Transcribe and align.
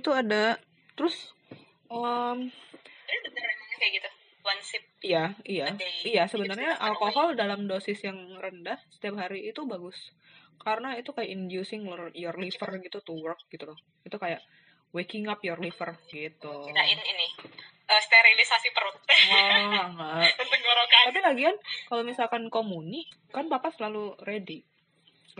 itu 0.00 0.10
ada. 0.10 0.56
Terus 0.96 1.36
um, 1.92 2.48
bener 2.48 3.44
emangnya 3.44 3.76
kayak 3.76 3.92
gitu 4.00 4.10
one 4.40 4.62
sip 4.64 4.84
iya 5.04 5.36
iya. 5.44 5.76
iya 6.04 6.24
sebenarnya 6.24 6.76
alkohol 6.80 7.36
dalam 7.36 7.68
dosis 7.68 8.00
yang 8.04 8.16
rendah 8.40 8.80
setiap 8.88 9.20
hari 9.20 9.52
itu 9.52 9.64
bagus. 9.68 10.16
Karena 10.60 10.92
itu 10.96 11.12
kayak 11.16 11.28
inducing 11.32 11.88
your 12.12 12.36
liver 12.36 12.70
gitu 12.84 12.98
to 13.00 13.16
work 13.16 13.40
gitu 13.48 13.64
loh. 13.64 13.78
Itu 14.04 14.20
kayak 14.20 14.44
waking 14.92 15.28
up 15.30 15.40
your 15.40 15.56
liver 15.56 15.96
gitu. 16.08 16.52
Kirain 16.68 17.00
ini 17.00 17.26
eh, 17.88 18.00
sterilisasi 18.04 18.68
perut. 18.76 18.96
Wah, 19.08 19.88
enggak. 19.88 20.36
tenggorokan 20.36 21.04
Tapi 21.08 21.20
lagian 21.24 21.56
kalau 21.88 22.02
misalkan 22.04 22.42
komuni 22.52 23.08
kan 23.32 23.48
papa 23.48 23.72
selalu 23.72 24.16
ready. 24.24 24.64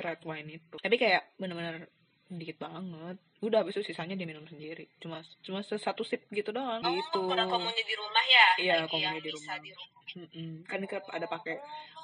Red 0.00 0.22
wine 0.24 0.56
itu. 0.56 0.76
Tapi 0.80 0.96
kayak 0.96 1.34
bener-bener 1.36 1.90
dikit 2.30 2.62
banget. 2.62 3.18
Udah 3.40 3.60
habis 3.60 3.74
itu 3.74 3.90
sisanya 3.90 4.14
dia 4.14 4.24
minum 4.24 4.46
sendiri. 4.46 4.86
Cuma 4.98 5.18
cuma 5.42 5.60
satu 5.60 6.00
sip 6.00 6.24
gitu 6.30 6.50
doang 6.50 6.78
oh 6.78 6.92
gitu. 6.92 7.26
kurang 7.26 7.48
komuni 7.48 7.82
di 7.82 7.94
rumah 7.94 8.24
ya 8.24 8.46
Iya, 8.56 8.74
yang 8.86 9.18
di 9.18 9.30
rumah. 9.30 9.56
di 9.58 9.70
rumah 9.74 9.88
Mm-mm. 10.10 10.50
Kan 10.64 10.82
kita 10.82 11.02
ada 11.06 11.26
pakai 11.26 11.58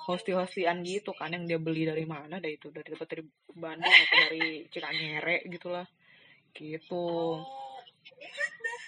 hosti-hostian 0.06 0.82
gitu 0.82 1.10
kan 1.10 1.30
yang 1.30 1.42
dia 1.44 1.58
beli 1.58 1.82
dari 1.82 2.06
mana 2.06 2.38
dah 2.38 2.46
itu 2.46 2.70
dari 2.70 2.86
dari 2.86 3.22
Bandung 3.52 3.90
atau 3.90 4.16
dari 4.30 4.62
Cikanyere 4.72 5.46
gitulah. 5.46 5.86
Gitu. 6.50 7.06
oh 7.36 7.78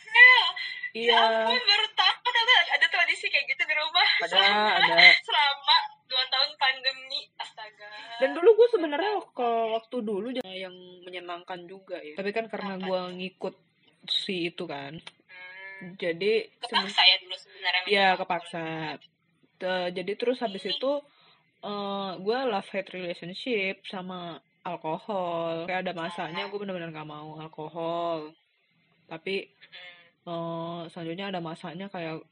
hell 0.08 0.46
ya 0.96 1.14
Iya, 1.14 1.20
ampun 1.44 1.60
baru 1.60 1.86
tahu 1.92 2.14
ada 2.24 2.42
ada 2.74 2.86
tradisi 2.88 3.28
kayak 3.28 3.44
gitu 3.46 3.62
di 3.62 3.74
rumah 3.76 4.08
ada 4.24 4.40
ada. 4.80 4.96
selama 5.20 5.76
dua 6.08 6.24
tahun 6.26 6.50
pandemi 6.56 7.28
Dan 8.18 8.34
dulu 8.34 8.50
gue 8.58 8.68
sebenarnya 8.74 9.12
ke 9.30 9.48
waktu 9.78 9.96
dulu 10.02 10.28
yang 10.42 10.74
menyenangkan 11.06 11.64
juga 11.70 12.02
ya. 12.02 12.18
Tapi 12.18 12.30
kan 12.34 12.50
karena 12.50 12.74
gue 12.76 13.00
ngikut 13.18 13.54
si 14.08 14.50
itu 14.50 14.64
kan, 14.66 14.98
Hmm, 15.78 15.94
jadi 15.94 16.50
kepaksa 16.58 17.02
ya 17.06 17.16
dulu 17.22 17.36
sebenarnya 17.38 17.82
ya 17.86 18.08
kepaksa. 18.18 18.66
Jadi 19.94 20.12
terus 20.18 20.42
habis 20.42 20.66
itu 20.66 20.90
eh 21.62 22.10
gue 22.18 22.38
love 22.50 22.70
hate 22.74 22.90
relationship 22.94 23.86
sama 23.86 24.42
alkohol. 24.66 25.70
Kayak 25.70 25.86
ada 25.86 25.94
masanya 25.94 26.50
gue 26.50 26.58
bener-bener 26.58 26.90
gak 26.90 27.06
mau 27.06 27.38
alkohol. 27.38 28.34
Tapi 29.06 29.46
Hmm. 30.26 30.28
eh 30.28 30.80
selanjutnya 30.90 31.30
ada 31.30 31.40
masanya 31.40 31.86
kayak 31.86 32.26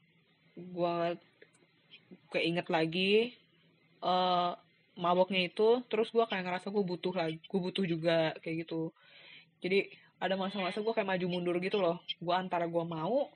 gue 0.59 0.95
keinget 2.31 2.67
lagi 2.67 3.31
eh 4.03 4.51
maboknya 4.97 5.45
itu 5.45 5.85
terus 5.87 6.09
gue 6.09 6.25
kayak 6.25 6.43
ngerasa 6.43 6.73
gue 6.73 6.83
butuh 6.83 7.13
lagi 7.13 7.37
gue 7.39 7.59
butuh 7.61 7.85
juga 7.85 8.33
kayak 8.41 8.67
gitu. 8.67 8.91
Jadi 9.61 9.89
ada 10.17 10.33
masa-masa 10.33 10.81
gue 10.81 10.93
kayak 10.93 11.07
maju 11.07 11.25
mundur 11.29 11.55
gitu 11.61 11.77
loh. 11.77 12.01
Gue 12.17 12.33
antara 12.33 12.65
gue 12.65 12.83
mau 12.83 13.29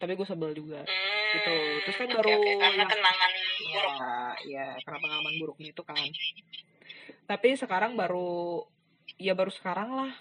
tapi 0.00 0.16
gue 0.16 0.24
sebel 0.24 0.56
juga. 0.56 0.80
Hmm, 0.80 1.32
gitu. 1.36 1.56
Terus 1.84 1.96
kan 2.00 2.08
oke, 2.08 2.16
baru 2.16 2.28
oke, 2.32 2.52
karena 2.56 2.84
kenangan 2.88 3.30
ya 3.36 3.82
buruk. 3.84 3.94
ya 4.48 4.66
karena 4.80 4.98
pengalaman 5.04 5.34
buruknya 5.36 5.68
itu 5.76 5.82
kan. 5.84 6.08
Tapi 7.28 7.48
sekarang 7.60 7.92
baru 8.00 8.64
ya 9.20 9.36
baru 9.36 9.52
sekarang 9.52 9.92
lah. 9.92 10.12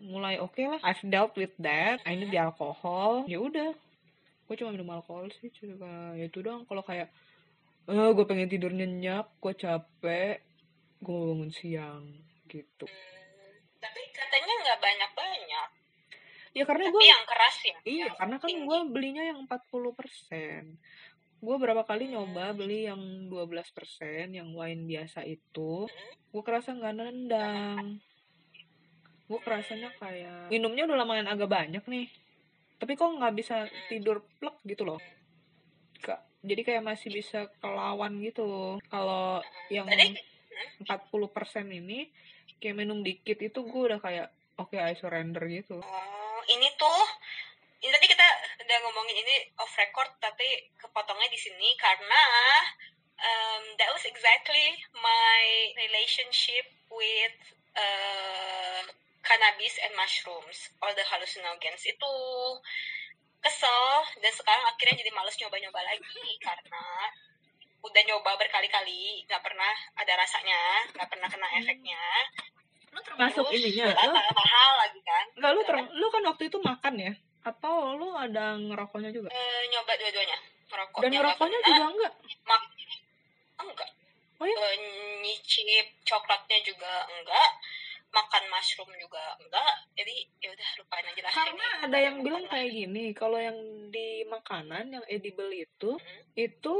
Mulai 0.00 0.40
oke 0.40 0.62
lah. 0.64 0.80
I've 0.80 1.04
dealt 1.04 1.36
with 1.36 1.52
that. 1.60 2.00
I 2.08 2.16
need 2.16 2.32
the 2.32 2.40
alcohol 2.40 3.28
ya 3.28 3.42
udah. 3.42 3.76
Gue 4.48 4.56
cuma 4.56 4.72
minum 4.72 4.88
alkohol 4.88 5.28
sih 5.42 5.52
cuma 5.52 6.16
ya 6.16 6.24
itu 6.24 6.40
doang. 6.40 6.64
Kalau 6.64 6.80
kayak 6.80 7.12
eh 7.88 8.10
gue 8.12 8.24
pengen 8.24 8.46
tidur 8.46 8.68
nyenyak 8.68 9.32
gue 9.40 9.54
capek 9.54 10.44
gue 10.98 11.08
mau 11.08 11.32
bangun 11.32 11.48
siang 11.48 12.04
gitu. 12.46 12.84
Hmm, 12.84 13.54
tapi 13.78 14.00
katanya 14.10 14.52
nggak 14.60 14.78
banyak 14.78 15.10
banyak 15.14 15.68
ya 16.52 16.64
karena 16.64 16.90
gue 16.90 17.04
yang 17.04 17.24
keras 17.28 17.56
ya 17.60 17.76
iya 17.84 18.04
yang 18.08 18.16
karena 18.18 18.36
kan 18.36 18.50
gue 18.50 18.78
belinya 18.90 19.22
yang 19.22 19.38
40% 19.44 20.74
gue 21.38 21.56
berapa 21.56 21.82
kali 21.86 22.10
nyoba 22.10 22.50
Hmm. 22.50 22.56
beli 22.58 22.88
yang 22.90 22.98
12% 23.30 24.34
yang 24.34 24.48
wine 24.52 24.84
biasa 24.84 25.22
itu 25.22 25.86
Hmm. 25.86 26.12
gue 26.28 26.42
kerasa 26.44 26.76
nggak 26.76 26.94
nendang. 26.94 28.02
Gue 29.28 29.40
kerasanya 29.40 29.92
kayak 29.96 30.48
minumnya 30.48 30.84
udah 30.84 30.96
lumayan 30.98 31.28
agak 31.28 31.48
banyak 31.48 31.84
nih 31.84 32.08
tapi 32.76 32.92
kok 32.94 33.08
nggak 33.08 33.34
bisa 33.34 33.64
tidur 33.86 34.20
plek 34.36 34.56
gitu 34.64 34.82
loh. 34.84 35.00
Ka- 35.98 36.24
jadi 36.42 36.62
kayak 36.62 36.86
masih 36.86 37.10
bisa 37.10 37.50
kelawan 37.58 38.22
gitu 38.22 38.78
kalau 38.90 39.42
yang 39.68 39.86
Tadi? 39.90 40.14
40% 40.82 41.70
ini 41.70 42.10
kayak 42.58 42.76
minum 42.78 43.02
dikit 43.02 43.38
itu 43.38 43.58
gue 43.62 43.82
udah 43.90 44.00
kayak 44.02 44.30
oke 44.58 44.74
I 44.74 44.98
surrender 44.98 45.46
gitu. 45.46 45.78
Oh, 45.78 46.40
ini 46.50 46.68
tuh 46.74 47.02
ini 47.78 47.94
tadi 47.94 48.06
kita 48.10 48.26
udah 48.66 48.78
ngomongin 48.82 49.22
ini 49.22 49.36
off 49.62 49.70
record 49.78 50.10
tapi 50.18 50.66
kepotongnya 50.82 51.30
di 51.30 51.38
sini 51.38 51.78
karena 51.78 52.22
um, 53.22 53.62
that 53.78 53.90
was 53.94 54.02
exactly 54.02 54.74
my 54.98 55.42
relationship 55.78 56.66
with 56.90 57.38
uh, 57.78 58.82
cannabis 59.22 59.78
and 59.86 59.94
mushrooms 59.94 60.74
all 60.82 60.90
the 60.90 61.06
hallucinogens 61.06 61.86
itu 61.86 62.14
kesel. 63.42 63.82
Dan 64.18 64.32
sekarang 64.34 64.64
akhirnya 64.68 65.00
jadi 65.00 65.10
males 65.14 65.36
nyoba-nyoba 65.38 65.80
lagi. 65.84 66.28
Karena 66.42 66.84
udah 67.78 68.02
nyoba 68.10 68.34
berkali-kali 68.34 69.22
nggak 69.30 69.42
pernah 69.42 69.72
ada 69.94 70.12
rasanya 70.18 70.60
nggak 70.94 71.08
pernah 71.08 71.28
kena 71.30 71.48
efeknya. 71.62 72.02
Lu 72.90 73.00
termasuk 73.04 73.46
ininya 73.54 73.94
lu 73.94 74.12
mahal 74.16 74.70
lagi 74.80 75.00
kan 75.04 75.26
Enggak 75.36 75.52
lu 75.54 75.60
ter 75.62 75.76
lu 75.94 76.06
kan 76.10 76.22
waktu 76.26 76.42
itu 76.50 76.58
makan 76.58 76.94
ya? 76.98 77.12
Atau 77.46 77.94
lu 77.94 78.12
ada 78.18 78.58
ngerokoknya 78.58 79.10
juga? 79.14 79.28
Eh, 79.30 79.62
nyoba 79.70 79.92
dua-duanya. 79.94 80.38
Ngerokok 80.68 81.00
dan 81.00 81.10
ngerokoknya 81.14 81.58
juga 81.64 81.84
enggak 81.86 82.12
enggak. 83.62 83.90
Oh 84.38 84.46
ya? 84.46 84.54
Eh, 84.54 84.74
nyicip 85.22 85.86
coklatnya 86.02 86.58
juga 86.66 87.06
enggak 87.06 87.50
makan 88.08 88.44
mushroom 88.48 88.88
juga 88.96 89.20
enggak 89.36 89.74
jadi 89.92 90.16
ya 90.40 90.48
udah 90.50 90.68
lupain 90.80 91.04
aja 91.04 91.20
lah 91.22 91.32
karena 91.32 91.52
Ini 91.68 91.84
ada 91.84 91.98
yang 92.00 92.16
bilang 92.20 92.44
kayak 92.46 92.70
gini 92.72 93.04
kalau 93.12 93.36
yang 93.36 93.58
di 93.88 94.24
makanan 94.24 94.84
yang 94.90 95.04
edible 95.06 95.50
itu 95.50 95.90
Mhm. 95.94 96.20
itu 96.34 96.76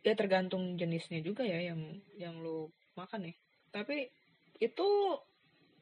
ya 0.00 0.16
tergantung 0.16 0.74
jenisnya 0.74 1.20
juga 1.20 1.44
ya 1.44 1.60
yang 1.60 1.80
yang 2.16 2.40
lu 2.40 2.72
makan 2.96 3.28
nih 3.28 3.36
tapi 3.68 4.08
itu 4.56 4.88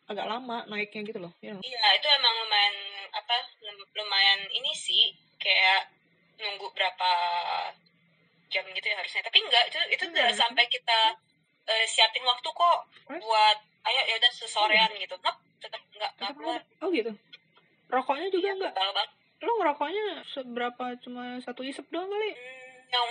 agak 0.04 0.26
lama 0.26 0.66
naiknya 0.66 1.06
gitu 1.06 1.20
loh 1.20 1.32
ya 1.38 1.54
iya 1.54 1.86
itu 1.94 2.06
emang 2.10 2.34
lumayan 2.42 2.76
apa 3.12 3.36
lum- 3.62 3.90
lumayan 3.94 4.40
ini 4.50 4.72
sih 4.74 5.14
kayak 5.38 5.86
nunggu 6.38 6.66
berapa 6.72 7.10
jam 8.48 8.64
gitu 8.72 8.86
ya 8.86 8.96
harusnya 8.96 9.22
tapi 9.22 9.38
enggak 9.38 9.64
itu 9.68 9.78
itu 9.92 10.02
udah 10.08 10.26
Enggak. 10.26 10.40
sampai 10.40 10.64
kita 10.66 10.98
eh, 11.68 11.84
siapin 11.86 12.24
waktu 12.24 12.48
kok 12.48 12.78
What? 13.06 13.20
buat 13.20 13.58
ayo 13.88 14.00
ya 14.04 14.14
udah 14.20 14.32
sesorean 14.32 14.90
gitu. 14.96 15.16
Nop, 15.20 15.36
tetap 15.58 15.80
Tetap 15.98 16.34
keluar 16.34 16.60
oh 16.84 16.88
gitu? 16.94 17.12
Rokoknya 17.88 18.28
juga 18.30 18.48
enggak 18.54 18.72
Tebal 18.76 18.90
banget. 18.94 19.10
lu 19.38 19.52
ngerokoknya 19.62 20.06
seberapa 20.34 20.84
cuma 20.98 21.38
satu 21.42 21.62
isep 21.62 21.86
doang 21.94 22.10
kali? 22.10 22.30
Hmm, 22.34 22.90
yang 22.90 23.06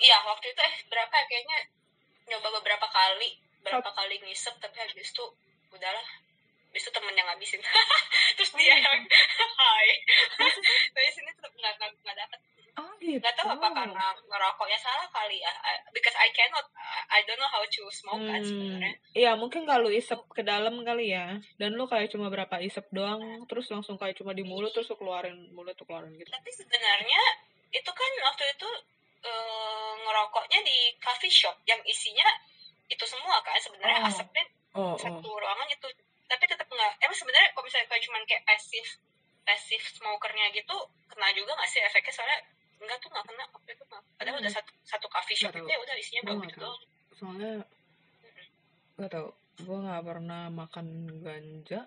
iya 0.00 0.18
waktu 0.24 0.50
itu 0.52 0.60
eh 0.60 0.74
berapa 0.88 1.12
ya? 1.12 1.24
Kayaknya 1.28 1.58
nyoba 2.32 2.48
beberapa 2.60 2.86
kali. 2.88 3.36
Berapa 3.60 3.90
kali 3.92 4.16
ngisep 4.24 4.56
tapi 4.56 4.76
habis 4.80 5.12
itu 5.12 5.24
udahlah. 5.70 6.06
Habis 6.72 6.82
itu 6.86 6.90
temen 6.96 7.12
yang 7.12 7.28
ngabisin. 7.28 7.60
Terus 8.40 8.50
dia 8.56 8.72
yang 8.78 9.00
hai. 9.60 9.88
Tapi 10.96 11.08
sini 11.12 11.30
tetap 11.36 11.52
nggak 11.52 11.72
nggak 11.76 11.90
nggak 12.08 12.16
dapet 12.24 12.40
oh 12.80 12.92
gitu 12.96 13.20
nggak 13.20 13.36
tahu 13.36 13.52
apa 13.52 13.68
karena 13.76 14.06
ngerokoknya 14.16 14.78
salah 14.80 15.04
kali 15.12 15.36
ya. 15.36 15.52
Because 15.92 16.16
I 16.16 16.32
cannot 16.32 16.64
I 17.12 17.20
don't 17.28 17.36
know 17.36 17.50
how 17.52 17.60
to 17.60 17.82
smoke 17.92 18.24
kan 18.24 18.40
Hmm, 18.40 18.48
sebenarnya. 18.48 18.92
Iya 19.12 19.30
mungkin 19.36 19.68
kalau 19.68 19.92
isep 19.92 20.16
ke 20.32 20.40
dalam 20.40 20.80
kali 20.80 21.12
ya. 21.12 21.36
Dan 21.60 21.76
lu 21.76 21.84
kayak 21.84 22.08
cuma 22.08 22.32
berapa 22.32 22.56
isep 22.64 22.88
doang 22.90 23.20
terus 23.44 23.68
langsung 23.68 24.00
kayak 24.00 24.16
cuma 24.16 24.32
di 24.32 24.42
mulut 24.42 24.72
terus 24.72 24.88
lu 24.88 24.96
keluarin 24.96 25.36
mulut 25.52 25.76
tuh 25.76 25.84
keluarin 25.84 26.16
gitu. 26.16 26.32
Tapi 26.32 26.50
sebenarnya 26.50 27.22
itu 27.70 27.90
kan 27.92 28.10
waktu 28.24 28.44
itu 28.50 28.70
eh, 29.20 29.92
ngerokoknya 30.00 30.58
di 30.64 30.78
coffee 30.98 31.30
shop 31.30 31.60
yang 31.68 31.78
isinya 31.84 32.24
itu 32.88 33.04
semua 33.04 33.38
kan 33.44 33.54
sebenarnya 33.60 34.00
Oh. 34.02 34.08
asapnya 34.10 34.44
oh 34.72 34.94
satu 34.96 35.28
ruangan 35.28 35.68
itu. 35.68 35.86
Tapi 36.24 36.44
tetap 36.46 36.64
nggak 36.64 36.92
emang 37.02 37.18
sebenarnya 37.18 37.50
kalau 37.52 37.66
misalnya 37.66 37.86
kayak 37.90 38.02
cuman 38.06 38.22
kayak 38.24 38.42
pasif 38.46 38.86
pasif 39.42 39.82
smokernya 39.98 40.46
gitu 40.54 40.76
kena 41.10 41.26
juga 41.34 41.58
nggak 41.58 41.66
sih 41.66 41.82
efeknya? 41.82 42.14
Soalnya 42.14 42.38
enggak 42.80 42.98
tuh 42.98 43.08
nggak 43.08 43.24
kena 43.24 43.44
waktu 43.50 43.70
itu 43.70 43.84
nggak 43.84 44.02
padahal 44.16 44.34
Hmm. 44.34 44.42
udah 44.42 44.52
satu 44.52 44.70
satu 44.82 45.06
coffee 45.08 45.36
shop 45.36 45.50
Nggak 45.50 45.56
itu 45.56 45.62
tahu. 45.62 45.72
ya 45.72 45.78
udah 45.78 45.94
isinya 45.96 46.20
Gua 46.20 46.32
nggak 46.32 46.48
gitu 46.48 46.58
tahu. 46.58 46.66
doang. 46.66 46.82
Soalnya 47.12 47.52
gak 48.96 49.10
tau 49.10 49.28
gue 49.60 49.76
nggak 49.78 50.02
pernah 50.02 50.42
makan 50.50 50.86
ganja 51.20 51.80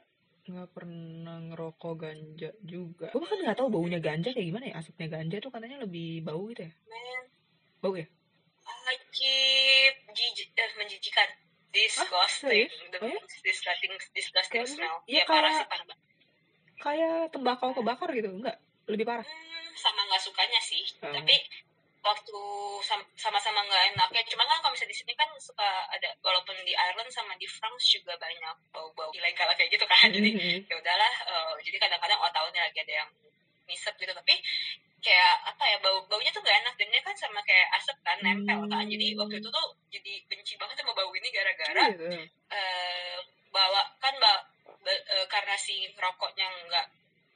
nggak 0.44 0.70
pernah 0.76 1.38
ngerokok 1.42 1.94
ganja 1.96 2.50
juga. 2.62 3.08
Gue 3.10 3.22
bahkan 3.22 3.40
nggak 3.42 3.58
tahu 3.58 3.70
baunya 3.70 3.98
ganja 3.98 4.30
kayak 4.30 4.44
gimana 4.46 4.66
ya. 4.70 4.76
Asapnya 4.76 5.08
ganja 5.10 5.38
tuh 5.40 5.50
katanya 5.50 5.78
lebih 5.80 6.20
bau 6.22 6.46
gitu 6.52 6.68
ya. 6.68 6.72
Men. 6.86 7.24
Bau 7.80 7.96
ya? 7.96 8.06
Wajib 8.64 9.94
jijik 10.12 10.50
eh, 10.54 10.72
menjijikan. 10.76 11.30
Disgusting. 11.74 12.70
Serius? 12.70 12.74
the 12.92 12.98
Oh 13.02 13.08
ya? 13.08 13.18
disgusting 13.42 13.92
disgusting 14.14 14.62
Kayak 14.62 14.70
smell. 14.70 14.96
Iya, 15.10 15.18
ya 15.18 15.24
parah 15.26 15.52
sih 15.52 15.66
parah 15.66 15.86
banget. 15.88 16.00
Kayak 16.78 17.16
tembakau 17.32 17.72
kebakar 17.72 18.10
gitu, 18.12 18.30
enggak? 18.30 18.58
Lebih 18.86 19.06
parah. 19.08 19.26
Hmm, 19.26 19.53
nggak 20.14 20.22
sukanya 20.22 20.62
sih 20.62 20.86
Oh. 21.02 21.10
tapi 21.10 21.34
waktu 22.04 22.38
sam- 22.84 23.10
sama-sama 23.16 23.64
nggak 23.64 23.96
enak 23.96 24.10
ya 24.12 24.22
cuma 24.28 24.44
kan 24.44 24.60
kalau 24.60 24.72
misalnya 24.72 24.92
di 24.92 25.00
sini 25.00 25.14
kan 25.14 25.26
suka 25.40 25.64
ada 25.88 26.14
walaupun 26.20 26.54
di 26.62 26.76
Ireland 26.76 27.10
sama 27.10 27.34
di 27.34 27.48
France 27.48 27.90
juga 27.90 28.14
banyak 28.16 28.56
bau-bau 28.70 29.10
ilegal 29.10 29.50
kayak 29.50 29.72
gitu 29.72 29.86
kan 29.86 30.12
jadi 30.12 30.30
Mhm. 30.30 30.58
ya 30.68 30.76
udahlah 30.78 31.14
eh, 31.26 31.54
jadi 31.64 31.78
kadang-kadang 31.80 32.20
oh 32.20 32.30
tahunnya 32.30 32.62
lagi 32.62 32.80
ada 32.80 32.94
yang 33.02 33.10
ngisep 33.66 33.96
gitu 33.96 34.12
tapi 34.12 34.36
kayak 35.00 35.36
apa 35.44 35.64
ya 35.66 35.78
bau 35.80 36.04
baunya 36.06 36.30
tuh 36.30 36.40
gak 36.40 36.60
enak 36.62 36.76
dan 36.76 36.88
dia 36.88 37.02
kan 37.02 37.16
sama 37.16 37.40
kayak 37.42 37.68
asap 37.74 37.98
kan 38.04 38.20
nempel 38.20 38.60
kan 38.68 38.84
jadi 38.84 39.06
waktu 39.16 39.36
itu 39.40 39.50
tuh 39.50 39.66
jadi 39.90 40.14
benci 40.28 40.54
banget 40.56 40.76
sama 40.78 40.92
bau 40.92 41.10
ini 41.10 41.28
gara-gara 41.28 41.84
Gitu. 41.90 42.08
eh, 42.52 43.18
bawa 43.50 43.80
kan 43.98 44.14
ba, 44.20 44.44
ba- 44.80 45.04
eh, 45.10 45.26
karena 45.26 45.56
si 45.56 45.88
rokoknya 45.94 46.48
nggak 46.68 46.86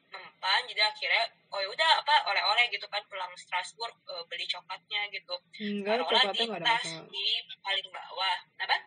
mempan 0.08 0.62
jadi 0.66 0.82
akhirnya 0.84 1.24
oh 1.52 1.60
ya 1.60 1.68
udah 1.68 1.92
apa 2.00 2.16
oleh-oleh 2.28 2.66
gitu 2.72 2.88
kan 2.88 3.04
pulang 3.08 3.32
Strasbourg 3.36 3.94
eh, 4.08 4.24
beli 4.28 4.46
coklatnya 4.46 5.02
gitu 5.12 5.36
Enggak, 5.60 6.04
coklatnya 6.04 6.46
ada 6.58 6.66
tas 6.66 6.84
masalah. 6.86 7.08
di 7.12 7.26
paling 7.60 7.88
bawah 7.90 8.38
apa 8.58 8.78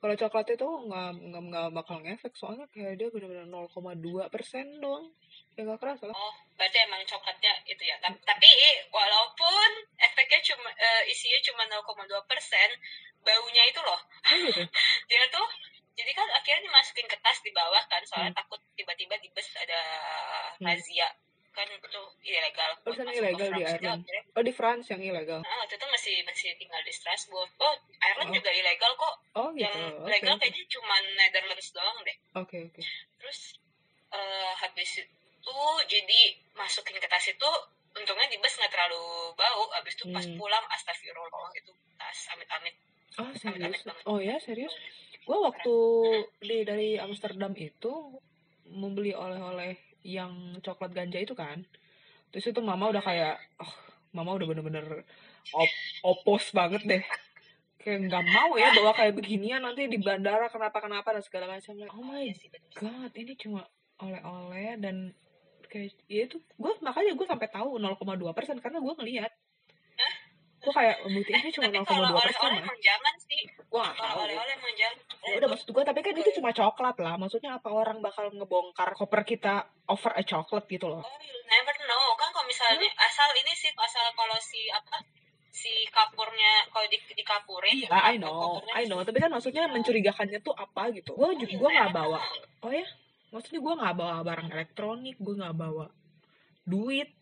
Kalau 0.00 0.20
coklat 0.20 0.46
itu 0.52 0.68
nggak 0.84 1.10
nggak 1.16 1.42
nggak 1.48 1.66
bakal 1.72 1.96
ngefek 1.96 2.36
soalnya 2.36 2.68
kayak 2.68 3.00
dia 3.00 3.08
benar-benar 3.08 3.48
0,2 3.48 4.28
persen 4.28 4.68
doang. 4.76 5.08
Ya 5.56 5.64
nggak 5.64 5.80
kerasa 5.80 6.04
lah. 6.04 6.12
oh 6.12 6.34
berarti 6.54 6.76
emang 6.82 7.00
coklatnya 7.04 7.52
itu 7.64 7.80
ya 7.80 7.96
Ta- 8.04 8.20
tapi 8.20 8.48
walaupun 8.90 9.68
efeknya 9.96 10.40
cuma 10.44 10.68
eh, 10.70 11.02
isinya 11.08 11.40
cuma 11.42 11.62
0,2 11.70 12.04
persen 12.28 12.68
baunya 13.22 13.64
itu 13.64 13.80
loh 13.80 13.96
Oh 13.96 14.36
gitu. 14.44 14.60
dia 15.08 15.24
tuh 15.32 15.46
jadi 15.94 16.10
kan 16.10 16.26
akhirnya 16.32 16.62
dimasukin 16.64 17.06
ke 17.06 17.16
tas 17.18 17.38
di 17.38 17.50
bawah 17.50 17.82
kan 17.86 18.02
soalnya 18.02 18.30
Hmm. 18.30 18.38
takut 18.40 18.60
tiba-tiba 18.74 19.14
di 19.16 19.28
bus 19.30 19.48
ada 19.54 19.80
razia 20.60 21.08
kan 21.50 21.70
itu 21.70 22.02
ilegal 22.24 22.70
Oh, 22.82 22.90
ke 22.90 23.06
ilegal 23.14 23.48
di 23.54 23.62
Ireland. 23.62 24.02
akhirnya, 24.02 24.22
Oh 24.34 24.42
di 24.42 24.50
France 24.50 24.90
yang 24.90 24.98
ilegal. 25.00 25.38
nah, 25.38 25.54
waktu 25.62 25.78
itu 25.78 25.86
masih 25.86 26.14
masih 26.26 26.50
tinggal 26.58 26.82
di 26.82 26.90
Strasbourg 26.90 27.46
oh 27.56 27.74
Ireland 28.02 28.30
Oh. 28.30 28.34
juga 28.34 28.50
ilegal 28.50 28.92
kok 28.94 29.14
Oh 29.34 29.48
gitu. 29.50 29.62
yang 29.62 29.78
Oke. 29.96 30.10
legal 30.10 30.34
kayaknya 30.36 30.66
cuma 30.68 30.96
Netherlands 31.14 31.68
doang 31.70 31.98
deh 32.02 32.16
oke. 32.34 32.58
oke. 32.68 32.80
terus 33.16 33.38
eh, 34.10 34.52
habis 34.58 34.90
itu 34.98 35.56
jadi 35.86 36.20
masukin 36.52 36.98
ke 36.98 37.06
tas 37.06 37.22
itu 37.24 37.50
untungnya 37.94 38.26
di 38.26 38.38
bus 38.38 38.58
nggak 38.58 38.70
terlalu 38.70 39.02
bau 39.32 39.62
habis 39.72 39.94
itu 39.94 40.10
pas 40.10 40.26
Hmm. 40.26 40.34
pulang 40.34 40.64
astagfirullah 40.68 41.50
itu 41.54 41.70
tas 41.94 42.18
amit-amit 42.34 42.74
Oh 43.14 43.30
serius? 43.30 43.46
Amit-amit 43.46 43.80
banget. 43.86 44.04
Oh 44.10 44.18
ya 44.18 44.34
serius? 44.42 44.74
Gue 45.24 45.38
waktu 45.40 45.76
di 46.44 46.58
dari 46.68 46.88
Amsterdam 47.00 47.56
itu 47.56 48.20
membeli 48.68 49.16
oleh-oleh 49.16 49.76
yang 50.04 50.60
coklat 50.60 50.92
ganja 50.92 51.20
itu 51.20 51.32
kan. 51.32 51.64
Terus 52.28 52.52
itu 52.52 52.60
mama 52.60 52.92
udah 52.92 53.00
kayak, 53.00 53.40
oh 53.60 53.74
mama 54.12 54.36
udah 54.36 54.46
bener-bener 54.46 55.04
op 55.52 55.70
opos 56.04 56.52
banget 56.52 56.82
deh. 56.84 57.04
Kayak 57.80 58.08
nggak 58.08 58.24
mau 58.32 58.56
ya 58.56 58.72
bawa 58.72 58.92
kayak 58.96 59.16
beginian 59.16 59.60
nanti 59.60 59.88
di 59.88 60.00
bandara 60.00 60.48
kenapa-kenapa 60.48 61.16
dan 61.16 61.24
segala 61.24 61.46
macam. 61.52 61.72
Oh 61.92 62.04
my 62.04 62.28
god, 62.76 63.12
ini 63.16 63.32
cuma 63.36 63.64
oleh-oleh 64.00 64.76
dan 64.80 65.12
kayak 65.74 65.90
ya 66.06 66.30
itu 66.30 66.38
gue 66.38 66.72
makanya 66.86 67.12
gue 67.18 67.26
sampai 67.26 67.48
tahu 67.50 67.82
0,2 67.82 67.98
persen 68.30 68.56
karena 68.62 68.78
gue 68.78 68.94
ngeliat 68.94 69.32
gue 70.64 70.72
kayak 70.72 70.96
bukti 71.02 71.30
ini 71.34 71.50
cuma 71.50 71.66
tapi 71.66 71.82
0,2 71.82 71.90
kalau 71.90 72.22
persen 72.22 72.50
oleh-oleh 72.54 72.78
ya 72.78 72.94
jangan 72.94 73.14
sih 73.18 73.42
tahu 73.68 74.18
oleh-oleh 74.22 74.54
emang 74.54 74.74
jangan 74.78 74.98
ya 75.24 75.40
udah 75.40 75.48
maksud 75.50 75.68
gue 75.72 75.82
tapi 75.82 76.00
kan 76.00 76.12
itu 76.12 76.30
cuma 76.36 76.50
coklat 76.50 76.96
lah. 77.00 77.14
Maksudnya 77.16 77.56
apa 77.56 77.72
orang 77.72 77.98
bakal 77.98 78.28
ngebongkar 78.28 78.92
koper 78.92 79.24
kita 79.24 79.54
over 79.88 80.12
a 80.12 80.22
chocolate 80.22 80.68
gitu 80.68 80.86
loh? 80.86 81.00
Oh, 81.00 81.18
you 81.20 81.38
never 81.48 81.74
know. 81.84 82.04
Kan 82.14 82.28
kalau 82.30 82.44
misalnya 82.44 82.84
Hmm? 82.84 83.06
asal 83.08 83.28
ini 83.32 83.52
sih 83.52 83.70
asal 83.72 84.04
kalau 84.12 84.36
si 84.38 84.68
apa 84.68 85.00
si 85.48 85.86
kapurnya 85.88 86.66
kalau 86.68 86.84
di 86.90 86.98
dikapurin 87.14 87.86
iya 87.86 87.88
I 88.10 88.18
know 88.18 88.60
I 88.74 88.84
know. 88.84 89.00
Tapi 89.00 89.18
kan 89.18 89.30
maksudnya 89.30 89.64
mencurigakannya 89.66 90.42
tuh 90.42 90.52
apa 90.52 90.92
gitu? 90.92 91.16
Gue 91.16 91.30
Oh, 91.30 91.34
juga 91.34 91.52
you 91.52 91.60
gue 91.62 91.70
nggak 91.72 91.92
bawa. 91.94 92.18
Oh 92.60 92.72
ya? 92.74 92.84
Maksudnya 93.32 93.60
gue 93.64 93.74
nggak 93.80 93.94
bawa 93.96 94.16
barang 94.22 94.48
elektronik 94.52 95.16
gue 95.18 95.34
nggak 95.34 95.56
bawa 95.56 95.86
duit 96.64 97.12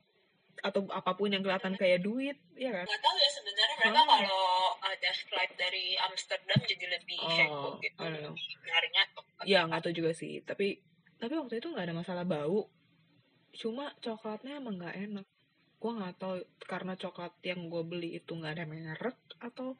atau 0.63 0.87
apa 0.89 1.13
pun 1.13 1.27
yang 1.27 1.43
kelihatan 1.43 1.75
kayak 1.75 2.01
duit 2.01 2.39
ya 2.55 2.71
kan 2.71 2.87
Nggak 2.87 3.03
tahu 3.03 3.17
ya 3.19 3.31
sebenarnya 3.31 3.77
mereka 3.77 3.99
Oh. 3.99 4.07
kalau 4.07 4.47
ada 4.81 5.11
flight 5.27 5.53
dari 5.55 5.87
Amsterdam 6.01 6.59
jadi 6.63 6.85
lebih 6.89 7.19
heboh 7.19 7.59
oh 7.69 7.73
gitu. 7.79 7.99
Don't 7.99 8.19
know 8.23 8.35
Nyarinya 8.63 9.03
tuh. 9.11 9.25
ya 9.43 9.61
nggak 9.67 9.81
tahu 9.83 9.93
juga 9.93 10.11
sih 10.15 10.39
tapi 10.41 10.79
tapi 11.19 11.35
waktu 11.35 11.59
itu 11.59 11.67
nggak 11.69 11.87
ada 11.87 11.95
masalah 11.95 12.23
bau 12.23 12.71
cuma 13.53 13.91
coklatnya 13.99 14.57
emang 14.57 14.79
nggak 14.79 14.97
enak 15.03 15.27
gue 15.77 15.93
nggak 15.93 16.15
tahu 16.17 16.35
karena 16.63 16.95
coklat 16.95 17.35
yang 17.43 17.67
gue 17.67 17.83
beli 17.83 18.11
itu 18.17 18.33
nggak 18.33 18.55
ada 18.55 18.65
merek 18.65 19.19
atau 19.39 19.75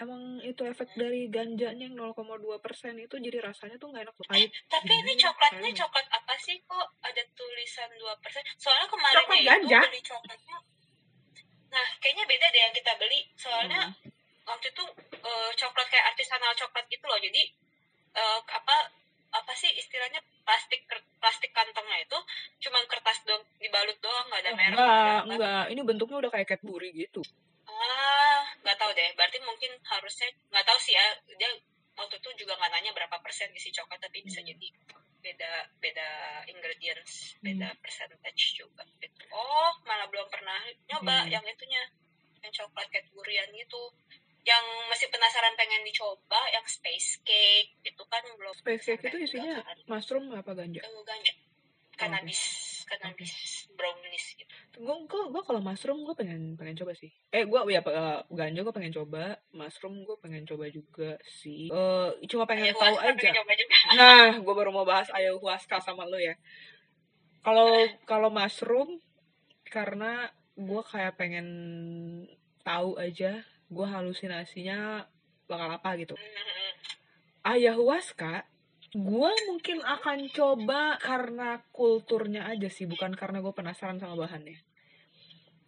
emang 0.00 0.20
itu 0.40 0.62
efek 0.64 0.88
dari 0.96 1.28
ganjanya 1.28 1.84
yang 1.84 1.94
0,2 1.94 2.16
persen 2.58 2.96
itu 2.96 3.14
jadi 3.14 3.38
rasanya 3.44 3.76
tuh 3.76 3.92
nggak 3.92 4.08
enak 4.08 4.16
pahit 4.24 4.48
Tapi 4.66 4.92
ini 4.96 5.12
coklatnya 5.14 5.70
coklat 5.76 6.06
apa 6.08 6.34
sih 6.36 6.56
kok 6.64 6.86
ada 7.00 7.22
tulisan 7.32 7.90
2%? 7.92 8.00
Soalnya 8.56 8.86
kemarin 8.88 9.16
Coklat 9.20 9.36
itu 9.36 9.46
ganja. 9.46 9.80
beli 9.84 10.00
coklatnya. 10.00 10.56
Nah, 11.70 11.86
kayaknya 12.00 12.24
beda 12.26 12.46
deh 12.48 12.60
yang 12.60 12.74
kita 12.74 12.92
beli. 12.96 13.20
Soalnya 13.36 13.80
Hmm. 13.86 14.10
waktu 14.42 14.66
itu 14.68 14.84
eh, 15.20 15.50
coklat 15.54 15.86
kayak 15.86 16.06
artisanal 16.10 16.50
coklat 16.54 16.82
gitu 16.88 17.04
loh 17.04 17.20
jadi 17.20 17.42
eh, 18.12 18.38
apa 18.42 18.76
apa 19.30 19.52
sih 19.54 19.70
istilahnya 19.70 20.18
plastik 20.42 20.82
plastik 21.22 21.54
kantongnya 21.54 22.02
itu 22.02 22.18
cuma 22.58 22.82
kertas 22.90 23.22
doang 23.22 23.44
dibalut 23.62 23.94
doang 24.02 24.26
nggak 24.26 24.40
ada 24.42 24.50
merek 24.50 24.74
nggak 24.74 24.90
enggak 24.90 25.20
enggak 25.30 25.64
ini 25.70 25.80
bentuknya 25.86 26.16
udah 26.18 26.30
kayak 26.34 26.48
Cadbury 26.50 26.90
gitu 26.90 27.22
ah 27.80 28.44
nggak 28.60 28.76
tahu 28.76 28.90
deh. 28.92 29.10
Berarti 29.16 29.40
mungkin 29.40 29.72
harusnya 29.88 30.28
nggak 30.52 30.66
tahu 30.68 30.78
sih 30.78 30.92
ya. 30.94 31.04
Dia 31.40 31.50
waktu 31.96 32.16
itu 32.20 32.44
juga 32.44 32.56
nggak 32.56 32.70
nanya 32.72 32.92
berapa 32.96 33.16
persen 33.24 33.48
isi 33.56 33.72
coklat 33.72 34.00
tapi 34.00 34.24
bisa 34.24 34.40
Hmm. 34.40 34.48
jadi 34.52 34.68
beda 35.20 35.52
beda 35.84 36.08
ingredients 36.48 37.36
beda 37.44 37.76
percentage 37.84 38.56
juga 38.56 38.88
gitu. 39.04 39.20
oh 39.36 39.68
malah 39.84 40.08
belum 40.08 40.24
pernah 40.32 40.56
nyoba 40.88 41.28
Hmm. 41.28 41.28
yang 41.28 41.44
itunya 41.44 41.82
yang 42.40 42.52
coklat 42.56 42.88
Cadburyan 42.88 43.52
gitu. 43.52 43.92
Yang 44.48 44.64
masih 44.88 45.12
penasaran 45.12 45.52
pengen 45.60 45.84
dicoba 45.84 46.40
yang 46.48 46.64
space 46.64 47.20
cake 47.20 47.76
itu 47.84 48.02
kan 48.08 48.24
belum 48.32 48.56
space 48.56 48.96
cake 48.96 49.12
itu 49.12 49.18
isinya 49.28 49.60
mushroom 49.84 50.32
apa 50.32 50.56
ganja? 50.56 50.80
Eh, 50.80 51.02
ganja. 51.04 51.32
Cannabis 52.00 52.40
brownies 52.88 53.28
gitu 53.28 53.49
gue 54.80 54.96
gue 55.04 55.22
gue 55.28 55.42
kalau 55.44 55.60
mushroom 55.60 56.08
gue 56.08 56.16
pengen 56.16 56.56
pengen 56.56 56.72
coba 56.80 56.96
sih. 56.96 57.12
Eh 57.28 57.44
gue 57.44 57.60
ya 57.68 57.84
eh, 57.84 58.18
ganja 58.32 58.60
gue 58.64 58.72
pengen 58.72 58.96
coba 58.96 59.36
mushroom 59.52 60.08
gue 60.08 60.16
pengen 60.24 60.48
coba 60.48 60.72
juga 60.72 61.20
sih. 61.20 61.68
Eh 61.68 62.08
cuma 62.32 62.48
pengen 62.48 62.72
tahu 62.72 62.96
Ayahuasca 62.96 63.12
aja. 63.12 63.20
pengen 63.20 63.38
coba 63.44 63.52
juga. 63.60 63.74
Nah 64.00 64.30
gue 64.40 64.54
baru 64.56 64.70
mau 64.72 64.88
bahas 64.88 65.12
ayahuasca 65.12 65.84
sama 65.84 66.08
lo 66.08 66.16
ya. 66.16 66.32
Kalau 67.44 67.68
kalau 68.08 68.32
mushroom 68.32 68.96
karena 69.68 70.32
gue 70.56 70.82
kayak 70.88 71.20
pengen 71.20 71.48
tahu 72.64 72.96
aja 72.96 73.44
gue 73.70 73.86
halusinasinya 73.86 75.06
bakal 75.44 75.68
apa 75.76 75.94
gitu. 76.00 76.14
Mhm. 76.16 76.72
ayahuasca 77.40 78.44
gue 78.90 79.30
mungkin 79.46 79.78
akan 79.86 80.26
coba 80.34 80.98
karena 80.98 81.62
kulturnya 81.70 82.50
aja 82.50 82.66
sih 82.66 82.90
bukan 82.90 83.14
karena 83.14 83.38
gue 83.38 83.54
penasaran 83.54 84.02
sama 84.02 84.18
bahannya 84.18 84.58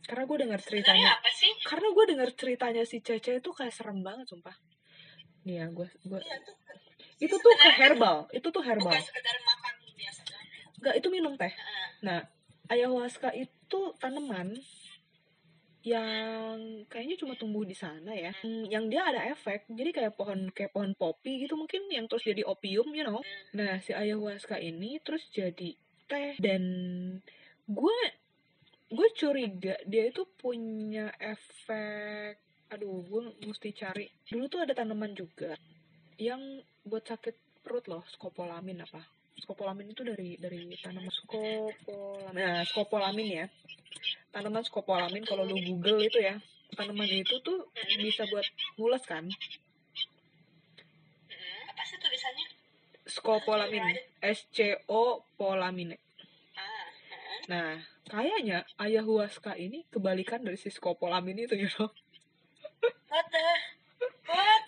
karena 0.03 0.25
gue 0.27 0.39
dengar 0.43 0.61
ceritanya 0.61 1.09
apa 1.15 1.31
sih? 1.31 1.53
karena 1.63 1.89
gue 1.95 2.05
dengar 2.11 2.29
ceritanya 2.35 2.83
si 2.83 2.99
Cece 2.99 3.39
itu 3.39 3.51
kayak 3.55 3.71
serem 3.71 4.03
banget 4.03 4.27
sumpah. 4.27 4.55
Nih 5.47 5.63
ya 5.63 5.67
gue 5.71 5.89
gue 6.07 6.19
tuh 6.19 6.57
itu 7.23 7.35
tuh 7.39 7.53
sebenarnya 7.55 7.75
herbal 7.79 8.17
itu 8.35 8.49
tuh 8.51 8.63
herbal. 8.67 8.91
Bukan 8.91 9.03
sekedar 9.03 9.37
makan 9.47 9.75
biasa. 9.95 10.23
Enggak, 10.83 10.95
itu 10.99 11.09
minum 11.09 11.33
teh. 11.39 11.53
Nah 12.03 12.19
ayahuasca 12.67 13.31
itu 13.39 13.81
tanaman 14.03 14.59
yang 15.83 16.87
kayaknya 16.87 17.19
cuma 17.19 17.35
tumbuh 17.35 17.67
di 17.67 17.75
sana 17.75 18.15
ya. 18.15 18.31
Hmm, 18.43 18.67
yang 18.71 18.87
dia 18.87 19.03
ada 19.07 19.27
efek 19.31 19.67
jadi 19.71 19.91
kayak 19.91 20.13
pohon 20.15 20.51
kayak 20.55 20.71
pohon 20.71 20.95
popi 20.95 21.47
gitu 21.47 21.59
mungkin 21.59 21.91
yang 21.91 22.07
terus 22.07 22.27
jadi 22.27 22.43
opium 22.47 22.91
you 22.95 23.07
know. 23.07 23.23
Nah 23.55 23.79
si 23.83 23.95
ayahuasca 23.95 24.59
ini 24.59 24.99
terus 25.03 25.27
jadi 25.31 25.75
teh. 26.07 26.39
Dan 26.39 26.63
gue 27.67 27.99
gue 28.93 29.09
curiga 29.17 29.75
dia 29.89 30.05
itu 30.13 30.29
punya 30.37 31.09
efek 31.17 32.37
aduh 32.73 33.05
gue 33.05 33.21
mesti 33.45 33.73
cari. 33.77 34.09
Dulu 34.29 34.45
tuh 34.49 34.61
ada 34.65 34.73
tanaman 34.73 35.13
juga 35.13 35.57
yang 36.17 36.41
buat 36.85 37.05
sakit 37.05 37.65
perut 37.65 37.89
loh 37.89 38.05
skopolamin 38.09 38.85
apa. 38.85 39.01
Skopolamin 39.41 39.93
itu 39.93 40.05
dari 40.05 40.37
dari 40.41 40.73
tanaman 40.81 41.13
skopolamin. 41.13 42.37
Nah 42.37 42.65
skopolamin 42.69 43.29
ya. 43.29 43.47
Tanaman 44.33 44.65
skopolamin 44.65 45.25
kalau 45.29 45.45
lu 45.45 45.57
google 45.61 46.01
itu 46.01 46.21
ya 46.21 46.41
tanaman 46.73 47.09
itu 47.09 47.37
tuh 47.45 47.69
bisa 48.01 48.25
buat 48.33 48.45
mules 48.81 49.05
kan? 49.05 49.29
Mhm. 49.29 49.53
scopolamine 53.03 53.99
scopolamine 54.23 55.97
Ah, 56.57 56.63
ah. 56.63 56.89
nah 57.51 57.71
kayaknya 58.13 58.69
ayahuasca 58.77 59.57
ini 59.57 59.89
kebalikan 59.89 60.45
dari 60.45 60.61
si 60.61 60.69
scopolamine 60.69 61.49
itu 61.49 61.57
you 61.57 61.71
know 61.81 61.89
What 63.09 63.27
the? 63.33 63.47
What? 64.29 64.65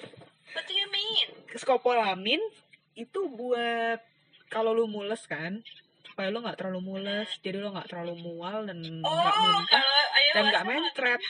What 0.55 0.65
do 0.65 0.75
you 0.77 0.89
mean? 0.89 1.29
skopolamin 1.55 2.43
itu 2.95 3.21
buat 3.31 4.03
kalau 4.51 4.75
lu 4.75 4.87
mules 4.87 5.23
kan 5.27 5.63
supaya 6.07 6.31
lu 6.31 6.43
nggak 6.43 6.59
terlalu 6.59 6.81
mules 6.83 7.31
jadi 7.43 7.59
lu 7.59 7.75
nggak 7.75 7.91
terlalu 7.91 8.15
mual 8.23 8.67
dan 8.67 8.79
nggak 8.79 9.35
Oh, 9.35 9.51
muntah 9.51 9.87
dan 10.35 10.43
nggak 10.51 10.67
mentret 10.67 11.21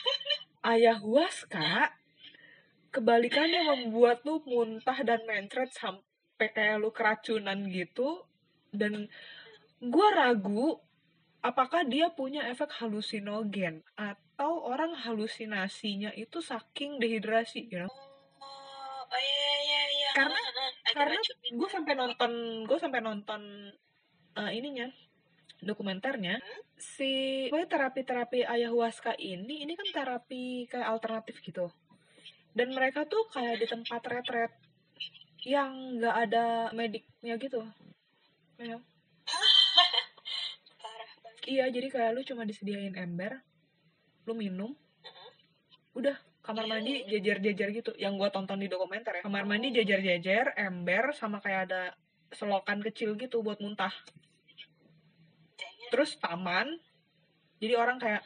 ayahuasca 0.61 1.93
kebalikannya 2.93 3.65
membuat 3.65 4.25
lu 4.29 4.45
muntah 4.45 4.99
dan 5.05 5.25
mentret 5.25 5.73
sampai 5.73 6.49
kayak 6.53 6.81
lu 6.81 6.93
keracunan 6.93 7.65
gitu 7.73 8.25
dan 8.73 9.09
gua 9.81 10.09
ragu 10.13 10.81
apakah 11.45 11.85
dia 11.85 12.09
punya 12.09 12.49
efek 12.49 12.73
halusinogen 12.81 13.85
atau 13.95 14.65
orang 14.65 14.97
halusinasinya 14.97 16.11
itu 16.17 16.41
saking 16.41 16.97
dehidrasi 16.97 17.69
you 17.69 17.85
know? 17.85 17.93
Oh, 18.41 19.05
oh 19.05 19.21
iya 19.21 19.53
iya 19.61 19.83
iya. 19.93 20.11
Karena- 20.17 20.41
Ah, 20.41 20.49
ah, 20.49 20.71
I 20.73 20.91
get 20.91 20.97
karena 20.97 21.21
gue 21.53 21.69
sampai 21.69 21.95
nonton 21.95 22.33
gue 22.65 22.79
sampai 22.81 23.01
nonton 23.05 23.43
eh, 24.35 24.51
ininya 24.57 24.89
dokumenternya 25.61 26.41
si 26.75 27.47
pokoknya 27.49 27.69
terapi-terapi 27.69 28.41
ayahuasca 28.45 29.17
ini 29.17 29.65
ini 29.65 29.73
kan 29.75 29.89
terapi 29.91 30.67
kayak 30.67 30.89
alternatif 30.89 31.41
gitu 31.41 31.69
dan 32.53 32.69
mereka 32.71 33.05
tuh 33.05 33.27
kayak 33.29 33.59
di 33.59 33.67
tempat 33.67 34.03
retret 34.07 34.53
yang 35.45 36.01
nggak 36.01 36.17
ada 36.29 36.47
mediknya 36.73 37.37
gitu 37.37 37.61
Ya. 38.55 38.79
Iya 41.45 41.69
jadi 41.69 41.89
kayak 41.93 42.11
lu 42.17 42.23
cuma 42.25 42.49
disediain 42.49 42.95
ember 42.97 43.41
lu 44.25 44.33
minum 44.33 44.73
udah 45.95 46.17
kamar 46.45 46.69
mandi 46.69 47.09
jejer-jejer 47.09 47.69
gitu. 47.73 47.91
Yang 47.97 48.13
gua 48.21 48.29
tonton 48.29 48.61
di 48.61 48.69
dokumenter 48.69 49.21
ya. 49.21 49.23
Kamar 49.25 49.49
mandi 49.49 49.73
jejer-jejer 49.73 50.57
ember 50.61 51.17
sama 51.17 51.41
kayak 51.41 51.71
ada 51.71 51.83
selokan 52.35 52.85
kecil 52.85 53.17
gitu 53.17 53.41
buat 53.41 53.63
muntah. 53.63 53.93
Terus 55.89 56.19
taman 56.21 56.77
jadi 57.65 57.81
orang 57.81 57.97
kayak 57.97 58.23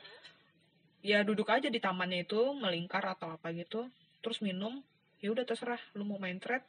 ya 1.04 1.22
duduk 1.22 1.46
aja 1.46 1.70
di 1.70 1.78
tamannya 1.78 2.26
itu 2.26 2.52
melingkar 2.58 3.06
atau 3.06 3.38
apa 3.38 3.54
gitu 3.54 3.86
terus 4.18 4.42
minum 4.42 4.82
ya 5.22 5.30
udah 5.30 5.46
terserah 5.46 5.78
lu 5.94 6.02
mau 6.02 6.18
main 6.18 6.42
thread 6.42 6.66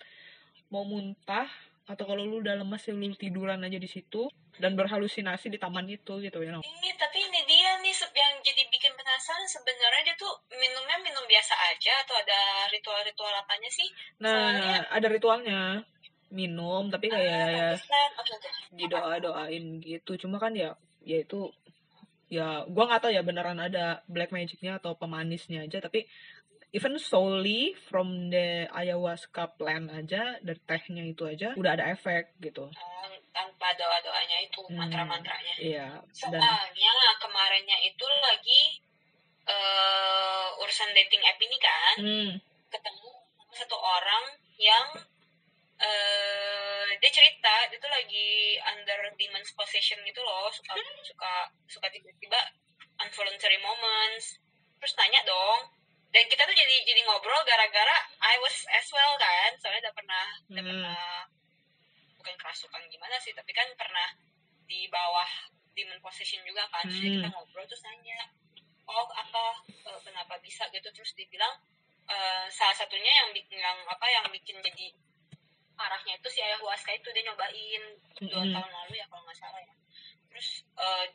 mau 0.69 0.85
muntah 0.85 1.49
atau 1.89 2.05
kalau 2.05 2.21
lu 2.21 2.45
udah 2.45 2.53
lemes 2.53 2.85
ya 2.85 2.93
lu 2.93 3.17
tiduran 3.17 3.65
aja 3.65 3.81
di 3.81 3.89
situ 3.89 4.29
dan 4.61 4.77
berhalusinasi 4.77 5.49
di 5.49 5.57
taman 5.57 5.89
itu 5.89 6.21
gitu 6.21 6.37
ya 6.45 6.53
Ini 6.61 6.89
tapi 7.01 7.17
ini 7.17 7.41
dia 7.49 7.81
nih 7.81 7.95
yang 8.13 8.37
jadi 8.45 8.63
bikin 8.69 8.93
penasaran 8.93 9.49
sebenarnya 9.49 10.13
dia 10.13 10.15
tuh 10.21 10.29
minumnya 10.53 11.01
minum 11.01 11.25
biasa 11.25 11.57
aja 11.73 12.05
atau 12.05 12.13
ada 12.13 12.69
ritual-ritual 12.69 13.33
apanya 13.33 13.69
sih? 13.73 13.89
nah 14.21 14.85
ada 14.93 15.07
ritualnya 15.09 15.81
minum 16.29 16.93
tapi 16.93 17.09
kayak 17.09 17.25
ya 17.25 17.69
Islam, 17.73 18.09
oke 18.21 18.33
oke. 18.37 18.49
didoa 18.77 19.17
doain 19.17 19.65
gitu 19.81 20.13
cuma 20.21 20.37
kan 20.37 20.53
ya 20.53 20.77
ya 21.01 21.25
itu 21.25 21.49
ya 22.29 22.69
gua 22.69 22.85
nggak 22.85 23.01
tahu 23.01 23.11
ya 23.17 23.25
beneran 23.25 23.57
ada 23.57 24.05
black 24.05 24.29
magicnya 24.29 24.77
atau 24.77 24.93
pemanisnya 24.93 25.65
aja 25.65 25.81
tapi 25.81 26.05
even 26.69 26.93
solely 27.01 27.73
from 27.89 28.29
the 28.29 28.69
ayahuasca 28.69 29.57
plant 29.57 29.89
aja 29.89 30.37
dari 30.45 30.61
tehnya 30.69 31.03
itu 31.09 31.23
aja 31.25 31.57
udah 31.57 31.71
ada 31.73 31.89
efek 31.93 32.37
gitu 32.37 32.69
tanpa 33.33 33.73
doa-doanya 33.77 34.37
itu 34.43 34.61
Hmm. 34.69 34.77
mantra-mantranya. 34.77 35.53
iya 35.57 35.87
dan 36.29 36.41
Soalnya 36.41 36.93
kemarinnya 37.17 37.77
itu 37.85 38.05
lagi 38.05 38.61
eh 39.49 40.47
urusan 40.61 40.93
dating 40.93 41.23
app 41.25 41.41
ini 41.41 41.57
kan 41.57 41.95
hmm, 41.97 42.31
ketemu 42.69 43.09
satu 43.49 43.73
orang 43.73 44.37
yang 44.61 44.87
eh 45.79 46.89
dia 46.99 47.09
cerita 47.09 47.53
dia 47.71 47.79
tuh 47.79 47.89
lagi 47.89 48.59
under 48.61 49.09
demon's 49.17 49.49
possession 49.55 49.97
gitu 50.05 50.21
loh 50.21 50.51
suka 50.51 50.75
suka 51.01 51.33
suka 51.65 51.87
tiba-tiba 51.89 52.39
involuntary 52.99 53.57
moments 53.63 54.37
terus 54.77 54.93
nanya 54.99 55.23
dong 55.25 55.78
dan 56.09 56.23
kita 56.25 56.41
tuh 56.41 56.57
jadi 56.57 56.75
jadi 56.89 57.01
ngobrol 57.05 57.37
gara-gara 57.45 57.97
I 58.19 58.35
was 58.41 58.65
as 58.73 58.89
well 58.89 59.13
kan 59.17 59.53
soalnya 59.61 59.89
udah 59.89 59.95
pernah 59.95 60.25
udah 60.49 60.63
Hmm. 60.63 60.69
pernah 60.73 61.01
bukan 62.17 62.35
kerasukan 62.35 62.81
gimana 62.89 63.15
sih 63.21 63.31
tapi 63.31 63.53
kan 63.53 63.69
pernah 63.77 64.09
di 64.65 64.89
bawah 64.89 65.29
demon 65.77 66.01
possession 66.01 66.41
juga 66.43 66.65
kan 66.69 66.85
Hmm. 66.89 66.97
kita 67.21 67.27
ngobrol 67.29 67.65
terus 67.69 67.85
nanya 67.85 68.25
oh 68.89 69.05
apa 69.13 69.61
eh, 69.69 69.99
kenapa 70.01 70.41
bisa 70.41 70.65
gitu 70.73 70.89
terus 70.89 71.13
dibilang 71.13 71.53
eh, 72.09 72.45
salah 72.49 72.73
satunya 72.73 73.13
yang 73.23 73.29
bikin 73.31 73.61
yang 73.61 73.77
apa 73.85 74.05
yang 74.09 74.25
bikin 74.33 74.57
jadi 74.59 74.89
arahnya 75.79 76.19
itu 76.19 76.27
si 76.27 76.43
ayahuasca 76.43 76.91
itu 76.91 77.07
dia 77.13 77.23
nyobain 77.23 77.83
dua 78.19 78.43
Mm-mm. 78.43 78.51
tahun 78.51 78.71
lalu 78.73 78.93
ya 78.99 79.05
kalau 79.07 79.23
nggak 79.23 79.37
salah 79.37 79.61
ya 79.63 79.73
terus 80.27 80.65
eh, 80.75 81.05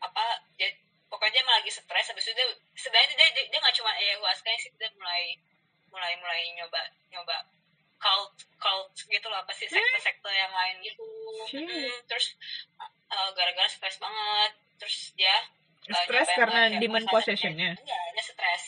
apa 0.00 0.24
dia 0.56 0.72
pokoknya 1.10 1.32
dia 1.34 1.42
emang 1.42 1.56
lagi 1.58 1.70
stres 1.74 2.06
habis 2.14 2.24
itu 2.30 2.34
dia 2.38 2.46
sebenarnya 2.78 3.18
dia 3.18 3.28
dia, 3.34 3.44
dia 3.50 3.58
nggak 3.58 3.76
cuma 3.76 3.90
ayahuasca 3.98 4.50
sih 4.62 4.70
dia 4.78 4.88
mulai 4.94 5.36
mulai 5.90 6.14
mulai 6.22 6.40
nyoba 6.54 6.80
nyoba 7.10 7.36
cult 8.00 8.32
cult 8.56 8.94
gitu 8.96 9.26
loh 9.28 9.38
apa 9.44 9.52
sih 9.52 9.68
sekte-sekte 9.68 10.30
yang 10.32 10.52
lain 10.54 10.76
gitu. 10.80 11.04
Shit. 11.52 11.68
Mm, 11.68 11.92
terus 12.08 12.26
eh, 13.12 13.30
gara-gara 13.36 13.68
stres 13.68 14.00
banget 14.00 14.52
terus 14.80 15.12
dia 15.18 15.36
eh, 15.84 16.04
stres 16.08 16.28
karena 16.32 16.72
demon 16.80 17.04
possessionnya? 17.04 17.76
enggak 17.76 18.02
dia 18.16 18.24
stres. 18.24 18.64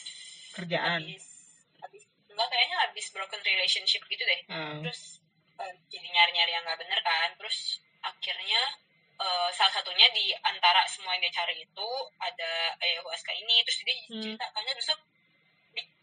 Kerjaan. 0.52 1.00
Habis 1.00 1.24
habis 1.80 2.02
enggak 2.28 2.48
kayaknya 2.52 2.76
habis 2.84 3.06
broken 3.16 3.40
relationship 3.40 4.04
gitu 4.04 4.20
deh. 4.20 4.40
Ah, 4.52 4.76
terus 4.84 5.24
eh, 5.62 5.74
jadi 5.88 6.06
nyari-nyari 6.12 6.52
yang 6.52 6.64
nggak 6.68 6.80
bener 6.84 7.00
kan 7.00 7.28
terus 7.40 7.80
akhirnya 8.04 8.60
eh, 9.20 9.48
salah 9.52 9.72
satunya 9.72 10.08
di 10.14 10.32
antara 10.40 10.86
semua 10.88 11.12
yang 11.16 11.28
dia 11.28 11.34
cari 11.34 11.60
itu 11.60 11.88
ada 12.18 12.52
ayahuasca 12.80 13.32
ini 13.34 13.60
terus 13.66 13.78
dia 13.82 13.96
Hmm. 14.08 14.22
cerita 14.22 14.46
karena 14.52 14.72
besok 14.74 14.98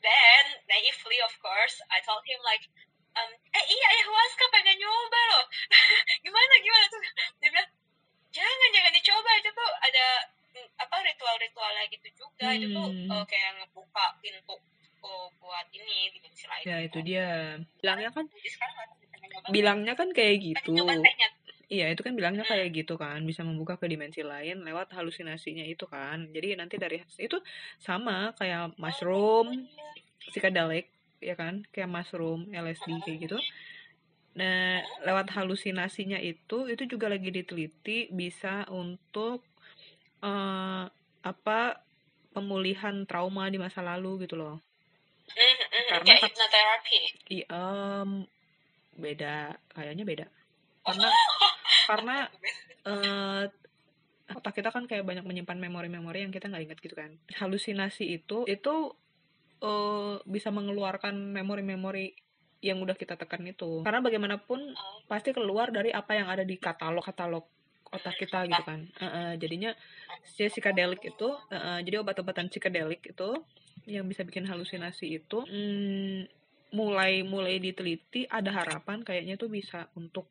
then 0.01 0.45
naively 0.65 1.19
of 1.21 1.33
course 1.43 1.77
I 1.91 1.99
told 2.01 2.23
him 2.25 2.39
like 2.41 2.63
um, 3.13 3.29
eh 3.53 3.63
iya 3.67 3.85
ayahuasca 3.93 4.45
pengen 4.53 4.79
nyoba 4.79 5.21
loh. 5.35 5.43
Gimana 6.25 6.53
gimana? 6.63 6.85
Tuh 6.87 6.99
dia 7.43 7.49
bilang 7.51 7.69
jangan 8.31 8.69
jangan 8.73 8.91
dicoba. 8.95 9.29
Itu 9.43 9.49
tuh 9.51 9.69
ada 9.83 10.05
mm, 10.55 10.67
apa 10.79 10.95
ritual-ritualnya 11.03 11.83
gitu 11.91 12.07
juga. 12.15 12.47
Itu 12.55 12.67
tuh 12.71 12.87
Hmm. 12.87 13.11
eh, 13.11 13.23
kayak 13.27 13.51
ngebuka 13.59 14.05
pintu 14.23 14.55
oh, 15.03 15.27
buat 15.39 15.67
ini 15.75 16.11
dimensi 16.15 16.45
lain 16.47 16.63
ya 16.65 16.77
itu 16.81 16.99
dia. 17.03 17.27
Bilangnya 17.83 18.09
kan 18.15 18.25
bilangnya 19.53 19.93
kan 19.93 20.09
kayak 20.15 20.39
pengen 20.39 20.47
gitu. 20.55 20.69
nyoba 20.79 20.93
tehnya 21.01 21.28
Iya, 21.69 21.93
itu 21.93 22.01
kan 22.01 22.17
bilangnya 22.17 22.41
kayak 22.41 22.73
gitu 22.73 22.97
kan, 22.97 23.21
bisa 23.29 23.45
membuka 23.45 23.77
ke 23.77 23.85
dimensi 23.85 24.25
lain 24.25 24.65
lewat 24.65 24.89
halusinasinya 24.89 25.61
itu 25.61 25.85
kan. 25.85 26.25
Jadi 26.33 26.57
nanti 26.57 26.81
dari 26.81 26.97
itu 27.21 27.37
sama 27.77 28.33
kayak 28.33 28.73
mushroom, 28.81 29.69
psychedelic, 30.33 30.89
ya 31.21 31.37
kan? 31.37 31.61
Kayak 31.69 31.93
mushroom, 31.93 32.49
LSD 32.49 32.89
kayak 33.05 33.17
gitu. 33.21 33.37
Nah, 34.41 34.81
lewat 35.05 35.29
halusinasinya 35.29 36.17
itu 36.17 36.65
itu 36.73 36.83
juga 36.89 37.05
lagi 37.05 37.29
diteliti 37.29 38.09
bisa 38.09 38.65
untuk 38.73 39.45
eh 40.25 40.85
apa 41.21 41.59
pemulihan 42.33 43.05
trauma 43.05 43.45
di 43.45 43.61
masa 43.61 43.85
lalu 43.85 44.25
gitu 44.25 44.41
loh. 44.41 44.57
Karena 45.89 46.17
kayak 46.17 46.21
hipnoterapi 46.33 46.99
I, 47.29 47.39
em, 47.45 48.09
beda, 48.97 49.53
kayaknya 49.77 50.03
beda. 50.05 50.25
Karena 50.81 51.09
karena 51.87 52.29
eh 52.89 53.43
otak 54.29 54.61
kita 54.61 54.69
kan 54.69 54.85
kayak 54.85 55.05
banyak 55.09 55.25
menyimpan 55.25 55.57
memori-memori 55.57 56.21
yang 56.21 56.33
kita 56.33 56.49
nggak 56.49 56.63
ingat 56.69 56.79
gitu 56.79 56.95
kan. 56.95 57.11
Halusinasi 57.37 58.05
itu 58.21 58.45
itu 58.45 58.75
eh 59.59 60.15
bisa 60.23 60.49
mengeluarkan 60.53 61.13
memori-memori 61.35 62.13
yang 62.59 62.83
udah 62.83 62.95
kita 62.95 63.15
tekan 63.15 63.47
itu. 63.47 63.81
Karena 63.83 64.03
bagaimanapun 64.03 64.75
pasti 65.07 65.31
keluar 65.31 65.71
dari 65.71 65.95
apa 65.95 66.15
yang 66.15 66.27
ada 66.27 66.43
di 66.43 66.59
katalog-katalog 66.59 67.47
otak 67.89 68.15
kita 68.21 68.45
gitu 68.45 68.63
kan. 68.63 68.85
Eh, 68.85 69.05
eh, 69.05 69.31
jadinya 69.41 69.71
si 70.21 70.45
psychedelic 70.45 71.01
itu, 71.01 71.29
eh, 71.49 71.57
eh, 71.57 71.79
jadi 71.87 72.03
obat-obatan 72.03 72.51
psychedelic 72.51 73.01
itu 73.15 73.29
yang 73.89 74.05
bisa 74.05 74.21
bikin 74.21 74.45
halusinasi 74.45 75.17
itu 75.23 75.39
mm, 75.41 76.29
mulai 76.77 77.25
mulai 77.25 77.57
diteliti 77.57 78.29
ada 78.29 78.53
harapan 78.53 79.01
kayaknya 79.01 79.39
tuh 79.39 79.49
bisa 79.49 79.89
untuk 79.97 80.29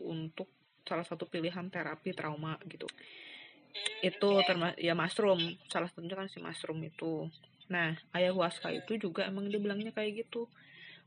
untuk 0.00 0.48
salah 0.84 1.04
satu 1.04 1.24
pilihan 1.26 1.66
terapi 1.72 2.12
trauma 2.12 2.60
gitu. 2.68 2.86
Hmm, 2.86 4.06
itu 4.06 4.30
termasuk 4.46 4.78
ya 4.78 4.94
mushroom 4.94 5.40
salah 5.66 5.88
satunya 5.90 6.14
kan 6.14 6.28
si 6.30 6.38
mushroom 6.38 6.80
itu. 6.84 7.26
Nah 7.72 7.96
ayahuasca 8.12 8.70
itu 8.70 9.00
juga 9.00 9.26
emang 9.26 9.48
dia 9.50 9.58
bilangnya 9.58 9.90
kayak 9.90 10.28
gitu. 10.28 10.46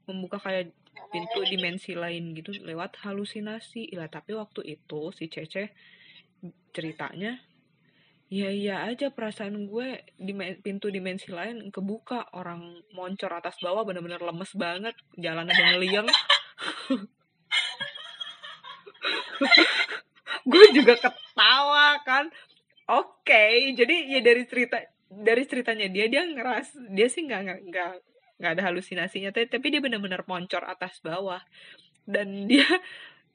Membuka 0.09 0.41
kayak 0.41 0.73
pintu 1.13 1.39
dimensi 1.47 1.93
lain 1.93 2.33
gitu 2.35 2.51
lewat 2.65 2.99
halusinasi. 3.05 3.93
Lah 3.95 4.09
tapi 4.09 4.35
waktu 4.35 4.65
itu 4.65 5.13
si 5.13 5.29
Cece 5.29 5.71
ceritanya 6.75 7.41
ya 8.27 8.51
iya 8.51 8.83
aja 8.83 9.07
perasaan 9.07 9.71
gue 9.71 10.03
di 10.19 10.35
pintu 10.59 10.91
dimensi 10.91 11.31
lain 11.31 11.71
kebuka. 11.71 12.33
Orang 12.35 12.83
moncor 12.91 13.31
atas 13.31 13.61
bawah 13.63 13.87
bener-bener 13.87 14.19
lemes 14.19 14.51
banget 14.57 14.95
jalan 15.15 15.47
ada 15.47 15.63
ngeliang 15.71 16.09
gue 20.51 20.65
juga 20.75 20.93
ketawa 20.99 21.99
kan 22.03 22.25
oke 22.87 23.23
okay, 23.23 23.71
jadi 23.75 24.17
ya 24.17 24.19
dari 24.23 24.43
cerita 24.47 24.77
dari 25.07 25.43
ceritanya 25.47 25.87
dia 25.87 26.05
dia 26.11 26.23
ngeras 26.27 26.75
dia 26.91 27.07
sih 27.07 27.23
nggak 27.27 27.67
nggak 27.67 27.91
nggak 28.37 28.51
ada 28.53 28.63
halusinasinya 28.69 29.33
tapi 29.33 29.67
dia 29.71 29.81
bener-bener 29.81 30.21
moncor 30.27 30.61
atas 30.67 30.99
bawah 31.01 31.41
dan 32.07 32.45
dia 32.45 32.67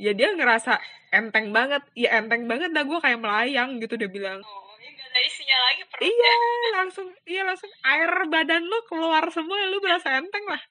ya 0.00 0.12
dia 0.16 0.32
ngerasa 0.32 0.80
enteng 1.12 1.52
banget 1.52 1.84
ya 1.92 2.16
enteng 2.20 2.48
banget 2.48 2.72
dah 2.72 2.84
gue 2.84 2.98
kayak 3.00 3.20
melayang 3.20 3.80
gitu 3.80 3.96
dia 3.98 4.08
bilang 4.08 4.40
oh 4.40 4.72
ada 5.12 5.20
isinya 5.28 5.56
lagi 5.68 5.82
perutnya. 5.92 6.08
Iya, 6.08 6.34
langsung 6.72 7.08
iya 7.28 7.42
langsung 7.44 7.68
air 7.84 8.12
badan 8.32 8.64
lu 8.64 8.78
keluar 8.88 9.28
semua, 9.28 9.60
lu 9.68 9.78
berasa 9.84 10.08
enteng 10.16 10.44
lah. 10.48 10.62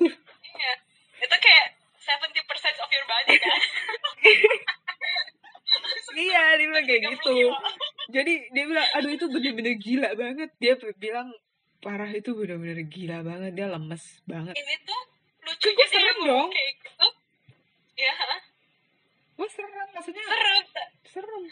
iya. 0.00 0.72
Itu 1.20 1.36
kayak 1.36 1.66
70% 2.08 2.80
of 2.80 2.88
your 2.88 3.04
body 3.04 3.36
kan. 3.36 3.60
iya, 6.24 6.56
dia 6.56 6.66
bilang 6.72 6.86
kayak 6.88 7.02
gitu. 7.12 7.52
Jadi 8.08 8.32
dia 8.56 8.64
bilang, 8.64 8.88
aduh 8.96 9.12
itu 9.12 9.28
bener-bener 9.28 9.74
gila 9.76 10.10
banget. 10.16 10.50
Dia 10.56 10.74
bilang 10.96 11.28
parah 11.84 12.08
itu 12.08 12.32
bener-bener 12.32 12.80
gila 12.88 13.20
banget. 13.20 13.52
Dia 13.52 13.68
lemes 13.68 14.24
banget. 14.24 14.56
Ini 14.56 14.74
tuh 14.88 15.00
lucu 15.44 15.68
kan 15.76 15.88
serem 15.92 16.18
dong. 16.24 16.48
Kayak 16.48 16.72
gitu. 16.80 17.08
Ya, 17.98 18.14
Wah 19.38 19.50
serem 19.54 19.88
maksudnya 19.94 20.24
serem. 20.26 20.64
serem. 21.06 21.42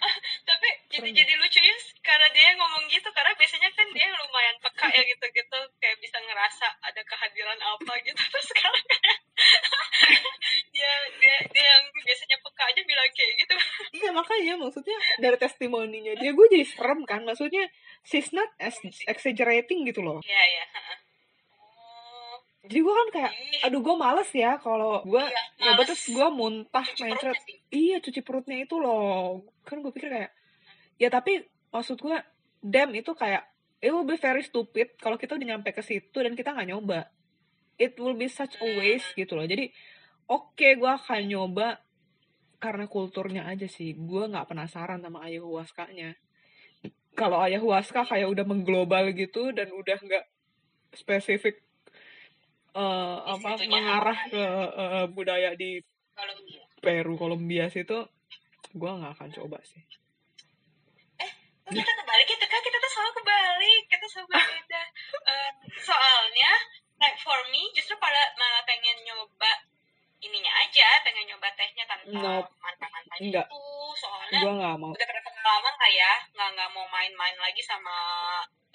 Tapi 0.42 0.68
jadi 0.90 1.10
jadi 1.22 1.32
lucu 1.38 1.60
ya 1.62 1.76
karena 2.02 2.26
dia 2.34 2.50
ngomong 2.58 2.90
gitu 2.90 3.06
karena 3.14 3.30
biasanya 3.38 3.70
kan 3.78 3.86
dia 3.94 4.10
lumayan 4.10 4.56
peka 4.58 4.86
ya 4.90 5.02
gitu 5.14 5.26
gitu 5.30 5.58
kayak 5.78 5.96
bisa 6.02 6.18
ngerasa 6.18 6.66
ada 6.82 7.00
kehadiran 7.06 7.58
apa 7.62 7.92
gitu 8.02 8.18
terus 8.34 8.46
sekarang 8.50 8.84
dia 10.74 10.92
dia 11.22 11.36
dia 11.54 11.66
yang 11.78 11.84
biasanya 11.94 12.36
peka 12.42 12.62
aja 12.74 12.82
bilang 12.82 13.08
kayak 13.14 13.32
gitu. 13.38 13.54
Iya 14.02 14.10
makanya 14.10 14.54
maksudnya 14.58 14.98
dari 15.22 15.38
testimoninya 15.38 16.12
dia 16.18 16.30
gue 16.34 16.46
jadi 16.50 16.66
serem 16.66 17.06
kan 17.06 17.22
maksudnya 17.22 17.70
she's 18.02 18.34
not 18.34 18.50
as 18.58 18.74
exaggerating 19.06 19.86
gitu 19.86 20.02
loh. 20.02 20.18
Iya 20.26 20.42
iya 20.42 20.64
jadi 22.66 22.80
gue 22.82 22.94
kan 22.94 23.08
kayak 23.14 23.32
aduh 23.62 23.80
gue 23.80 23.94
males 23.94 24.30
ya 24.34 24.58
kalau 24.58 25.02
gue 25.06 25.22
iya, 25.22 25.72
ya 25.74 25.82
terus 25.86 26.10
gue 26.10 26.28
muntah 26.34 26.86
mencret 26.98 27.38
iya 27.70 28.02
cuci 28.02 28.20
perutnya 28.26 28.62
itu 28.62 28.76
loh. 28.82 29.46
Kan 29.62 29.82
gue 29.82 29.94
pikir 29.94 30.10
kayak 30.10 30.30
ya 30.98 31.08
tapi 31.08 31.46
maksud 31.70 32.02
gue 32.02 32.18
damn 32.62 32.90
itu 32.94 33.14
kayak 33.14 33.46
it 33.78 33.94
will 33.94 34.06
be 34.08 34.18
very 34.18 34.42
stupid 34.42 34.98
kalau 34.98 35.14
kita 35.14 35.38
udah 35.38 35.56
nyampe 35.56 35.70
ke 35.70 35.82
situ 35.84 36.18
dan 36.18 36.34
kita 36.34 36.54
nggak 36.54 36.68
nyoba. 36.74 37.10
It 37.78 37.94
will 38.00 38.16
be 38.16 38.26
such 38.26 38.58
a 38.58 38.68
waste 38.80 39.14
gitu 39.14 39.38
loh. 39.38 39.46
Jadi 39.46 39.70
oke 40.26 40.56
okay, 40.58 40.74
gue 40.74 40.90
akan 40.90 41.22
nyoba 41.28 41.78
karena 42.58 42.88
kulturnya 42.90 43.46
aja 43.46 43.68
sih. 43.70 43.94
Gue 43.94 44.26
nggak 44.26 44.50
penasaran 44.50 45.04
sama 45.04 45.22
ayahuasca-nya. 45.28 46.18
Kalau 47.16 47.40
ayahuasca 47.40 48.04
kayak 48.04 48.28
udah 48.28 48.44
mengglobal 48.44 49.12
gitu 49.12 49.52
dan 49.52 49.72
udah 49.72 49.98
nggak 50.00 50.24
spesifik 50.96 51.65
uh, 52.76 53.16
apa 53.24 53.56
mengarah 53.64 54.18
ke 54.28 54.44
uh, 54.76 55.06
budaya 55.08 55.56
di 55.56 55.80
Kolombia. 56.12 56.62
Peru 56.80 57.14
Kolombia 57.16 57.64
situ 57.72 58.04
gue 58.76 58.90
nggak 58.92 59.12
akan 59.16 59.30
coba 59.32 59.58
sih. 59.64 59.80
Eh 61.16 61.32
kita 61.72 61.92
kebalik 61.96 62.28
ya 62.28 62.36
kan 62.46 62.60
kita 62.60 62.76
tuh 62.76 62.90
selalu 62.92 63.12
kebalik. 63.16 63.82
Kita 63.88 64.06
selalu 64.12 64.26
berbeda. 64.36 64.82
Uh, 65.24 65.50
soalnya 65.88 66.52
like 67.00 67.18
for 67.24 67.40
me 67.48 67.72
justru 67.72 67.96
pada 67.96 68.36
malah 68.36 68.62
pengen 68.68 69.00
nyoba 69.08 69.52
ininya 70.20 70.52
aja. 70.60 70.88
Pengen 71.00 71.24
nyoba 71.32 71.48
tehnya 71.56 71.88
tanpa 71.88 72.12
nope. 72.12 72.52
mantan-mantan 72.60 73.18
itu. 73.24 73.42
Soalnya 73.96 74.40
gua 74.44 74.52
gak 74.60 74.76
mau. 74.76 74.92
udah 74.92 75.08
pada 75.08 75.22
pengalaman 75.24 75.74
lah 75.80 75.90
ya. 75.90 76.12
Nggak 76.36 76.48
nggak 76.52 76.70
mau 76.76 76.86
main-main 76.92 77.36
lagi 77.40 77.62
sama 77.64 77.96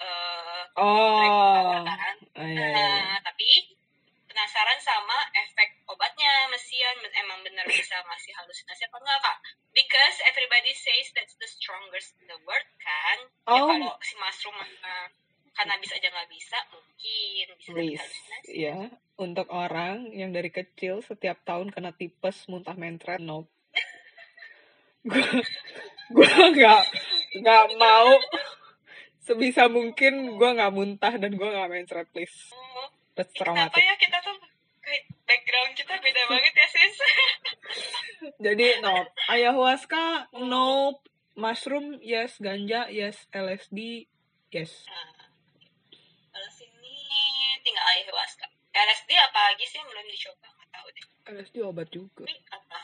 uh, 0.02 0.62
oh. 0.82 1.86
kan. 1.86 2.16
Oh, 2.34 2.46
iya, 2.46 2.66
iya. 2.66 2.86
Uh, 2.98 3.18
tapi 3.22 3.78
penasaran 4.32 4.80
sama 4.80 5.18
efek 5.44 5.84
obatnya 5.84 6.48
mesian 6.48 6.96
emang 7.20 7.44
benar 7.44 7.68
bisa 7.68 8.00
ngasih 8.00 8.32
halusinasi 8.32 8.88
apa 8.88 8.96
enggak 8.96 9.20
kak? 9.20 9.38
Because 9.76 10.16
everybody 10.24 10.72
says 10.72 11.12
that's 11.12 11.36
the 11.36 11.44
strongest 11.44 12.16
in 12.16 12.24
the 12.32 12.40
world 12.48 12.70
kan? 12.80 13.18
Ya, 13.44 13.52
oh. 13.52 13.68
ya 13.68 13.76
kalau 13.76 13.92
si 14.00 14.14
mushroom 14.16 14.56
karena 15.52 15.76
bisa 15.84 16.00
aja 16.00 16.08
nggak 16.08 16.30
bisa 16.32 16.58
mungkin 16.72 17.46
bisa 17.60 17.70
Please. 17.76 18.00
halusinasi. 18.00 18.48
Ya 18.56 18.78
untuk 19.20 19.52
orang 19.52 20.08
yang 20.16 20.32
dari 20.32 20.48
kecil 20.48 21.04
setiap 21.04 21.44
tahun 21.44 21.68
kena 21.68 21.92
tipes 21.92 22.48
muntah 22.48 22.72
mentret 22.72 23.20
no 23.20 23.44
gue 25.02 25.28
gue 26.08 26.30
nggak 26.56 26.82
nggak 27.36 27.64
mau. 27.76 28.16
Sebisa 29.22 29.68
mungkin 29.68 30.40
gue 30.40 30.50
nggak 30.56 30.72
muntah 30.72 31.14
dan 31.20 31.36
gue 31.36 31.46
nggak 31.46 31.68
mentret 31.68 32.08
please 32.10 32.50
Kenapa 33.12 33.76
ya 33.76 33.94
kita 34.00 34.24
tuh 34.24 34.36
background 35.28 35.72
kita 35.76 35.94
beda 36.00 36.22
banget 36.32 36.54
ya 36.56 36.66
sis. 36.68 36.96
Jadi 38.44 38.66
no, 38.80 39.04
ayahuasca 39.28 40.32
no, 40.40 40.96
mushroom 41.36 42.00
yes, 42.00 42.40
ganja 42.40 42.88
yes, 42.88 43.28
LSD 43.32 44.08
yes. 44.48 44.72
Nah, 44.88 45.28
kalau 46.32 46.50
sini 46.52 46.96
tinggal 47.60 47.84
ayahuasca. 47.84 48.48
LSD 48.72 49.10
apa 49.12 49.52
lagi 49.52 49.64
sih 49.68 49.80
belum 49.84 50.06
dicoba? 50.08 50.48
Nggak 50.48 50.68
tahu 50.72 50.86
deh. 50.96 51.06
LSD 51.36 51.56
obat 51.60 51.88
juga. 51.92 52.24
Ini 52.24 52.40
apa? 52.48 52.80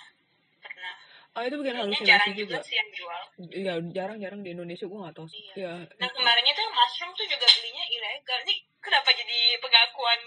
Pernah. 0.60 0.94
Oh 1.32 1.42
itu 1.44 1.56
bikin 1.56 1.76
halusinasi 1.80 2.04
jarang 2.04 2.34
juga. 2.36 2.56
sih 2.60 2.76
yang 2.76 2.90
jual. 2.92 3.22
Iya 3.48 3.74
jarang-jarang 3.96 4.40
di 4.44 4.52
Indonesia 4.52 4.84
gue 4.84 4.98
gak 5.00 5.16
tahu. 5.16 5.28
Iya. 5.32 5.54
Ya, 5.56 5.72
nah 5.96 6.08
kemarinnya 6.12 6.52
tuh 6.52 6.68
mushroom 6.68 7.10
tuh 7.16 7.24
juga 7.24 7.46
belinya 7.48 7.84
ilegal. 7.88 8.40
Nih 8.44 8.58
kenapa 8.88 9.11
jadi 9.12 9.40
pengakuan 9.61 10.20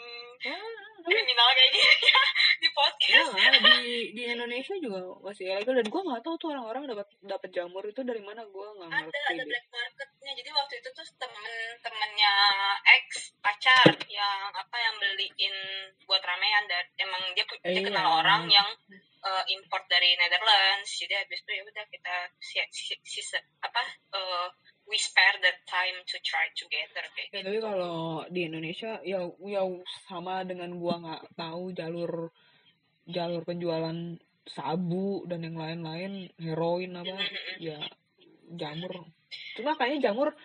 ah, 0.46 1.02
kriminal 1.02 1.50
kayak 1.58 1.72
gini 1.74 1.96
ya 2.06 2.22
di 2.62 2.70
podcast? 2.70 3.30
Ya, 3.34 3.52
di 3.58 3.90
di 4.14 4.24
Indonesia 4.30 4.76
juga 4.78 5.02
masih 5.26 5.50
ilegal 5.50 5.82
dan 5.82 5.88
gue 5.90 6.02
nggak 6.06 6.22
tahu 6.22 6.36
tuh 6.38 6.50
orang-orang 6.54 6.94
dapat 6.94 7.08
dapat 7.26 7.50
jamur 7.50 7.82
itu 7.90 8.06
dari 8.06 8.22
mana 8.22 8.46
gue 8.46 8.68
nggak 8.78 8.90
ngerti 8.94 9.18
ada 9.18 9.30
ada 9.34 9.44
black 9.50 9.66
marketnya. 9.74 10.32
Jadi 10.38 10.50
waktu 10.54 10.74
itu 10.78 10.90
tuh 10.94 11.08
temen 11.18 11.46
temennya 11.82 12.34
ex 13.02 13.34
pacar 13.42 13.90
yang 14.06 14.40
apa 14.54 14.78
yang 14.78 14.96
beliin 15.02 15.56
buat 16.06 16.22
ramean 16.22 16.64
dan 16.70 16.86
emang 17.02 17.22
dia, 17.34 17.46
dia 17.66 17.82
kenal 17.82 18.06
iya. 18.06 18.18
orang 18.22 18.44
yang 18.46 18.70
uh, 19.26 19.44
import 19.50 19.90
dari 19.90 20.14
Netherlands. 20.22 20.90
Jadi 21.02 21.18
habis 21.18 21.42
itu 21.42 21.52
ya 21.58 21.64
udah 21.66 21.86
kita 21.90 22.16
si, 22.38 22.62
si, 22.70 22.94
si 23.02 23.22
apa 23.66 23.82
uh, 24.14 24.48
we 24.92 25.00
spare 25.00 25.40
the 25.40 25.56
time 25.64 25.98
to 26.04 26.20
try 26.20 26.52
together 26.52 27.08
kayak 27.16 27.32
ya, 27.32 27.40
gitu. 27.40 27.48
tapi 27.48 27.60
kalau 27.64 28.28
di 28.28 28.42
Indonesia 28.52 29.00
ya 29.08 29.24
ya 29.48 29.64
sama 30.04 30.44
dengan 30.44 30.76
gua 30.76 31.00
nggak 31.00 31.24
tahu 31.40 31.72
jalur 31.72 32.28
jalur 33.08 33.42
penjualan 33.48 34.20
sabu 34.44 35.24
dan 35.32 35.48
yang 35.48 35.56
lain-lain 35.56 36.28
heroin 36.36 36.92
apa 37.00 37.16
ya 37.64 37.80
jamur. 38.52 39.08
Cuma 39.56 39.80
kayaknya 39.80 40.12
jamur 40.12 40.36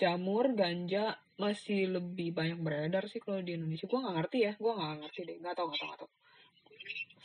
jamur 0.00 0.56
ganja 0.56 1.20
masih 1.36 1.92
lebih 1.92 2.32
banyak 2.32 2.56
beredar 2.56 3.04
sih 3.04 3.20
kalau 3.20 3.44
di 3.44 3.52
Indonesia. 3.52 3.84
Gua 3.84 4.00
nggak 4.08 4.16
ngerti 4.16 4.38
ya 4.48 4.52
gua 4.56 4.72
nggak 4.80 4.90
ngerti 5.04 5.20
deh. 5.28 5.36
Nggak 5.44 5.54
tahu 5.60 5.66
nggak 5.68 5.80
tahu 5.80 5.88
nggak 5.92 6.00
tahu. 6.00 6.10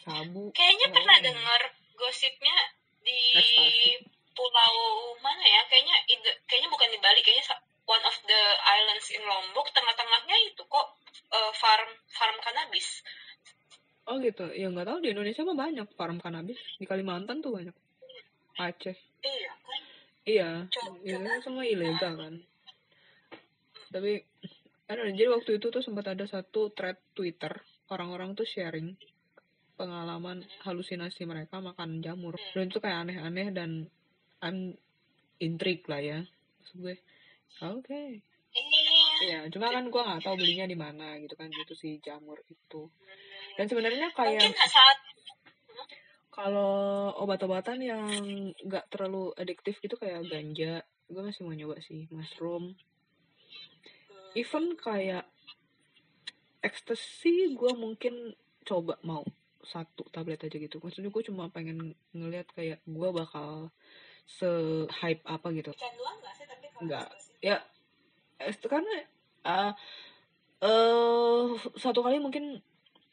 Sabu 0.06 0.44
kayaknya 0.52 0.88
pernah 0.92 1.18
dengar 1.24 1.62
gosipnya 1.96 2.58
di 3.00 3.20
Ekstasi 3.40 4.15
pulau 4.36 4.76
mana 5.24 5.42
ya 5.42 5.62
kayaknya 5.72 5.96
ide, 6.12 6.32
kayaknya 6.46 6.70
bukan 6.70 6.92
di 6.92 7.00
Bali 7.00 7.24
kayaknya 7.24 7.56
one 7.88 8.04
of 8.04 8.16
the 8.28 8.42
islands 8.68 9.08
in 9.16 9.24
Lombok 9.24 9.72
tengah-tengahnya 9.72 10.38
itu 10.52 10.62
kok 10.68 10.88
uh, 11.32 11.52
farm 11.56 11.90
farm 12.12 12.38
kanabis 12.44 13.02
oh 14.06 14.22
gitu. 14.22 14.46
Ya 14.54 14.70
nggak 14.70 14.88
tahu 14.88 15.00
di 15.02 15.10
Indonesia 15.14 15.42
mah 15.46 15.58
banyak 15.58 15.88
farm 15.98 16.18
kanabis 16.22 16.58
di 16.78 16.86
Kalimantan 16.86 17.42
tuh 17.42 17.54
banyak. 17.54 17.76
Aceh. 18.56 18.98
Iya 19.26 19.52
kan? 19.52 19.82
Iya 20.26 20.50
itu 21.06 21.22
kan 21.22 21.40
semua 21.42 21.66
ilegal 21.66 22.14
kan? 22.18 22.34
Tapi 23.92 24.22
ada 24.86 25.02
jadi 25.10 25.30
waktu 25.34 25.58
itu 25.58 25.68
tuh 25.74 25.82
sempat 25.82 26.06
ada 26.14 26.26
satu 26.30 26.70
thread 26.74 26.98
Twitter 27.18 27.54
orang-orang 27.90 28.38
tuh 28.38 28.46
sharing 28.46 28.94
pengalaman 29.76 30.46
halusinasi 30.64 31.28
mereka 31.28 31.60
makan 31.60 32.00
jamur. 32.00 32.38
Dan 32.54 32.72
itu 32.72 32.80
kayak 32.80 33.10
aneh-aneh 33.10 33.52
dan 33.52 33.92
I'm 34.46 34.78
intrigued 35.42 35.90
lah 35.90 36.00
ya 36.00 36.22
maksud 36.62 36.78
gue. 36.82 36.96
Oke. 37.66 37.82
Okay. 37.82 38.10
ya. 39.26 39.48
Cuma 39.50 39.72
kan 39.72 39.90
gue 39.90 40.02
nggak 40.02 40.22
tahu 40.22 40.36
belinya 40.38 40.66
di 40.70 40.78
mana 40.78 41.18
gitu 41.18 41.34
kan 41.34 41.50
gitu 41.50 41.74
si 41.74 41.98
jamur 42.04 42.38
itu. 42.46 42.90
Dan 43.58 43.66
sebenarnya 43.66 44.12
kayak 44.14 44.54
saat 44.70 44.98
kalau 46.36 47.16
obat-obatan 47.24 47.80
yang 47.80 48.12
nggak 48.60 48.92
terlalu 48.92 49.32
adiktif 49.40 49.80
gitu 49.80 49.96
kayak 49.96 50.28
ganja 50.28 50.84
gue 51.08 51.22
masih 51.22 51.48
mau 51.48 51.56
nyoba 51.56 51.80
sih 51.80 52.10
mushroom. 52.12 52.76
Even 54.36 54.76
kayak 54.76 55.24
ekstasi 56.60 57.56
gue 57.56 57.72
mungkin 57.78 58.36
coba 58.68 59.00
mau 59.06 59.24
satu 59.64 60.04
tablet 60.12 60.44
aja 60.44 60.58
gitu. 60.60 60.82
Maksudnya 60.84 61.14
gue 61.14 61.24
cuma 61.30 61.48
pengen 61.54 61.96
ngeliat 62.12 62.52
kayak 62.52 62.84
gue 62.84 63.10
bakal 63.16 63.72
se 64.26 64.50
hype 64.90 65.22
apa 65.24 65.48
gitu. 65.54 65.72
Kecanduan 65.72 66.14
nggak 66.20 66.34
sih? 66.34 66.46
Tapi 66.46 66.66
kalau 66.74 67.06
ya 67.40 67.58
karena 68.66 68.94
eh 69.46 69.72
eh, 70.62 71.46
satu 71.78 72.00
kali 72.02 72.18
mungkin 72.20 72.60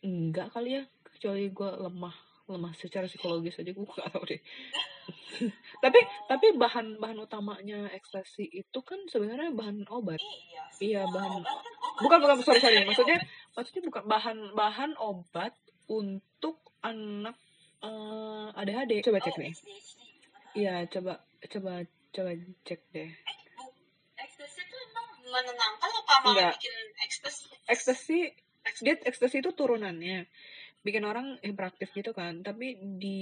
enggak 0.03 0.51
kali 0.51 0.81
ya 0.81 0.85
kecuali 1.07 1.53
gue 1.53 1.71
lemah 1.79 2.17
lemah 2.51 2.75
secara 2.75 3.07
psikologis 3.07 3.55
aja 3.63 3.71
gue 3.71 3.87
gak 3.87 4.11
tahu 4.11 4.25
deh. 4.27 4.41
Tapi 5.85 5.99
tapi 6.29 6.47
bahan 6.55 6.99
bahan 6.99 7.19
utamanya 7.23 7.91
ekstasi 7.91 8.47
itu 8.47 8.79
kan 8.83 8.99
sebenarnya 9.09 9.51
bahan 9.51 9.87
obat. 9.89 10.19
Iya 10.21 10.63
Iya, 10.79 11.01
semua 11.07 11.15
bahan- 11.15 11.43
obat 11.43 11.63
kan 11.63 11.73
obat. 11.79 12.03
bukan 12.03 12.19
bukan 12.23 12.37
sorry 12.43 12.61
sorry 12.61 12.77
maksudnya 12.89 13.19
maksudnya 13.55 13.83
bukan 13.89 14.03
bahan 14.07 14.39
bahan 14.55 14.93
obat 14.99 15.55
untuk 15.87 16.59
anak 16.83 17.35
eh, 17.83 18.59
ADHD 18.59 19.03
coba 19.03 19.19
cek 19.19 19.35
oh, 19.35 19.41
nih. 19.43 19.53
Iya 20.53 20.85
coba 20.89 21.23
coba 21.49 21.73
coba 22.13 22.31
cek 22.69 22.81
deh. 22.93 23.09
Eh, 23.09 23.37
ekstasi 24.21 24.61
itu 24.63 24.77
emang 24.91 25.07
menenangkan 25.25 25.91
apa 25.91 26.15
malah 26.23 26.33
Nggak. 26.33 26.53
bikin 26.61 26.75
ekstasi 27.03 27.45
ekstasi 27.67 28.19
dia 28.85 28.95
ekstasi 29.03 29.37
itu 29.43 29.51
turunannya 29.51 30.29
bikin 30.87 31.03
orang 31.09 31.41
hiperaktif 31.43 31.91
gitu 31.97 32.13
kan. 32.13 32.45
Tapi 32.45 32.79
di 33.01 33.21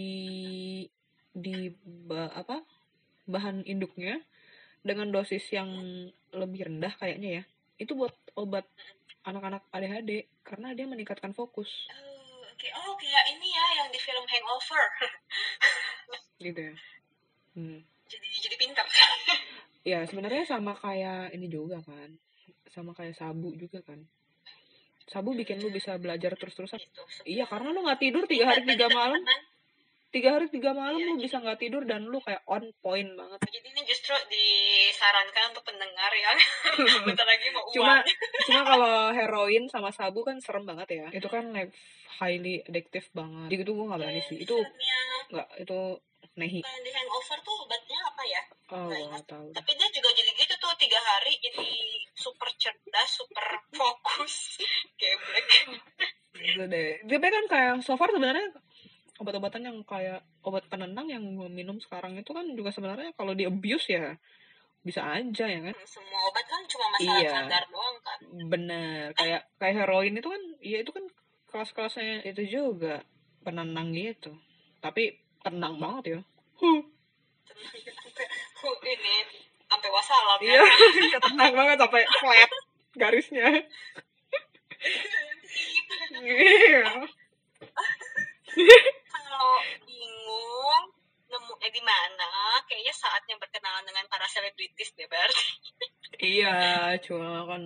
di 1.30 1.70
ba- 1.80 2.34
apa 2.34 2.60
bahan 3.30 3.62
induknya 3.64 4.18
dengan 4.82 5.12
dosis 5.14 5.44
yang 5.54 5.70
lebih 6.34 6.66
rendah 6.66 6.92
kayaknya 6.98 7.30
ya 7.40 7.44
itu 7.80 7.96
buat 7.96 8.12
obat 8.36 8.66
anak-anak 9.24 9.64
ADHD 9.72 10.28
karena 10.44 10.72
dia 10.76 10.84
meningkatkan 10.88 11.32
fokus. 11.32 11.68
Oh, 11.88 12.44
oke. 12.44 12.68
Oh 12.76 12.92
kayak 12.96 13.24
ini 13.32 13.48
ya 13.48 13.66
yang 13.80 13.88
di 13.92 14.00
film 14.00 14.24
Hangover. 14.26 14.84
Gitu 16.44 16.60
ya 16.72 16.74
hmm. 17.60 17.80
jadi 18.08 18.28
jadi 18.48 18.56
pintar. 18.56 18.86
Ya 19.80 20.04
sebenarnya 20.04 20.44
sama 20.44 20.76
kayak 20.76 21.32
ini 21.32 21.48
juga 21.48 21.80
kan. 21.80 22.12
Sama 22.68 22.92
kayak 22.92 23.16
sabu 23.16 23.56
juga 23.56 23.80
kan. 23.80 24.04
Sabu 25.08 25.32
bikin 25.32 25.58
lu 25.58 25.72
bisa 25.72 25.96
belajar 25.96 26.36
terus-terusan. 26.36 26.78
Gitu. 26.78 27.02
Iya 27.24 27.48
karena 27.48 27.72
lu 27.72 27.80
nggak 27.82 28.00
tidur 28.00 28.28
tiga 28.28 28.52
hari 28.52 28.68
tiga 28.68 28.92
malam. 28.92 29.24
tiga 30.10 30.34
hari 30.34 30.50
tiga 30.50 30.74
malam 30.74 30.98
Iya, 30.98 31.06
lu 31.06 31.22
bisa 31.22 31.38
nggak 31.38 31.60
tidur 31.62 31.86
dan 31.86 32.02
lu 32.02 32.18
kayak 32.20 32.42
on 32.50 32.66
point 32.82 33.14
banget. 33.14 33.38
Jadi 33.46 33.68
ini 33.72 33.82
justru 33.86 34.14
disarankan 34.26 35.54
untuk 35.54 35.64
pendengar 35.64 36.12
yang 36.18 36.36
bentar 37.06 37.26
lagi 37.26 37.46
mau 37.54 37.62
uang 37.62 37.74
cuma 37.78 37.94
cuma 38.50 38.60
kalau 38.66 38.94
heroin 39.14 39.64
sama 39.70 39.94
sabu 39.94 40.26
kan 40.26 40.42
serem 40.42 40.66
banget 40.66 40.98
ya. 40.98 41.06
Itu 41.14 41.30
kan 41.30 41.54
like 41.54 41.72
highly 42.20 42.60
addictive 42.66 43.06
banget. 43.14 43.54
Jadi 43.54 43.62
itu 43.64 43.72
gue 43.72 43.86
nggak 43.86 44.00
berani 44.02 44.22
sih. 44.28 44.38
Itu 44.44 44.58
Filmnya 44.60 44.98
nggak 45.30 45.48
itu 45.62 45.80
nehi 46.40 46.60
yang 46.60 46.80
di 46.80 46.90
Hangover 46.90 47.38
tuh 47.40 47.56
obatnya 47.60 47.98
apa 48.02 48.22
ya? 48.24 48.42
Oh 48.70 48.88
Nggak 48.88 49.00
ingat. 49.02 49.24
tahu. 49.28 49.46
Tapi 49.52 49.70
dia 49.76 49.88
juga 49.92 50.08
jadi 50.10 50.30
gitu 50.32 50.54
tuh 50.56 50.72
tiga 50.74 50.96
hari 50.98 51.32
jadi 51.36 51.66
super 52.14 52.48
cerdas 52.56 53.10
super 53.12 53.46
fokus 53.70 54.56
geblek. 55.00 55.48
Gitu 56.32 56.62
deh. 56.64 56.90
Tapi 57.04 57.26
kan 57.28 57.44
kayak 57.46 57.74
so 57.82 57.94
far 57.94 58.08
sebenarnya 58.08 58.48
obat-obatan 59.18 59.62
yang 59.62 59.78
kayak 59.84 60.24
obat 60.40 60.64
penenang 60.66 61.04
yang 61.06 61.20
minum 61.52 61.76
sekarang 61.76 62.16
itu 62.16 62.32
kan 62.32 62.48
juga 62.56 62.72
sebenarnya 62.72 63.12
kalau 63.12 63.36
di 63.36 63.44
abuse 63.44 63.92
ya 63.92 64.16
bisa 64.80 65.04
aja 65.04 65.44
ya 65.44 65.60
kan? 65.60 65.76
Semua 65.84 66.20
obat 66.24 66.46
kan 66.48 66.64
cuma 66.64 66.86
masalah 66.88 67.20
Iya. 67.20 67.32
kadar 67.44 67.64
doang 67.68 67.96
kan 68.00 68.18
bener. 68.48 69.04
Kayak 69.12 69.42
kayak 69.60 69.74
heroin 69.76 70.16
itu 70.16 70.24
kan 70.24 70.42
ya 70.64 70.78
itu 70.80 70.90
kan 70.90 71.04
kelas-kelasnya 71.52 72.24
itu 72.24 72.42
juga 72.48 73.04
penenang 73.42 73.92
gitu. 73.92 74.32
Tapi 74.80 75.20
tenang 75.40 75.74
banget 75.80 76.04
ya. 76.16 76.20
Huh. 76.60 76.82
ini 78.84 79.16
sampai 79.70 79.88
wasalam 79.88 80.40
iya 80.42 80.60
ya 81.12 81.18
tenang 81.30 81.52
banget 81.56 81.76
sampai 81.80 82.02
flat 82.20 82.50
garisnya. 82.98 83.46
Iya. 86.20 87.06
Kalau 89.08 89.52
bingung 89.86 90.84
nemu 91.30 91.54
eh 91.62 91.70
di 91.70 91.82
mana 91.86 92.58
kayaknya 92.66 92.90
saatnya 92.90 93.38
berkenalan 93.38 93.86
dengan 93.86 94.04
para 94.10 94.26
selebritis 94.26 94.90
deh 94.98 95.06
berarti 95.06 95.46
iya 96.18 96.98
cuma 96.98 97.46
kan 97.46 97.62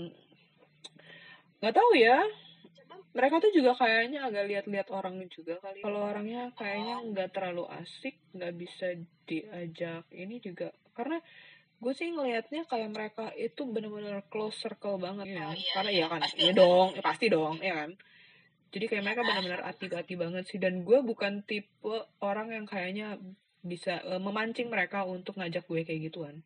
nggak 1.64 1.72
tahu 1.72 1.96
ya 1.96 2.20
mereka 3.14 3.38
tuh 3.38 3.54
juga 3.54 3.78
kayaknya 3.78 4.26
agak 4.26 4.44
lihat-lihat 4.50 4.88
orang 4.90 5.22
juga 5.30 5.56
kali 5.62 5.80
kalau 5.80 6.02
orangnya 6.04 6.50
kayaknya 6.58 6.96
nggak 7.08 7.30
terlalu 7.30 7.64
asik 7.78 8.18
nggak 8.34 8.54
bisa 8.58 8.86
diajak 9.24 10.02
ini 10.10 10.42
juga 10.42 10.74
karena 10.92 11.22
gue 11.78 11.92
sih 11.92 12.10
ngelihatnya 12.10 12.64
kayak 12.66 12.90
mereka 12.90 13.30
itu 13.34 13.62
bener-bener 13.66 14.22
close 14.30 14.58
circle 14.58 14.98
banget 14.98 15.30
ya 15.30 15.46
Oh, 15.46 15.54
iya, 15.54 15.72
karena 15.74 15.90
iya. 15.90 15.98
iya 16.00 16.06
kan 16.10 16.20
Pasti 16.22 16.38
iya 16.38 16.50
ada. 16.50 16.58
dong 16.58 16.88
ya 16.94 17.02
pasti 17.02 17.26
dong 17.30 17.56
ya 17.62 17.74
kan 17.74 17.90
jadi 18.74 18.84
kayak 18.90 18.98
Iya 18.98 19.06
mereka 19.06 19.20
kan? 19.20 19.28
benar-benar 19.30 19.60
hati-hati 19.70 20.14
banget 20.18 20.44
sih 20.50 20.58
dan 20.58 20.74
gue 20.82 20.98
bukan 21.00 21.32
tipe 21.46 21.94
orang 22.18 22.48
yang 22.50 22.66
kayaknya 22.66 23.18
bisa 23.62 24.02
eh, 24.02 24.18
memancing 24.18 24.66
mereka 24.66 25.06
untuk 25.06 25.38
ngajak 25.38 25.62
gue 25.64 25.86
kayak 25.86 26.10
gituan 26.10 26.42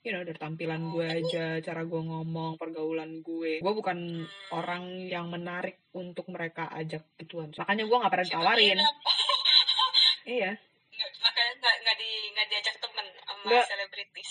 you 0.00 0.16
know 0.16 0.24
dari 0.24 0.38
tampilan 0.40 0.80
Oh, 0.80 0.96
gue 0.96 1.06
aja 1.06 1.60
cara 1.60 1.82
gue 1.84 2.00
ngomong 2.00 2.56
pergaulan 2.56 3.20
gue. 3.20 3.60
Gue 3.60 3.72
bukan 3.76 3.98
Hmm. 4.24 4.56
orang 4.56 4.84
yang 5.04 5.28
menarik 5.28 5.84
untuk 5.92 6.24
mereka 6.32 6.72
ajak 6.72 7.04
gituan. 7.20 7.52
Makanya 7.52 7.84
gue 7.84 7.96
nggak 8.00 8.12
pernah 8.12 8.26
ditawarin. 8.26 8.78
iya. 10.40 10.52
Makanya 11.20 11.52
nggak 11.60 11.74
nggak 11.84 11.96
di 12.00 12.10
nggak 12.32 12.46
diajak 12.48 12.76
temen 12.80 13.06
sama 13.20 13.60
selebritis. 13.68 14.30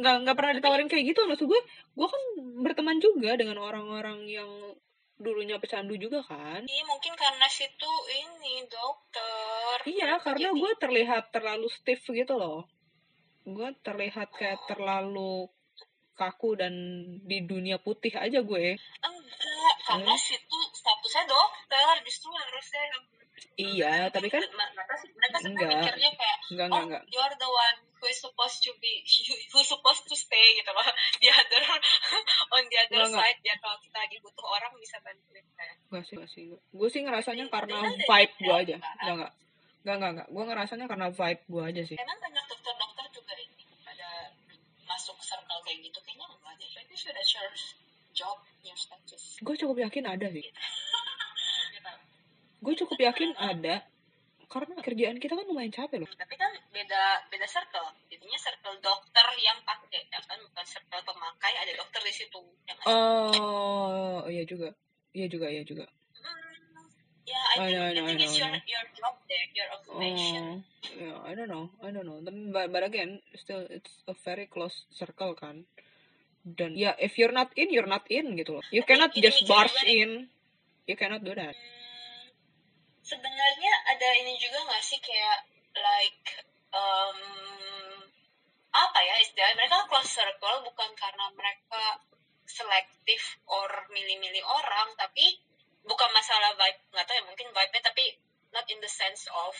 Nggak 0.00 0.16
nggak 0.28 0.36
pernah 0.36 0.52
ditawarin 0.60 0.88
kayak 0.92 1.04
gitu. 1.08 1.20
Maksud 1.24 1.46
gue 1.48 1.60
gue 1.96 2.08
kan 2.08 2.22
berteman 2.60 2.98
juga 3.00 3.30
dengan 3.40 3.56
orang-orang 3.64 4.28
yang 4.28 4.50
dulunya 5.16 5.56
pecandu 5.56 5.96
juga 5.96 6.20
kan. 6.20 6.68
Iya 6.68 6.84
mungkin 6.84 7.16
karena 7.16 7.46
situ 7.48 7.92
ini 8.12 8.68
dokter. 8.68 9.76
Iya 9.88 10.20
karena 10.20 10.52
gue 10.52 10.72
terlihat 10.76 11.32
terlalu 11.32 11.72
stiff 11.72 12.04
gitu 12.12 12.36
loh 12.36 12.68
gue 13.44 13.68
terlihat 13.80 14.28
kayak 14.30 14.62
terlalu 14.64 15.50
kaku 16.12 16.54
dan 16.54 16.74
di 17.20 17.42
dunia 17.42 17.76
putih 17.76 18.12
aja 18.14 18.38
gue 18.38 18.78
enggak 19.00 19.76
karena 19.82 20.12
Hmm. 20.12 20.20
situ 20.20 20.58
statusnya 20.72 21.24
dokter 21.24 21.94
justru 22.02 22.30
harusnya 22.30 22.82
iya 23.54 24.06
tapi 24.06 24.28
kan 24.28 24.38
mereka 24.38 24.94
mereka 25.10 25.36
Enggak. 25.42 25.68
mikirnya 25.72 26.10
kayak 26.12 26.36
enggak 26.48 26.66
oh 26.68 26.70
enggak 26.70 26.82
enggak 26.84 27.02
you're 27.10 27.34
the 27.34 27.48
one 27.48 27.78
who 27.96 28.06
is 28.06 28.18
supposed 28.18 28.60
to 28.60 28.70
be 28.78 29.02
who 29.50 29.58
is 29.58 29.66
supposed 29.66 30.04
to 30.04 30.14
stay 30.14 30.46
gitu 30.54 30.70
loh 30.70 30.84
the 31.22 31.28
other 31.28 31.62
on 32.50 32.62
the 32.68 32.76
other 32.78 33.02
Enggak, 33.02 33.08
enggak. 33.08 33.22
side 33.24 33.38
biar 33.40 33.56
kalau 33.58 33.76
kita 33.80 33.98
lagi 33.98 34.16
butuh 34.20 34.46
orang 34.46 34.72
bisa 34.78 34.96
bantuin 35.00 35.46
kan 35.56 35.74
Enggak 35.88 36.04
sih, 36.06 36.14
enggak 36.16 36.30
sih. 36.30 36.42
Gue 36.70 36.88
sih 36.88 37.00
ngerasanya 37.02 37.44
karena 37.48 37.76
kan 37.78 37.92
vibe 38.00 38.34
gue 38.38 38.54
aja. 38.54 38.76
awal, 38.76 38.96
Enggak, 38.96 39.12
enggak. 39.12 39.32
Enggak, 39.82 39.94
enggak, 39.94 40.10
enggak. 40.14 40.28
Gue 40.30 40.44
ngerasanya 40.46 40.86
karena 40.86 41.06
vibe 41.10 41.42
gue 41.44 41.62
aja 41.66 41.82
sih. 41.84 41.96
emang 41.98 42.18
banyak 42.18 42.41
Your 47.42 47.50
job 48.14 48.38
your 48.62 48.78
Gue 49.42 49.58
cukup 49.58 49.74
yakin 49.82 50.06
ada 50.06 50.30
sih. 50.30 50.46
gitu. 50.46 50.54
Gue 52.62 52.78
cukup 52.78 52.94
yakin 53.02 53.34
ada. 53.34 53.82
Karena 54.46 54.78
kerjaan 54.78 55.18
kita 55.18 55.34
kan 55.34 55.42
lumayan 55.48 55.72
capek 55.74 56.06
loh. 56.06 56.10
tapi 56.14 56.38
kan 56.38 56.52
beda 56.70 57.02
beda 57.32 57.46
circle 57.48 57.88
jadinya 58.06 58.38
circle 58.38 58.78
dokter 58.78 59.26
yang 59.42 59.58
pakai 59.66 60.06
ya 60.06 60.20
kan 60.22 60.38
bukan 60.38 60.62
circle 60.68 61.02
pemakai 61.02 61.52
ada 61.56 61.72
dokter 61.74 61.98
di 62.06 62.14
situ 62.14 62.38
yang 62.68 62.76
ngasih. 62.78 62.94
Oh, 63.42 64.22
iya 64.30 64.44
juga. 64.46 64.70
Iya 65.16 65.26
juga, 65.26 65.50
iya 65.50 65.64
juga. 65.66 65.88
Hmm, 66.22 66.86
ya 67.26 67.40
I 67.42 67.52
I 67.58 67.58
think, 67.58 67.74
know, 67.74 67.82
I 67.82 67.90
I 67.90 67.94
know, 67.96 68.06
think 68.06 68.20
I 68.20 68.22
it's 68.22 68.36
know, 68.38 68.42
your 68.44 68.52
I 68.52 68.60
know. 68.60 68.70
your 68.70 68.84
job 68.94 69.14
there 69.26 69.48
your 69.56 69.68
occupation 69.74 70.44
Oh, 70.62 70.94
yeah, 71.00 71.16
I 71.24 71.32
don't 71.34 71.48
know, 71.50 71.72
I 71.82 71.90
don't 71.90 72.04
know. 72.06 72.20
But, 72.52 72.70
but 72.70 72.84
again, 72.84 73.18
still 73.34 73.64
it's 73.72 74.04
a 74.06 74.14
very 74.22 74.46
close 74.46 74.84
circle 74.92 75.32
kan. 75.34 75.64
Dan 76.42 76.74
ya, 76.74 76.98
if 76.98 77.14
you're 77.22 77.34
not 77.34 77.54
in, 77.54 77.70
you're 77.70 77.86
not 77.86 78.02
in 78.10 78.34
gitu 78.34 78.58
loh. 78.58 78.64
You 78.74 78.82
cannot 78.82 79.14
just 79.14 79.46
barge 79.46 79.78
in. 79.86 80.26
You 80.90 80.98
cannot 80.98 81.22
do 81.22 81.30
that. 81.38 81.54
Hmm, 81.54 82.26
sebenarnya 83.06 83.72
ada 83.94 84.08
ini 84.26 84.34
juga 84.42 84.58
nggak 84.66 84.82
sih 84.82 84.98
kayak 84.98 85.38
like 85.78 86.26
um, 86.74 87.18
apa 88.74 88.98
ya 89.04 89.14
istilahnya 89.22 89.54
mereka 89.54 89.86
close 89.86 90.10
circle 90.10 90.66
bukan 90.66 90.90
karena 90.98 91.30
mereka 91.38 92.02
selektif 92.48 93.38
or 93.46 93.70
milih-milih 93.94 94.42
orang 94.42 94.88
tapi 94.98 95.38
bukan 95.86 96.10
masalah 96.10 96.56
vibe 96.58 96.78
nggak 96.90 96.90
nggak 96.94 97.06
tahu 97.06 97.16
ya 97.18 97.24
mungkin 97.26 97.48
vibe-nya 97.54 97.82
tapi 97.84 98.04
not 98.50 98.66
in 98.68 98.78
the 98.82 98.90
sense 98.90 99.28
of 99.30 99.54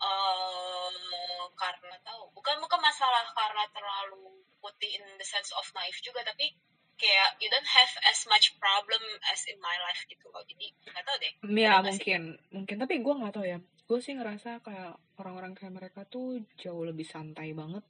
uh, 0.00 1.44
karena 1.56 1.96
tahu 2.04 2.30
bukan 2.32 2.56
bukan 2.62 2.80
masalah 2.80 3.26
karena 3.34 3.64
terlalu 3.74 4.47
putih 4.68 5.00
in 5.00 5.04
the 5.16 5.24
sense 5.24 5.48
of 5.56 5.64
naive 5.72 5.96
juga 6.04 6.20
tapi 6.28 6.52
kayak 6.98 7.38
you 7.38 7.48
don't 7.48 7.70
have 7.70 7.92
as 8.10 8.26
much 8.26 8.58
problem 8.58 9.00
as 9.30 9.46
in 9.46 9.56
my 9.62 9.76
life 9.86 10.02
gitu 10.10 10.26
loh. 10.34 10.42
Jadi 10.44 10.66
nggak 10.82 11.04
tahu 11.06 11.16
deh 11.22 11.32
ya 11.56 11.78
nggak 11.80 11.94
sih? 11.94 12.02
mungkin. 12.02 12.22
Mungkin. 12.50 12.76
Tapi 12.82 12.94
gue 13.00 13.14
nggak 13.22 13.34
tahu 13.38 13.46
ya. 13.46 13.58
Gue 13.88 13.98
sih 14.02 14.12
ngerasa 14.18 14.60
kayak 14.60 14.92
orang-orang 15.16 15.54
kayak 15.54 15.72
mereka 15.72 16.00
tuh 16.04 16.42
jauh 16.58 16.82
lebih 16.82 17.06
santai 17.06 17.54
banget. 17.54 17.86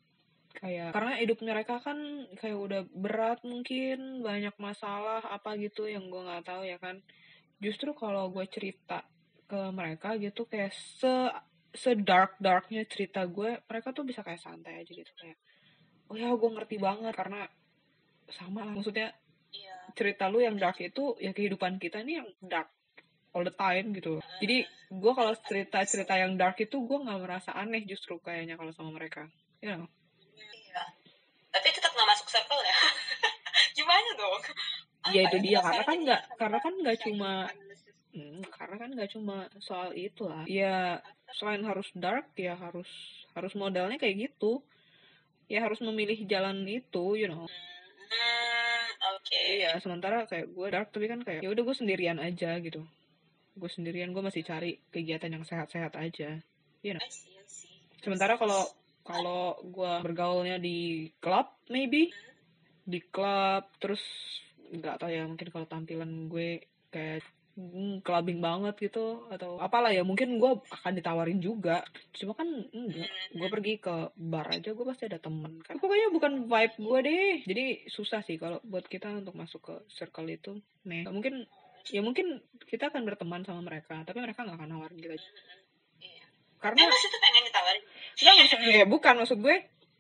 Kayak 0.55 0.93
karena 0.93 1.13
hidup 1.19 1.39
mereka 1.41 1.75
kan 1.81 1.99
kayak 2.37 2.59
udah 2.61 2.83
berat 2.93 3.41
mungkin 3.43 4.21
banyak 4.21 4.55
masalah 4.61 5.25
apa 5.25 5.57
gitu 5.57 5.89
yang 5.89 6.13
gue 6.13 6.23
nggak 6.23 6.45
tahu 6.45 6.63
ya 6.69 6.77
kan. 6.77 7.01
Justru 7.59 7.97
kalau 7.97 8.31
gue 8.31 8.45
cerita 8.47 9.03
ke 9.49 9.73
mereka 9.73 10.21
gitu 10.21 10.45
kayak 10.45 10.77
se 10.77 11.33
se 11.73 11.97
dark 11.97 12.37
darknya 12.37 12.85
cerita 12.85 13.25
gue 13.25 13.65
mereka 13.65 13.97
tuh 13.97 14.05
bisa 14.05 14.21
kayak 14.21 14.41
santai 14.41 14.85
aja 14.85 14.93
gitu 14.93 15.13
kayak 15.17 15.41
oh 16.09 16.17
ya 16.17 16.29
gue 16.31 16.51
ngerti 16.51 16.77
banget 16.77 17.13
karena 17.13 17.45
sama 18.29 18.63
lah 18.63 18.73
maksudnya 18.73 19.13
Iya. 19.49 19.73
cerita 19.97 20.29
lu 20.29 20.39
yang 20.39 20.55
dark 20.55 20.77
itu 20.79 21.17
ya 21.17 21.33
kehidupan 21.33 21.77
kita 21.77 22.05
nih 22.05 22.21
yang 22.21 22.29
dark 22.39 22.69
all 23.33 23.41
the 23.41 23.53
time 23.53 23.93
gitu 23.93 24.21
jadi 24.39 24.61
gue 24.89 25.13
kalau 25.15 25.33
cerita 25.41 25.81
cerita 25.83 26.15
yang 26.15 26.37
dark 26.37 26.57
itu 26.59 26.77
gue 26.79 26.99
nggak 26.99 27.17
merasa 27.19 27.53
aneh 27.53 27.81
justru 27.83 28.17
kayaknya 28.19 28.55
kalau 28.55 28.69
sama 28.71 28.93
mereka 28.93 29.25
you 29.61 29.69
know 29.69 29.89
Iya. 30.39 30.85
Tapi 31.49 31.69
tetap 31.71 31.91
nggak 31.91 32.09
masuk 32.09 32.29
circle 32.29 32.61
ya. 32.61 32.77
Gimana 33.77 34.09
dong? 34.15 34.43
Ya, 35.09 35.21
itu 35.25 35.37
dia. 35.41 35.59
Kita 35.59 35.65
Karena 35.65 35.83
kan 35.83 35.99
nggak- 35.99 36.25
karena 36.37 36.59
kan 36.61 36.75
nggak 36.77 36.99
cuma-. 37.01 37.49
Hmm, 38.09 38.41
karena 38.49 38.77
kan 38.77 38.89
nggak 38.93 39.11
cuma 39.11 39.37
soal 39.59 39.91
itu 39.93 40.25
lah 40.25 40.45
ya 40.45 41.01
selain 41.31 41.61
harus 41.63 41.89
dark 41.93 42.33
ya 42.35 42.53
harus 42.55 42.89
harus 43.33 43.53
modalnya 43.53 43.97
kayak 43.97 44.29
gitu 44.29 44.61
ya 45.49 45.65
harus 45.65 45.81
memilih 45.81 46.29
jalan 46.29 46.63
itu 46.69 47.17
you 47.17 47.27
know. 47.27 47.49
Hmm, 47.49 48.87
oke. 49.17 49.41
iya 49.49 49.77
sementara 49.81 50.29
kayak 50.29 50.53
gue 50.53 50.67
dark 50.69 50.89
tapi 50.93 51.09
kan 51.09 51.21
kayak 51.25 51.41
ya 51.45 51.49
udah 51.49 51.63
gue 51.65 51.77
sendirian 51.77 52.21
aja 52.21 52.61
gitu. 52.61 52.85
Gue 53.59 53.71
sendirian 53.73 54.15
gue 54.15 54.23
masih 54.23 54.45
cari 54.45 54.79
kegiatan 54.93 55.33
yang 55.33 55.43
sehat-sehat 55.43 55.99
aja 55.99 56.39
I 56.85 57.11
see, 57.11 57.35
I 57.35 57.45
see. 57.49 57.75
Sementara 58.01 58.39
kalau 58.39 58.63
kalau 59.03 59.59
gue 59.65 59.93
bergaulnya 60.05 60.61
di 60.63 61.11
klub 61.19 61.59
maybe. 61.73 62.13
Di 62.89 63.03
klub 63.09 63.67
terus 63.83 64.01
nggak 64.69 65.01
tahu 65.01 65.11
ya 65.11 65.25
mungkin 65.25 65.49
kalau 65.49 65.67
tampilan 65.67 66.29
gue 66.29 66.63
kayak 66.93 67.25
hmm, 67.59 68.07
clubbing 68.07 68.39
banget 68.39 68.79
gitu 68.79 69.27
atau 69.35 69.59
apalah 69.59 69.91
ya 69.91 70.07
mungkin 70.07 70.39
gue 70.39 70.63
akan 70.63 70.93
ditawarin 70.95 71.43
juga. 71.43 71.83
Cuma 72.15 72.39
kan 72.39 72.47
enggak 72.71 73.11
gue 73.35 73.49
pergi 73.51 73.75
ke 73.83 74.15
bar 74.15 74.47
aja 74.55 74.71
gue 74.71 74.87
pasti 74.87 75.11
ada 75.11 75.19
temen. 75.19 75.59
Kan 75.67 75.83
pokoknya 75.83 76.15
bukan 76.15 76.47
vibe 76.47 76.75
gue 76.79 76.99
deh. 77.03 77.35
Jadi 77.45 77.65
susah 77.91 78.23
sih 78.23 78.39
kalau 78.39 78.63
buat 78.63 78.87
kita 78.87 79.11
untuk 79.11 79.35
masuk 79.35 79.61
ke 79.67 79.75
circle 79.91 80.31
itu. 80.31 80.63
Nih 80.87 81.05
mungkin 81.11 81.45
ya 81.91 82.01
mungkin 82.01 82.39
kita 82.71 82.95
akan 82.95 83.03
berteman 83.03 83.43
sama 83.43 83.65
mereka 83.67 83.99
tapi 84.07 84.23
mereka 84.23 84.47
nggak 84.47 84.57
akan 84.57 84.71
nawarin 84.71 85.01
kita. 85.03 85.19
Iya. 85.99 86.25
karena 86.63 86.87
Emang 86.87 87.01
situ 87.03 87.19
pengen 87.19 87.43
ditawarin. 87.51 87.83
Enggak 88.15 88.35
maksudnya 88.39 88.71
ya 88.71 88.87
bukan 88.87 89.15
maksud 89.19 89.39
gue. 89.43 89.57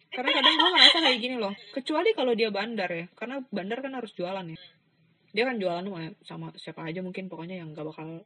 Karena 0.09 0.31
kadang 0.33 0.55
gue 0.57 0.71
ngerasa 0.73 0.99
kayak 1.05 1.19
gini 1.21 1.37
loh. 1.37 1.53
Kecuali 1.75 2.17
kalau 2.17 2.33
dia 2.33 2.49
bandar 2.49 2.89
ya 2.89 3.05
karena 3.19 3.45
bandar 3.51 3.85
kan 3.85 3.93
harus 3.93 4.15
jualan 4.17 4.47
ya 4.47 4.59
dia 5.33 5.45
kan 5.45 5.57
jualan 5.61 5.85
sama, 5.85 6.01
sama 6.25 6.47
siapa 6.57 6.89
aja 6.89 7.05
mungkin 7.05 7.29
pokoknya 7.29 7.61
yang 7.61 7.77
gak 7.77 7.85
bakal 7.85 8.25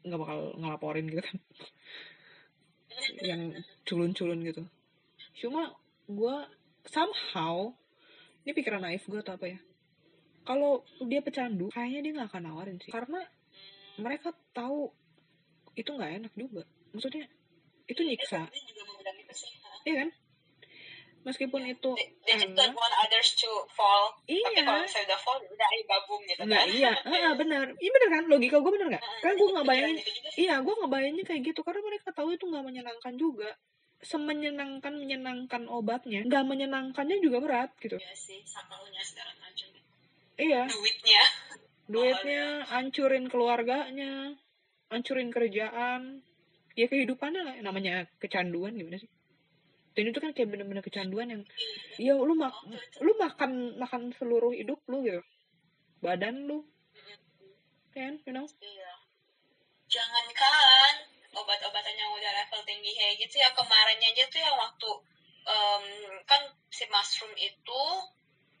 nggak 0.00 0.20
bakal 0.20 0.38
ngelaporin 0.56 1.06
gitu 1.10 1.22
kan. 1.24 1.36
Yang 3.28 3.64
culun-culun 3.86 4.40
gitu. 4.44 4.62
Cuma 5.44 5.72
gue 6.10 6.36
somehow 6.88 7.70
ini 8.42 8.50
pikiran 8.56 8.82
naif 8.82 9.04
gue 9.06 9.20
atau 9.20 9.36
apa 9.36 9.46
ya? 9.46 9.60
Kalau 10.42 10.82
dia 11.04 11.20
pecandu 11.20 11.68
kayaknya 11.70 12.00
dia 12.00 12.12
nggak 12.16 12.28
akan 12.32 12.42
nawarin 12.48 12.76
sih. 12.80 12.90
Karena 12.90 13.20
mereka 14.00 14.32
tahu 14.56 14.90
itu 15.76 15.90
nggak 15.92 16.12
enak 16.24 16.32
juga. 16.34 16.64
Maksudnya 16.96 17.28
itu 17.86 18.00
nyiksa. 18.00 18.48
Iya 19.84 19.94
kan? 20.04 20.08
Meskipun 21.20 21.60
itu 21.68 21.90
They, 21.92 22.08
they 22.24 22.48
just 22.48 22.72
want 22.72 22.94
others 22.96 23.36
to 23.36 23.50
fall. 23.76 24.16
Tapi 24.24 24.40
Iya. 24.40 24.64
kalau 24.64 24.80
misalnya 24.80 25.06
udah 25.12 25.20
fall, 25.20 25.38
udah 25.44 25.68
ayo 25.68 25.82
gabung 25.84 26.22
gitu 26.24 26.40
Nggak, 26.48 26.62
kan. 26.64 26.72
iya, 26.72 26.92
ah, 27.28 27.34
benar. 27.36 27.66
Iya 27.76 27.90
benar 27.92 28.08
kan? 28.08 28.22
Logika 28.24 28.56
gue 28.56 28.72
benar 28.72 28.86
nggak? 28.96 29.02
Heeh, 29.04 29.20
Kan 29.20 29.32
gue 29.36 29.48
nggak 29.52 29.66
bayangin. 29.68 29.96
Iya, 30.40 30.54
gue 30.64 30.74
nggak 30.80 30.92
bayanginnya 30.92 31.26
kayak 31.28 31.42
gitu 31.52 31.60
karena 31.60 31.80
mereka 31.84 32.08
tahu 32.16 32.28
itu 32.32 32.44
nggak 32.48 32.64
menyenangkan 32.64 33.14
juga. 33.20 33.50
Semenyenangkan 34.00 34.96
menyenangkan 34.96 35.62
obatnya, 35.68 36.24
nggak 36.24 36.44
menyenangkannya 36.48 37.20
juga 37.20 37.38
berat 37.44 37.70
gitu. 37.84 38.00
Iya 38.00 38.16
sih, 38.16 38.40
sampelnya 38.48 39.04
segala 39.04 39.36
macam. 39.44 39.68
Iya, 40.40 40.62
Duitnya. 40.72 41.22
duitnya, 41.92 42.44
hancurin 42.72 43.28
keluarganya, 43.28 44.32
hancurin 44.88 45.28
kerjaan, 45.28 46.24
ya 46.72 46.86
kehidupannya 46.88 47.42
lah. 47.44 47.54
Namanya 47.60 48.08
kecanduan 48.16 48.72
gimana 48.72 48.96
sih? 48.96 49.10
Dan 49.90 50.04
itu 50.14 50.18
kan 50.22 50.30
kayak 50.30 50.48
bener-bener 50.54 50.84
kecanduan 50.86 51.28
yang, 51.34 51.42
ya 51.98 52.14
lu 52.14 52.34
mak 52.38 52.54
lu 53.02 53.12
makan 53.18 53.74
makan 53.74 54.14
seluruh 54.14 54.54
hidup 54.54 54.78
lu 54.86 55.02
gitu. 55.02 55.20
Badan 55.98 56.46
lu. 56.46 56.62
Kan 57.90 58.22
you 58.22 58.32
know? 58.32 58.46
Iya. 58.62 58.92
Jangankan 59.90 61.10
obat-obatan 61.34 61.94
yang 61.98 62.10
udah 62.14 62.30
level 62.42 62.62
tinggi 62.66 62.90
kayak 62.94 63.18
gitu 63.22 63.38
ya 63.38 63.50
kemarinnya 63.54 64.10
aja 64.14 64.24
tuh 64.30 64.40
yang 64.42 64.56
waktu 64.58 64.90
em, 65.46 65.84
kan 66.26 66.42
si 66.70 66.86
mushroom 66.90 67.30
itu 67.38 67.82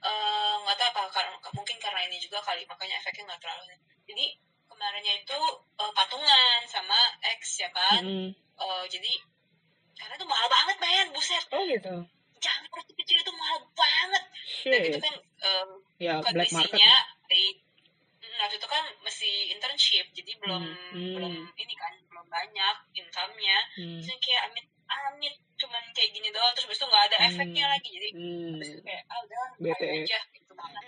eh, 0.02 0.54
nggak 0.66 0.76
tahu 0.78 0.90
apa 0.94 1.00
karena 1.10 1.34
mungkin 1.54 1.76
karena 1.82 2.06
ini 2.06 2.22
juga 2.22 2.38
kali 2.42 2.62
makanya 2.66 2.98
efeknya 3.02 3.26
nggak 3.26 3.42
terlalu 3.42 3.74
jadi 4.06 4.26
kemarinnya 4.70 5.14
itu 5.22 5.38
eh, 5.82 5.92
patungan 5.94 6.60
sama 6.70 6.98
X 7.38 7.62
ya 7.62 7.70
kan? 7.74 8.02
Mm-mm. 8.02 8.30
Eh, 8.34 8.84
jadi 8.86 9.12
karena 10.00 10.14
itu 10.16 10.26
mahal 10.26 10.46
banget 10.48 10.76
men 10.80 11.06
buset 11.12 11.44
oh 11.52 11.62
gitu 11.68 11.94
jangan 12.40 12.64
waktu 12.72 12.92
kecil 12.96 13.18
itu 13.20 13.32
mahal 13.36 13.58
banget 13.76 14.24
dan 14.64 14.80
itu 14.80 14.96
shit 14.96 15.04
kan 15.04 15.14
em, 15.44 15.68
ya 16.00 16.14
black 16.24 16.48
market 16.56 16.72
kondisinya 16.72 16.94
dari 17.28 17.46
mm, 18.24 18.36
waktu 18.40 18.56
itu 18.56 18.68
kan 18.68 18.84
masih 19.04 19.34
internship 19.52 20.06
jadi 20.16 20.32
belum 20.40 20.64
Hmm. 20.90 21.14
belum 21.20 21.34
ini 21.54 21.74
kan 21.76 21.92
belum 22.08 22.26
banyak 22.26 22.76
income-nya 22.96 23.58
hmm. 23.76 24.00
terus 24.00 24.18
kayak 24.24 24.48
amit 24.48 24.66
amit 24.90 25.34
cuman 25.60 25.84
kayak 25.92 26.10
gini 26.16 26.32
doang 26.32 26.50
terus 26.56 26.66
habis 26.66 26.80
itu 26.80 26.86
nggak 26.88 27.04
ada 27.12 27.16
Hmm. 27.20 27.28
efeknya 27.30 27.64
lagi 27.68 27.88
jadi 27.92 28.08
Hmm. 28.16 28.50
habis 28.56 28.68
itu 28.72 28.82
kayak 28.82 29.02
ah 29.06 29.18
udah 29.20 29.40
aja 29.76 30.18
gitu 30.32 30.52
banget 30.56 30.84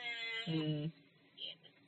hmm. 0.49 0.49
Hmm. 0.49 0.83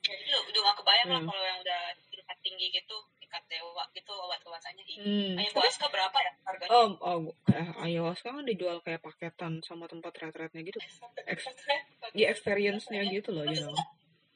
jadi 0.05 0.29
udah, 0.29 0.41
udah 0.53 0.61
gak 0.69 0.77
kebayang 0.85 1.09
lah 1.09 1.21
Hmm. 1.25 1.31
kalau 1.33 1.45
yang 1.49 1.59
udah 1.65 1.83
tingkat 2.13 2.39
tinggi 2.45 2.67
gitu 2.71 2.97
tingkat 3.35 3.51
dewa 3.51 3.83
gitu 3.90 4.14
obat-obatannya 4.14 4.85
Ih, 4.87 4.97
Hmm. 4.97 5.35
ayahuasca 5.35 5.90
berapa 5.90 6.14
ya 6.16 6.33
harganya 6.47 6.70
Oh, 6.70 6.87
oh, 7.03 7.18
kayak 7.42 7.75
ayahuasca 7.83 8.31
kan 8.31 8.47
dijual 8.47 8.79
kayak 8.79 9.03
paketan 9.03 9.59
sama 9.61 9.90
tempat 9.90 10.14
retretnya 10.14 10.62
gitu. 10.62 10.79
Ex- 11.27 11.51
Ya 12.14 12.31
experience-nya 12.31 13.03
gitu 13.11 13.35
loh, 13.35 13.42
you 13.42 13.59
know. 13.59 13.75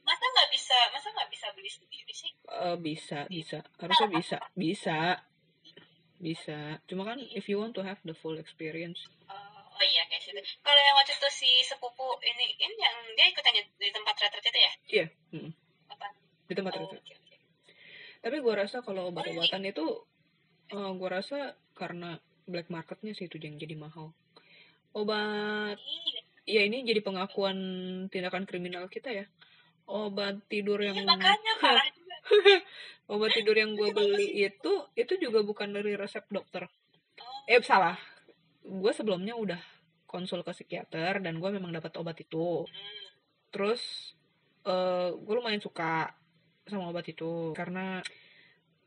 masa 0.02 0.24
nggak 0.26 0.50
bisa 0.50 0.74
masa 0.90 1.08
nggak 1.12 1.30
bisa 1.30 1.46
beli 1.54 1.68
sendiri 1.68 2.10
sih 2.10 2.32
Eh, 2.48 2.76
bisa, 2.76 3.18
bisa. 3.30 3.58
Harusnya 3.78 4.08
bisa, 4.10 4.36
bisa. 4.56 4.98
Bisa. 6.18 6.58
Cuma 6.88 7.06
kan 7.06 7.22
if 7.30 7.46
you 7.46 7.62
want 7.62 7.70
to 7.70 7.86
have 7.86 8.02
the 8.02 8.16
full 8.16 8.34
experience. 8.34 8.98
Oh, 9.30 9.36
oh 9.70 9.84
iya 9.84 10.02
kayak 10.10 10.26
situ. 10.26 10.42
Kalau 10.58 10.80
yang 10.80 10.96
waktu 10.98 11.14
itu 11.14 11.28
si 11.30 11.50
sepupu 11.62 12.02
ini 12.24 12.50
ini 12.58 12.74
yang 12.74 12.96
dia 13.14 13.30
ikutannya 13.30 13.62
di 13.78 13.94
tempat 13.94 14.18
retret 14.18 14.42
itu 14.42 14.58
ya? 14.58 14.72
Iya, 14.90 15.06
mm, 15.38 15.50
Apa? 15.94 16.06
di 16.50 16.54
tempat 16.56 16.72
Oh, 16.74 16.80
retret. 16.82 16.98
oke 16.98 17.12
oke. 17.14 17.36
Tapi 18.18 18.36
gue 18.48 18.54
rasa 18.56 18.80
kalau 18.80 19.12
obat-obatan 19.12 19.60
itu, 19.68 19.84
eh 20.72 20.92
gue 20.96 21.08
rasa 21.12 21.52
karena 21.76 22.16
black 22.48 22.72
marketnya 22.72 23.12
sih 23.12 23.28
itu 23.28 23.36
yang 23.36 23.60
jadi 23.60 23.76
mahal. 23.76 24.16
Obat, 24.96 25.76
Iya, 26.48 26.64
ya 26.64 26.72
ini 26.72 26.80
jadi 26.80 27.04
pengakuan 27.04 27.58
tindakan 28.08 28.48
kriminal 28.48 28.88
kita 28.88 29.12
ya. 29.12 29.28
Obat 29.84 30.48
tidur 30.48 30.80
yang 30.80 30.96
iya, 30.96 31.04
makanya 31.04 31.52
parah 31.60 31.84
juga. 31.92 32.16
obat 33.12 33.36
tidur 33.36 33.52
yang 33.52 33.76
gue 33.76 33.92
beli 33.92 34.48
itu 34.48 34.72
itu 34.96 35.12
juga 35.20 35.44
bukan 35.44 35.76
dari 35.76 35.92
resep 35.92 36.24
dokter. 36.32 36.64
Oh, 37.20 37.44
Eh 37.44 37.60
salah, 37.60 38.00
gue 38.64 38.92
sebelumnya 38.96 39.36
udah 39.36 39.60
konsul 40.08 40.40
ke 40.40 40.56
psikiater 40.56 41.20
dan 41.20 41.36
gue 41.36 41.50
memang 41.52 41.68
dapat 41.68 41.92
obat 42.00 42.16
itu. 42.16 42.64
hmm. 42.64 43.52
Terus 43.52 44.16
eh 44.64 45.12
gue 45.12 45.34
lumayan 45.36 45.60
suka 45.60 46.16
sama 46.64 46.88
obat 46.92 47.08
itu 47.12 47.52
karena 47.52 48.00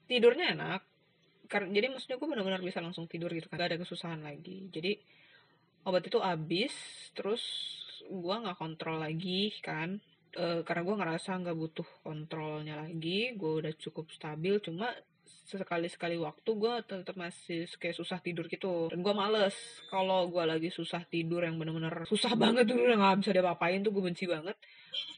tidurnya 0.10 0.56
enak. 0.56 0.82
Karena 1.52 1.68
jadi 1.74 1.92
maksudnya 1.92 2.18
gue 2.18 2.30
benar-benar 2.32 2.62
bisa 2.64 2.80
langsung 2.80 3.06
tidur 3.12 3.30
gitu 3.36 3.52
kan, 3.52 3.60
gak 3.60 3.76
ada 3.76 3.82
kesusahan 3.82 4.22
lagi. 4.24 4.72
Jadi 4.72 4.96
obat 5.84 6.06
itu 6.08 6.20
habis, 6.22 6.74
terus 7.12 7.44
gue 8.08 8.36
nggak 8.36 8.58
kontrol 8.58 9.02
lagi 9.04 9.52
kan. 9.60 10.00
Eh, 10.32 10.64
karena 10.64 10.82
gue 10.88 10.96
ngerasa 10.96 11.44
nggak 11.44 11.58
butuh 11.60 11.88
kontrolnya 12.08 12.80
lagi, 12.80 13.36
gue 13.36 13.52
udah 13.60 13.74
cukup 13.76 14.08
stabil. 14.16 14.64
Cuma 14.64 14.96
sekali-sekali 15.58 16.16
waktu 16.16 16.48
gue 16.48 16.74
tetap 16.88 17.16
masih 17.20 17.68
kayak 17.76 17.96
susah 17.96 18.24
tidur 18.24 18.48
gitu 18.48 18.88
dan 18.88 19.04
gue 19.04 19.14
males 19.16 19.56
kalau 19.92 20.32
gue 20.32 20.44
lagi 20.48 20.72
susah 20.72 21.04
tidur 21.12 21.44
yang 21.44 21.60
bener-bener 21.60 22.08
susah 22.08 22.40
banget 22.40 22.72
tuh 22.72 22.80
udah 22.80 22.96
nggak 22.96 23.18
bisa 23.20 23.32
diapa-apain 23.36 23.84
tuh 23.84 23.92
gue 23.92 24.04
benci 24.04 24.26
banget 24.32 24.56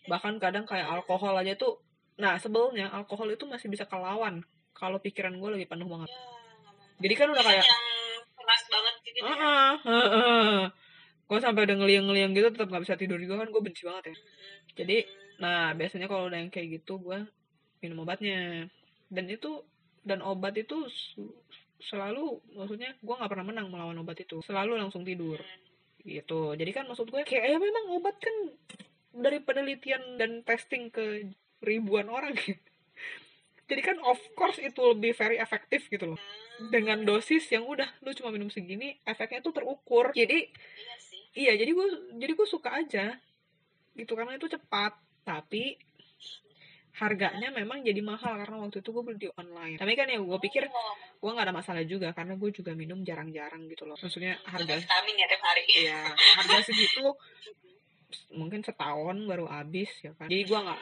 bahkan 0.10 0.42
kadang 0.42 0.66
kayak 0.66 0.90
alkohol 0.90 1.38
aja 1.38 1.54
tuh 1.54 1.78
nah 2.18 2.38
sebelumnya 2.42 2.90
alkohol 2.90 3.30
itu 3.30 3.46
masih 3.46 3.70
bisa 3.70 3.86
kelawan 3.86 4.42
kalau 4.74 4.98
pikiran 5.00 5.38
gue 5.38 5.50
lagi 5.54 5.66
penuh 5.70 5.88
banget. 5.88 6.10
Ya, 6.10 6.22
jadi 7.02 7.14
kan 7.18 7.28
udah 7.32 7.44
kayak 7.46 7.66
yang 7.66 7.84
keras 8.36 8.64
banget 8.70 8.96
gitu 9.06 9.18
ya. 9.24 9.34
gue 11.24 11.40
sampai 11.40 11.62
udah 11.66 11.78
ngeliang-ngeliang 11.80 12.32
gitu 12.36 12.48
tetap 12.52 12.68
nggak 12.70 12.84
bisa 12.84 12.96
tidur 13.00 13.18
juga 13.18 13.42
kan 13.42 13.48
gue 13.50 13.62
benci 13.64 13.82
banget 13.88 14.04
ya. 14.12 14.16
Jadi 14.84 14.98
nah 15.42 15.74
biasanya 15.74 16.06
kalau 16.06 16.30
udah 16.30 16.40
yang 16.40 16.52
kayak 16.54 16.82
gitu 16.82 17.00
gue 17.00 17.26
minum 17.80 18.04
obatnya. 18.04 18.68
Dan 19.08 19.26
itu 19.30 19.64
dan 20.04 20.20
obat 20.20 20.58
itu 20.60 20.90
selalu 21.80 22.44
maksudnya 22.54 22.94
gue 23.00 23.16
nggak 23.16 23.32
pernah 23.32 23.46
menang 23.48 23.68
melawan 23.72 23.98
obat 24.04 24.20
itu. 24.20 24.44
Selalu 24.44 24.78
langsung 24.78 25.08
tidur. 25.08 25.40
Gitu. 26.04 26.42
Jadi 26.60 26.72
kan 26.76 26.86
maksud 26.92 27.08
gue 27.08 27.24
kayak 27.24 27.56
ya 27.56 27.58
memang 27.58 27.96
obat 27.96 28.20
kan 28.20 28.36
dari 29.14 29.40
penelitian 29.40 30.18
dan 30.20 30.42
testing 30.44 30.90
ke 30.90 31.32
ribuan 31.64 32.12
orang 32.12 32.36
jadi 33.64 33.82
kan 33.82 33.98
of 34.04 34.20
course 34.36 34.60
itu 34.60 34.82
lebih 34.92 35.16
very 35.16 35.40
efektif 35.40 35.88
gitu 35.88 36.16
loh. 36.16 36.20
Hmm, 36.20 36.70
dengan 36.70 37.00
dosis 37.08 37.48
yang 37.50 37.64
udah 37.64 37.88
lu 38.04 38.12
cuma 38.12 38.30
minum 38.30 38.52
segini 38.52 39.00
efeknya 39.08 39.40
tuh 39.40 39.56
terukur. 39.56 40.12
Jadi 40.12 40.52
iya 40.52 40.96
sih. 41.00 41.22
iya 41.34 41.52
jadi 41.56 41.72
gue 41.72 41.88
jadi 42.20 42.32
gue 42.36 42.48
suka 42.48 42.76
aja. 42.76 43.16
Gitu 43.96 44.12
karena 44.14 44.36
itu 44.36 44.52
cepat. 44.52 45.00
Tapi 45.24 45.80
harganya 46.94 47.50
memang 47.50 47.82
jadi 47.82 48.06
mahal 48.06 48.38
karena 48.38 48.62
waktu 48.62 48.84
itu 48.84 48.90
gue 48.94 49.04
beli 49.04 49.18
di 49.18 49.30
online. 49.40 49.80
Tapi 49.80 49.92
kan 49.96 50.12
ya 50.12 50.20
gue 50.20 50.40
pikir 50.44 50.68
Oh, 50.70 50.94
gue 51.24 51.32
nggak 51.32 51.48
ada 51.50 51.56
masalah 51.56 51.84
juga 51.88 52.12
karena 52.12 52.36
gue 52.36 52.50
juga 52.52 52.76
minum 52.76 53.00
jarang-jarang 53.02 53.66
gitu 53.72 53.88
loh. 53.88 53.96
Maksudnya 53.96 54.38
harga 54.44 54.76
vitamin 54.78 55.16
ya 55.18 55.26
tiap 55.32 55.44
hari. 55.48 55.64
ya 55.88 56.02
harga 56.12 56.60
segitu 56.68 57.16
mungkin 58.36 58.62
setahun 58.62 59.18
baru 59.26 59.48
habis 59.50 59.90
ya 60.04 60.12
kan. 60.20 60.28
Jadi 60.28 60.44
gue 60.46 60.60
nggak 60.60 60.82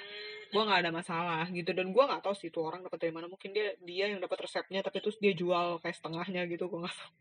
gue 0.52 0.62
nggak 0.62 0.80
ada 0.84 0.92
masalah 0.92 1.48
gitu. 1.50 1.72
Dan 1.72 1.96
gue 1.96 2.04
nggak 2.04 2.22
tahu 2.22 2.36
sih 2.36 2.52
itu 2.52 2.60
orang 2.60 2.84
dapat 2.84 3.00
dari 3.08 3.14
mana. 3.16 3.32
Mungkin 3.32 3.56
dia 3.56 3.74
dia 3.80 4.12
yang 4.12 4.20
dapat 4.20 4.46
resepnya 4.46 4.84
tapi 4.84 5.00
terus 5.00 5.18
dia 5.18 5.32
jual 5.32 5.80
kayak 5.80 5.96
setengahnya 5.96 6.44
gitu 6.52 6.68
gue 6.68 6.80
nggak 6.84 6.96
tahu. 6.96 7.12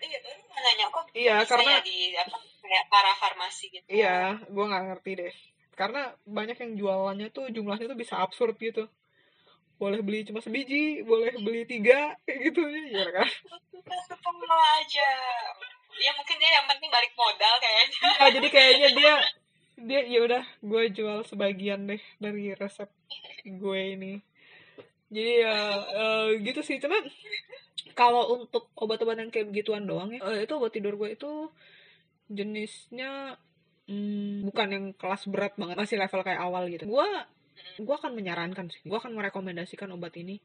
Iya, 0.00 0.18
baru 0.24 0.40
mau 0.48 0.60
nanya 0.64 0.86
kok. 0.88 1.04
Iya 1.12 1.36
karena 1.44 1.70
ya 1.76 1.80
di 1.84 1.98
apa 2.16 2.36
kayak 2.60 2.84
para 2.86 3.12
farmasi 3.18 3.64
gitu. 3.74 3.86
iya 3.90 4.38
gue 4.46 4.64
nggak 4.64 4.84
ngerti 4.94 5.10
deh. 5.18 5.34
Karena 5.74 6.02
banyak 6.24 6.56
yang 6.60 6.72
jualannya 6.78 7.28
tuh 7.34 7.50
jumlahnya 7.50 7.90
tuh 7.90 7.98
bisa 7.98 8.22
absurd 8.22 8.56
gitu. 8.56 8.86
Boleh 9.80 10.04
beli 10.04 10.28
cuma 10.28 10.44
sebiji 10.44 11.00
boleh 11.04 11.34
beli 11.40 11.64
tiga 11.64 12.14
kayak 12.24 12.38
gitu. 12.52 12.62
Ya 12.94 13.08
kan? 13.12 13.28
Aja. 14.80 15.10
Ya 16.00 16.10
mungkin 16.16 16.36
dia 16.40 16.50
yang 16.60 16.66
penting 16.68 16.88
balik 16.88 17.12
modal 17.16 17.54
kayaknya. 17.60 18.08
ya 18.16 18.26
jadi 18.40 18.48
kayaknya 18.48 18.88
dia 18.96 19.14
dia 19.80 20.00
ya 20.04 20.20
udah 20.24 20.44
gue 20.60 20.82
jual 20.92 21.24
sebagian 21.24 21.88
deh 21.88 22.02
dari 22.20 22.52
resep 22.52 22.88
gue 23.44 23.80
ini. 23.96 24.20
Jadi 25.10 25.32
ya 25.42 25.56
eh, 25.80 26.28
gitu 26.44 26.60
sih. 26.60 26.78
Cuman 26.78 27.02
kalau 27.96 28.40
untuk 28.40 28.70
obat-obatan 28.76 29.32
kayak 29.32 29.50
begituan 29.50 29.88
doang 29.88 30.14
ya 30.14 30.20
eh, 30.30 30.44
itu 30.46 30.52
obat 30.56 30.72
tidur 30.76 30.94
gue 30.94 31.16
itu 31.16 31.50
jenisnya 32.30 33.34
hmm, 33.90 34.46
bukan 34.46 34.68
yang 34.70 34.86
kelas 34.94 35.26
berat 35.26 35.58
banget 35.58 35.76
masih 35.76 35.96
level 35.98 36.20
kayak 36.22 36.40
awal 36.40 36.68
gitu. 36.70 36.86
Gue 36.86 37.08
gue 37.80 37.94
akan 37.94 38.12
menyarankan 38.14 38.70
sih. 38.70 38.84
Gue 38.86 39.00
akan 39.00 39.16
merekomendasikan 39.16 39.90
obat 39.96 40.14
ini 40.20 40.38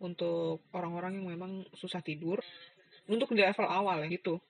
untuk 0.00 0.64
orang-orang 0.72 1.20
yang 1.20 1.28
memang 1.28 1.52
susah 1.76 2.00
tidur 2.00 2.40
untuk 3.10 3.32
di 3.34 3.42
level 3.42 3.66
awal 3.66 4.00
ya 4.04 4.08
gitu. 4.08 4.40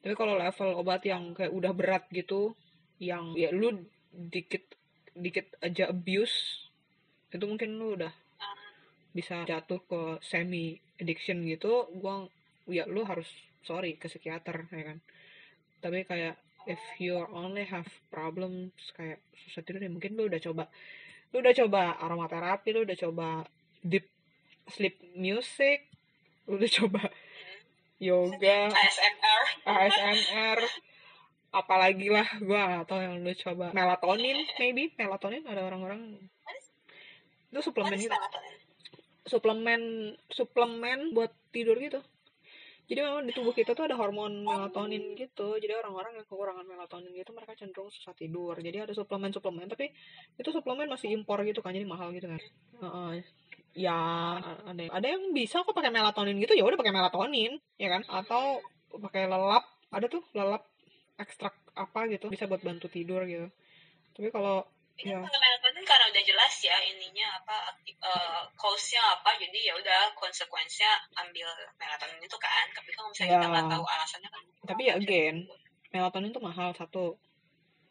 Tapi 0.00 0.14
kalau 0.16 0.36
level 0.36 0.70
obat 0.80 1.04
yang 1.06 1.32
kayak 1.32 1.52
udah 1.52 1.72
berat 1.72 2.04
gitu 2.12 2.56
yang 3.02 3.34
ya 3.34 3.50
lu 3.50 3.82
dikit 4.14 4.62
dikit 5.14 5.50
aja 5.62 5.90
abuse 5.90 6.66
itu 7.34 7.44
mungkin 7.46 7.78
lu 7.78 7.98
udah 7.98 8.14
bisa 9.14 9.46
jatuh 9.46 9.82
ke 9.86 10.02
semi 10.22 10.78
addiction 10.98 11.42
gitu 11.46 11.86
gua 11.98 12.26
ya 12.66 12.86
lu 12.86 13.06
harus 13.06 13.26
sorry 13.62 13.96
ke 13.98 14.06
psikiater 14.10 14.66
ya 14.70 14.84
kan. 14.94 14.98
Tapi 15.82 16.06
kayak 16.06 16.38
if 16.64 16.80
you 16.96 17.18
only 17.32 17.64
have 17.68 17.88
problems 18.08 18.72
kayak 18.96 19.20
susah 19.46 19.62
tidur 19.64 19.84
ya 19.84 19.90
mungkin 19.92 20.16
lu 20.16 20.26
udah 20.28 20.40
coba 20.40 20.64
lu 21.34 21.44
udah 21.44 21.54
coba 21.54 21.82
aromaterapi 22.00 22.68
lu 22.72 22.86
udah 22.88 22.96
coba 22.96 23.28
deep 23.84 24.08
sleep 24.72 24.96
music 25.12 25.90
lu 26.48 26.56
udah 26.56 26.70
coba 26.72 27.02
yoga 28.00 28.72
ASMR. 28.72 29.42
ASMR 29.68 30.60
apalagi 31.54 32.10
lah 32.10 32.26
gue 32.42 32.58
gak 32.58 32.90
tau 32.90 32.98
yang 32.98 33.22
lu 33.22 33.30
coba. 33.38 33.70
Melatonin 33.70 34.42
maybe. 34.58 34.90
Melatonin 34.98 35.46
ada 35.46 35.62
orang-orang. 35.62 36.18
Itu 37.54 37.70
suplemen 37.70 37.94
gitu. 38.02 38.10
suplemen 39.24 40.12
suplemen 40.28 41.14
buat 41.14 41.30
tidur 41.54 41.78
gitu. 41.78 42.02
Jadi 42.84 43.00
memang 43.00 43.24
di 43.24 43.32
tubuh 43.32 43.56
kita 43.56 43.72
tuh 43.72 43.88
ada 43.88 43.96
hormon 43.96 44.44
melatonin 44.44 45.16
gitu. 45.16 45.56
Jadi 45.56 45.72
orang-orang 45.72 46.20
yang 46.20 46.26
kekurangan 46.28 46.66
melatonin 46.68 47.16
gitu 47.16 47.32
mereka 47.32 47.56
cenderung 47.56 47.88
susah 47.88 48.12
tidur. 48.12 48.58
Jadi 48.60 48.84
ada 48.84 48.92
suplemen 48.92 49.32
suplemen 49.32 49.70
tapi 49.70 49.88
itu 50.36 50.50
suplemen 50.52 50.90
masih 50.92 51.14
impor 51.16 51.40
gitu 51.48 51.64
kan 51.64 51.72
jadi 51.72 51.88
mahal 51.88 52.12
gitu 52.12 52.28
kan. 52.28 52.40
Heeh. 52.82 53.24
ya 53.74 53.98
ada 54.70 54.86
ada 54.86 55.06
yang 55.18 55.34
bisa 55.34 55.66
kok 55.66 55.74
pakai 55.74 55.90
melatonin 55.90 56.38
gitu 56.38 56.54
ya 56.54 56.62
udah 56.62 56.78
pakai 56.78 56.94
melatonin 56.94 57.56
ya 57.80 57.88
kan? 57.88 58.02
Atau 58.06 58.60
pakai 59.00 59.26
lelap 59.26 59.64
ada 59.94 60.06
tuh 60.10 60.22
lelap 60.36 60.73
ekstrak 61.18 61.54
apa 61.74 62.00
gitu 62.10 62.26
bisa 62.30 62.46
buat 62.46 62.62
bantu 62.62 62.86
tidur 62.90 63.22
gitu. 63.26 63.46
Tapi 64.14 64.30
kalau 64.30 64.62
Ini 64.94 65.10
ya. 65.10 65.18
kalau 65.18 65.26
melatonin 65.42 65.82
karena 65.82 66.06
udah 66.06 66.22
jelas 66.22 66.54
ya 66.62 66.76
ininya 66.86 67.26
apa 67.42 67.74
uh, 68.06 68.46
cause-nya 68.54 69.02
apa. 69.02 69.34
Jadi 69.42 69.66
ya 69.66 69.74
udah 69.74 70.14
konsekuensinya 70.14 70.90
ambil 71.18 71.50
melatonin 71.74 72.22
itu 72.22 72.38
kan. 72.38 72.66
Tapi 72.70 72.94
kalau 72.94 73.10
misalnya 73.10 73.42
kita 73.42 73.46
Ya. 73.46 73.50
nggak 73.50 73.66
tahu 73.74 73.84
alasannya 73.84 74.30
kan 74.30 74.42
tapi 74.64 74.82
ya 74.88 74.94
again 74.96 75.36
melatonin 75.90 76.30
tuh 76.30 76.42
mahal 76.42 76.70
satu. 76.78 77.18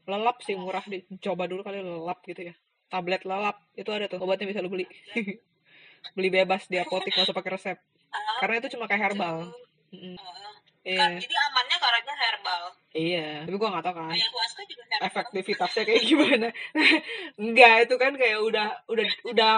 Lelap 0.03 0.43
sih 0.43 0.55
murah 0.59 0.83
dicoba 0.83 1.47
dulu 1.47 1.63
kali 1.63 1.79
lelap 1.79 2.19
gitu 2.27 2.51
ya. 2.51 2.55
Tablet 2.91 3.23
lelap 3.23 3.59
itu 3.75 3.87
ada 3.91 4.07
tuh 4.07 4.19
obatnya 4.23 4.47
bisa 4.51 4.59
lu 4.63 4.71
beli. 4.71 4.87
Beli 6.15 6.27
bebas 6.27 6.67
di 6.67 6.75
apotek 6.75 7.11
nggak 7.15 7.31
usah 7.31 7.35
pakai 7.35 7.51
resep. 7.55 7.77
Ah, 8.11 8.43
karena 8.43 8.59
itu 8.59 8.75
cuma 8.75 8.91
kayak 8.91 9.11
herbal. 9.11 9.47
Mm-mm. 9.95 10.15
ah. 10.19 10.55
iya. 10.83 10.99
Kan, 10.99 11.11
jadi 11.19 11.35
amannya 11.51 11.77
karena 11.79 12.13
herbal 12.15 12.63
iya. 12.93 13.43
Tapi 13.43 13.57
gua 13.57 13.69
nggak 13.73 13.85
tahu 13.89 13.95
kan 13.97 14.05
ayahuasca 14.13 14.61
juga 14.69 14.83
efektivitasnya 15.01 15.83
kayak 15.83 16.03
gimana. 16.09 16.47
Enggak 17.35 17.75
itu 17.89 17.95
kan 17.97 18.13
kayak 18.15 18.39
udah 18.39 18.67
udah 18.87 19.07
udah 19.27 19.55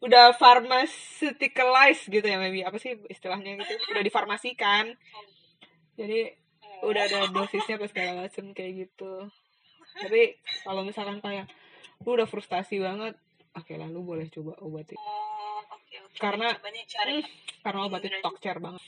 udah 0.00 0.24
pharmaceuticalized 0.40 2.08
gitu 2.08 2.24
ya 2.24 2.40
maybe. 2.40 2.64
Apa 2.64 2.80
sih 2.80 2.96
istilahnya 3.12 3.60
gitu? 3.60 3.72
Udah 3.92 4.02
difarmasikan. 4.02 4.96
Jadi 6.00 6.32
udah 6.80 7.02
ada 7.04 7.28
dosisnya 7.28 7.76
apa 7.76 7.86
segala 7.92 8.24
macem 8.24 8.56
kayak 8.56 8.88
gitu. 8.88 9.28
Tapi 10.00 10.40
kalau 10.64 10.80
misalkan 10.82 11.20
kayak 11.20 11.46
lu 12.08 12.16
udah 12.16 12.24
frustasi 12.24 12.80
banget. 12.80 13.14
Oke 13.50 13.76
lah 13.76 13.90
lu 13.90 14.06
boleh 14.06 14.30
coba 14.30 14.54
obat 14.62 14.86
itu 14.88 14.94
oh 14.94 15.58
oke 15.74 15.94
oke. 16.06 16.16
Karena- 16.16 16.54
coba 16.54 16.70
nih 16.70 16.86
cari. 16.86 17.18
Hmm, 17.18 17.26
karena 17.66 17.80
obat 17.90 18.00
itu 18.06 18.16
talk 18.22 18.38
banget 18.40 18.82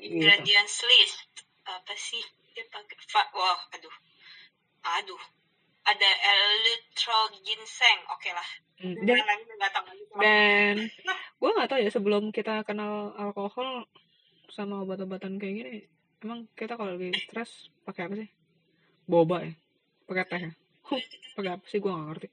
gitu. 0.00 0.16
ingredients 0.16 0.80
list. 0.88 1.20
Apa 1.68 1.94
sih? 1.94 2.24
Dia 2.56 2.64
pakai 2.72 2.96
fa- 3.06 3.30
wah 3.36 3.60
aduh. 3.76 3.96
Aduh. 5.00 5.22
Ada 5.84 6.10
elektro 6.24 7.36
ginseng. 7.44 7.98
Oke 8.12 8.32
lah. 8.32 8.48
Hmm, 8.80 8.96
dan 9.04 9.20
nggak 9.20 9.72
tahu 9.76 9.84
lagi 9.92 10.04
dan 10.16 10.76
gue 11.36 11.50
nggak 11.52 11.68
tahu 11.68 11.80
ya 11.84 11.90
sebelum 11.92 12.32
kita 12.32 12.64
kenal 12.64 13.12
alkohol 13.12 13.84
sama 14.48 14.80
obat-obatan 14.80 15.36
kayak 15.36 15.54
gini 15.60 15.72
emang 16.24 16.48
kita 16.56 16.80
kalau 16.80 16.96
lagi 16.96 17.12
stres 17.28 17.68
pakai 17.84 18.08
apa 18.08 18.14
sih? 18.24 18.28
Boba 19.04 19.44
ya? 19.44 19.52
Pakai 20.08 20.24
teh 20.32 20.40
ya? 20.48 20.52
Huh, 20.88 21.00
pakai 21.36 21.50
apa 21.60 21.64
sih? 21.68 21.76
Gue 21.76 21.92
nggak 21.92 22.08
ngerti. 22.08 22.28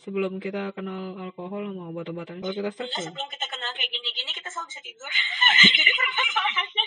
Sebelum 0.00 0.40
kita 0.40 0.72
kenal 0.72 1.20
alkohol 1.20 1.68
sama 1.68 1.92
obat-obatan 1.92 2.40
kalau 2.40 2.56
kita 2.56 2.72
stres 2.72 2.88
ya? 2.88 3.12
sebelum 3.12 3.28
kita 3.28 3.44
kenal 3.44 3.70
kayak 3.76 3.90
gini-gini 3.92 4.29
selalu 4.60 4.68
bisa 4.68 4.80
tidur. 4.84 5.12
Jadi 5.80 5.90
permasalahannya 5.96 6.84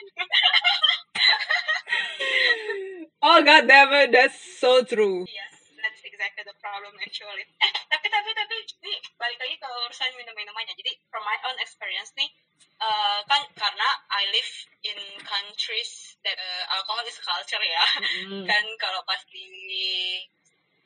oh 3.23 3.37
god 3.41 3.63
damn 3.65 3.89
it 3.97 4.13
that's 4.13 4.37
so 4.61 4.85
true. 4.85 5.25
Yes 5.25 5.53
that's 5.81 6.01
exactly 6.05 6.45
the 6.45 6.53
problem 6.61 6.93
actually. 7.01 7.49
Eh 7.57 7.71
tapi 7.89 8.07
tapi 8.13 8.29
tapi 8.37 8.55
nih 8.85 8.97
balik 9.17 9.39
lagi 9.41 9.55
ke 9.57 9.67
urusan 9.89 10.13
minum-minumannya. 10.13 10.77
Jadi 10.77 10.91
from 11.09 11.25
my 11.25 11.37
own 11.49 11.57
experience 11.65 12.13
nih 12.13 12.29
eh, 12.77 13.19
kan 13.25 13.41
karena 13.57 13.89
I 14.13 14.29
live 14.29 14.51
in 14.85 14.99
countries 15.25 16.13
that 16.21 16.37
eh, 16.37 16.63
alcohol 16.77 17.01
is 17.09 17.17
culture 17.17 17.63
ya. 17.63 17.85
Mm, 18.29 18.45
kan 18.45 18.65
kalau 18.77 19.01
pas 19.09 19.21
di 19.33 19.49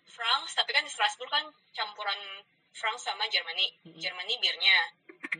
France 0.07 0.55
tapi 0.55 0.71
kan 0.71 0.87
di 0.87 0.91
Strasbourg 0.93 1.29
kan 1.29 1.45
campuran 1.75 2.47
France 2.77 3.09
sama 3.09 3.27
Germany. 3.27 3.73
Mm-mm. 3.83 3.99
Germany 3.99 4.37
birnya 4.39 4.77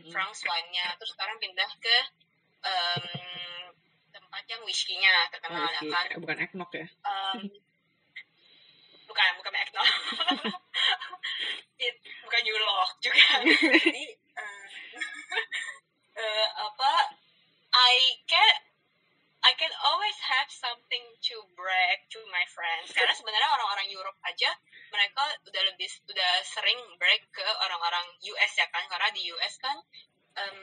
France 0.08 0.40
wine-nya 0.44 0.86
terus 0.96 1.12
sekarang 1.14 1.36
pindah 1.38 1.70
ke 1.78 1.96
em, 2.64 3.04
tempat 4.10 4.42
yang 4.48 4.62
whiskey-nya 4.64 5.10
Oh, 5.10 5.28
terkenal 5.30 5.68
whiskey. 5.68 5.90
kan? 5.90 6.06
Eh, 6.10 6.18
bukan 6.18 6.36
eggnog 6.38 6.70
ya? 6.74 6.86
Em, 6.86 7.38
bukan 9.08 9.30
bukan 9.40 9.52
It- 11.78 12.02
bukan 12.26 12.42
Yulok 12.42 12.90
juga. 12.98 13.26
Jadi 13.78 14.04
eh, 14.14 14.66
eh, 16.18 16.48
apa 16.58 16.92
I 17.72 17.94
can 18.26 18.54
I 19.46 19.54
can 19.54 19.70
always 19.86 20.18
have 20.26 20.50
something 20.50 21.04
to 21.30 21.36
brag 21.54 22.02
to 22.10 22.18
my 22.34 22.42
friends. 22.50 22.90
Karena 22.90 23.14
sebenarnya 23.14 23.48
orang-orang 23.54 23.86
Europe 23.88 24.18
aja 24.26 24.50
mereka 24.92 25.22
udah 25.46 25.62
lebih 25.72 25.88
udah 26.08 26.32
sering 26.44 26.78
brag 27.00 27.22
ke 27.32 27.44
orang-orang 27.64 28.06
US 28.32 28.52
ya 28.56 28.66
kan 28.72 28.84
karena 28.88 29.08
di 29.12 29.28
US 29.34 29.54
kan 29.60 29.76
em, 30.38 30.58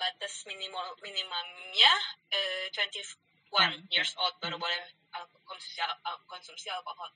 batas 0.00 0.44
minimal 0.48 0.96
minimumnya 1.04 1.92
eh, 2.32 2.66
21 2.72 3.18
Hmm, 3.50 3.82
years 3.90 4.14
old 4.14 4.38
baru 4.38 4.54
Hmm. 4.56 4.62
boleh 4.62 4.78
al- 5.10 5.26
konsumsi 5.42 5.82
konsumsi 6.30 6.70
alkohol. 6.70 7.10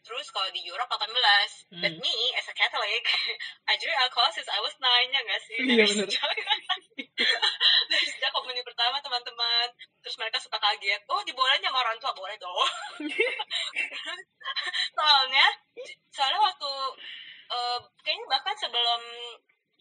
Terus 0.00 0.26
kalau 0.32 0.48
di 0.50 0.64
Europe 0.64 0.88
18. 0.88 1.68
But 1.76 1.92
Hmm. 1.92 2.00
me 2.00 2.14
as 2.34 2.48
a 2.48 2.54
Catholic, 2.56 3.04
I 3.70 3.76
drink 3.76 3.96
alcohol 4.00 4.32
since 4.32 4.48
I 4.48 4.58
was 4.58 4.72
9 4.80 5.12
ya 5.12 5.20
gak 5.20 5.40
sih? 5.44 5.58
Iya, 5.60 5.84
Dari 5.84 5.86
bener. 5.86 6.06
sejak, 6.08 6.30
dari 7.90 8.06
sejak 8.08 8.30
komuni 8.32 8.64
pertama 8.64 8.96
teman-teman. 8.98 9.68
Terus 10.00 10.16
mereka 10.16 10.40
suka 10.40 10.56
kaget, 10.56 11.04
oh 11.06 11.20
dibolehin 11.22 11.60
sama 11.60 11.84
orang 11.84 12.00
tua, 12.00 12.16
boleh 12.16 12.36
dong. 12.40 12.64
soalnya, 14.96 15.46
soalnya 16.10 16.40
waktu, 16.40 16.72
eh, 17.52 17.78
kayaknya 18.00 18.24
bahkan 18.28 18.56
sebelum, 18.56 19.02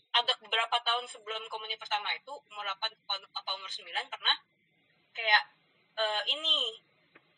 agak 0.09 0.37
beberapa 0.41 0.77
tahun 0.83 1.05
sebelum 1.05 1.45
komuni 1.47 1.77
pertama 1.79 2.11
itu, 2.11 2.33
umur 2.51 2.65
8 2.65 2.91
apa 3.31 3.49
umur 3.55 3.69
9, 3.71 3.87
pernah 4.11 4.35
kayak, 5.15 5.43
eh, 5.95 6.21
ini, 6.33 6.75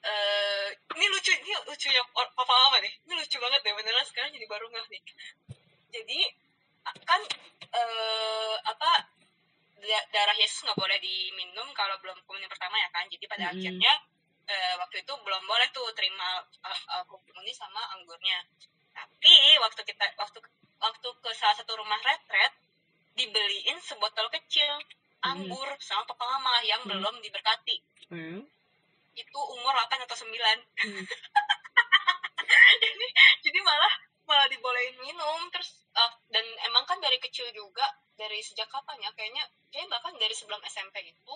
eh 0.02 0.68
ini 0.98 1.06
lucu 1.08 1.32
ini 1.32 1.54
lucunya 1.70 2.02
or- 2.18 2.34
papa 2.34 2.50
mama 2.52 2.82
nih 2.82 2.94
ini 3.06 3.14
lucu 3.14 3.38
banget 3.38 3.62
deh 3.62 3.74
beneran 3.74 4.06
sekarang 4.06 4.34
jadi 4.34 4.46
baru 4.50 4.66
nggak 4.68 4.86
nih 4.90 5.02
jadi 5.92 6.20
kan 7.06 7.22
eh 7.72 8.56
apa 8.66 8.92
da- 9.78 10.08
darah 10.10 10.38
Yesus 10.38 10.66
nggak 10.66 10.78
boleh 10.78 10.98
diminum 10.98 11.70
kalau 11.74 11.98
belum 12.02 12.18
komuni 12.26 12.50
pertama 12.50 12.78
ya 12.78 12.90
kan 12.90 13.06
jadi 13.08 13.26
pada 13.26 13.46
Mm-mm. 13.50 13.62
akhirnya 13.62 13.94
eh, 14.46 14.74
waktu 14.78 15.06
itu 15.06 15.14
belum 15.14 15.44
boleh 15.46 15.70
tuh 15.70 15.86
terima 15.94 16.42
uh, 16.42 16.82
uh, 16.98 17.04
komuni 17.06 17.54
sama 17.54 17.82
anggurnya 17.94 18.42
tapi 18.92 19.34
waktu 19.62 19.82
kita 19.86 20.06
waktu 20.18 20.40
waktu 20.82 21.08
ke 21.14 21.30
salah 21.38 21.56
satu 21.56 21.78
rumah 21.78 22.02
retret 22.02 22.54
dibeliin 23.14 23.78
sebotol 23.80 24.28
kecil 24.34 24.82
anggur 25.22 25.70
sama 25.78 26.02
papa 26.04 26.26
mama 26.26 26.58
yang 26.66 26.82
Mm. 26.82 26.90
belum 26.90 27.16
diberkati 27.22 27.78
Hmm. 28.12 28.42
Itu 29.14 29.40
umur 29.40 29.74
8 29.76 30.06
atau 30.06 30.18
9 30.18 30.32
Hmm. 30.82 31.06
jadi 32.84 33.08
jadi 33.44 33.60
malah 33.62 33.94
malah 34.26 34.48
dibolehin 34.48 34.96
minum 34.98 35.40
terus 35.52 35.84
uh, 35.94 36.12
dan 36.32 36.44
emang 36.66 36.84
kan 36.86 36.98
dari 36.98 37.20
kecil 37.20 37.48
juga 37.52 37.84
dari 38.16 38.40
sejak 38.40 38.68
kapan 38.68 38.98
ya 39.02 39.10
kayaknya 39.14 39.44
kayaknya 39.70 39.92
bahkan 39.92 40.14
dari 40.16 40.32
sebelum 40.32 40.62
SMP 40.64 41.04
itu 41.04 41.36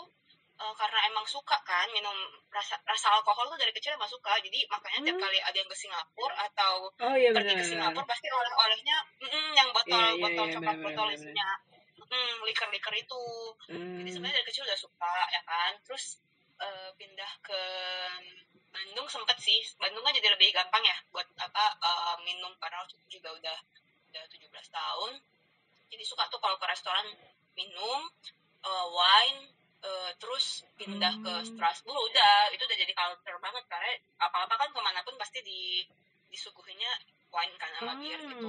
uh, 0.55 0.73
karena 0.75 0.99
emang 1.09 1.25
suka 1.27 1.57
kan 1.61 1.87
minum 1.91 2.13
rasa 2.49 2.79
rasa 2.83 3.11
alkohol 3.13 3.51
tuh 3.51 3.59
dari 3.59 3.73
kecil 3.75 3.93
emang 3.93 4.09
suka 4.09 4.37
jadi 4.39 4.63
makanya 4.69 4.99
tiap 5.03 5.17
Hmm. 5.17 5.23
kali 5.27 5.39
ada 5.41 5.57
yang 5.57 5.69
ke 5.69 5.77
Singapura 5.77 6.35
atau 6.47 6.73
Oh 7.03 7.15
iya 7.15 7.29
pergi 7.31 7.51
benar. 7.51 7.61
ke 7.61 7.65
Singapura 7.67 8.05
pasti 8.07 8.27
oleh-olehnya 8.31 8.97
mm, 9.21 9.49
yang 9.55 9.69
botol 9.75 9.99
Iya, 9.99 10.09
iya, 10.15 10.21
botol 10.23 10.45
iya, 10.47 10.53
coklat 10.55 10.75
benar, 10.77 10.85
botol 10.87 11.07
benar, 11.11 11.17
isinya 11.19 11.47
mm, 11.99 12.33
liker-liker 12.47 12.93
itu 12.95 13.23
Hmm. 13.65 13.97
jadi 13.99 14.09
sebenarnya 14.13 14.35
dari 14.39 14.47
kecil 14.47 14.63
udah 14.63 14.79
suka 14.79 15.13
ya 15.33 15.41
kan 15.43 15.71
terus 15.83 16.21
eh, 16.61 16.89
pindah 16.95 17.31
ke 17.41 17.61
Bandung 18.71 19.07
sempet 19.07 19.37
sih 19.39 19.59
Bandung 19.79 20.03
kan 20.03 20.11
jadi 20.11 20.31
lebih 20.35 20.51
gampang 20.51 20.83
ya 20.83 20.97
buat 21.11 21.27
apa 21.39 21.63
eh, 21.79 22.17
minum 22.23 22.51
karena 22.59 22.83
waktu 22.83 22.95
itu 22.99 23.19
juga 23.19 23.35
udah 23.35 23.57
udah 24.11 24.23
17 24.27 24.47
tahun 24.71 25.11
jadi 25.91 26.03
suka 26.03 26.27
tuh 26.27 26.39
kalau 26.39 26.55
ke 26.55 26.65
restoran 26.67 27.07
minum 27.55 28.01
eh, 28.63 28.87
wine 28.91 29.39
eh, 29.83 30.11
terus 30.19 30.63
pindah 30.75 31.13
ke 31.23 31.31
Hmm. 31.31 31.45
Strasbourg 31.45 32.11
udah 32.11 32.51
itu 32.51 32.63
udah 32.63 32.77
jadi 32.77 32.93
culture 32.93 33.39
banget 33.39 33.63
karena 33.67 33.91
apa-apa 34.19 34.55
kan 34.57 34.69
ke 34.71 34.79
mana 34.79 34.99
pun 35.03 35.15
pasti 35.15 35.39
di 35.39 35.83
disuguhinnya 36.27 36.91
wine 37.31 37.55
kan 37.55 37.71
sama 37.75 37.93
bir 37.99 38.19
gitu 38.21 38.47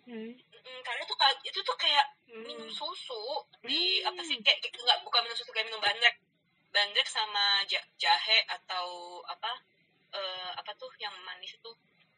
Mm, 0.63 0.79
karena 0.87 1.03
itu 1.03 1.15
ka- 1.19 1.43
itu 1.43 1.59
tuh 1.59 1.75
kayak 1.75 2.07
Hmm. 2.31 2.47
minum 2.47 2.71
susu 2.71 3.19
di 3.67 3.99
Hmm. 3.99 4.15
apa 4.15 4.23
sih 4.23 4.39
kayak, 4.39 4.63
enggak 4.71 5.03
bukan 5.03 5.27
minum 5.27 5.35
susu 5.35 5.51
kayak 5.51 5.67
minum 5.67 5.83
bandrek 5.83 6.15
bandrek 6.73 7.07
sama 7.07 7.63
ja- 7.69 7.85
jahe 8.01 8.39
atau 8.49 9.21
apa 9.29 9.53
eh, 10.13 10.51
apa 10.57 10.73
tuh 10.81 10.91
yang 10.99 11.13
manis 11.25 11.53
itu? 11.57 11.71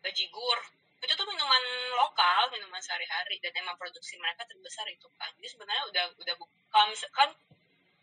Bajigur. 0.03 0.59
Itu 1.05 1.13
tuh 1.19 1.27
minuman 1.29 1.63
lokal 1.99 2.49
minuman 2.55 2.81
sehari-hari. 2.81 3.37
Dan 3.43 3.53
emang 3.61 3.77
produksi 3.77 4.17
mereka 4.17 4.47
terbesar 4.47 4.87
itu 4.89 5.11
kan 5.19 5.31
jadi 5.37 5.49
sebenarnya 5.51 5.85
udah 5.91 6.05
udah 6.23 6.35
kalau 6.71 6.87
misalkan 6.89 7.31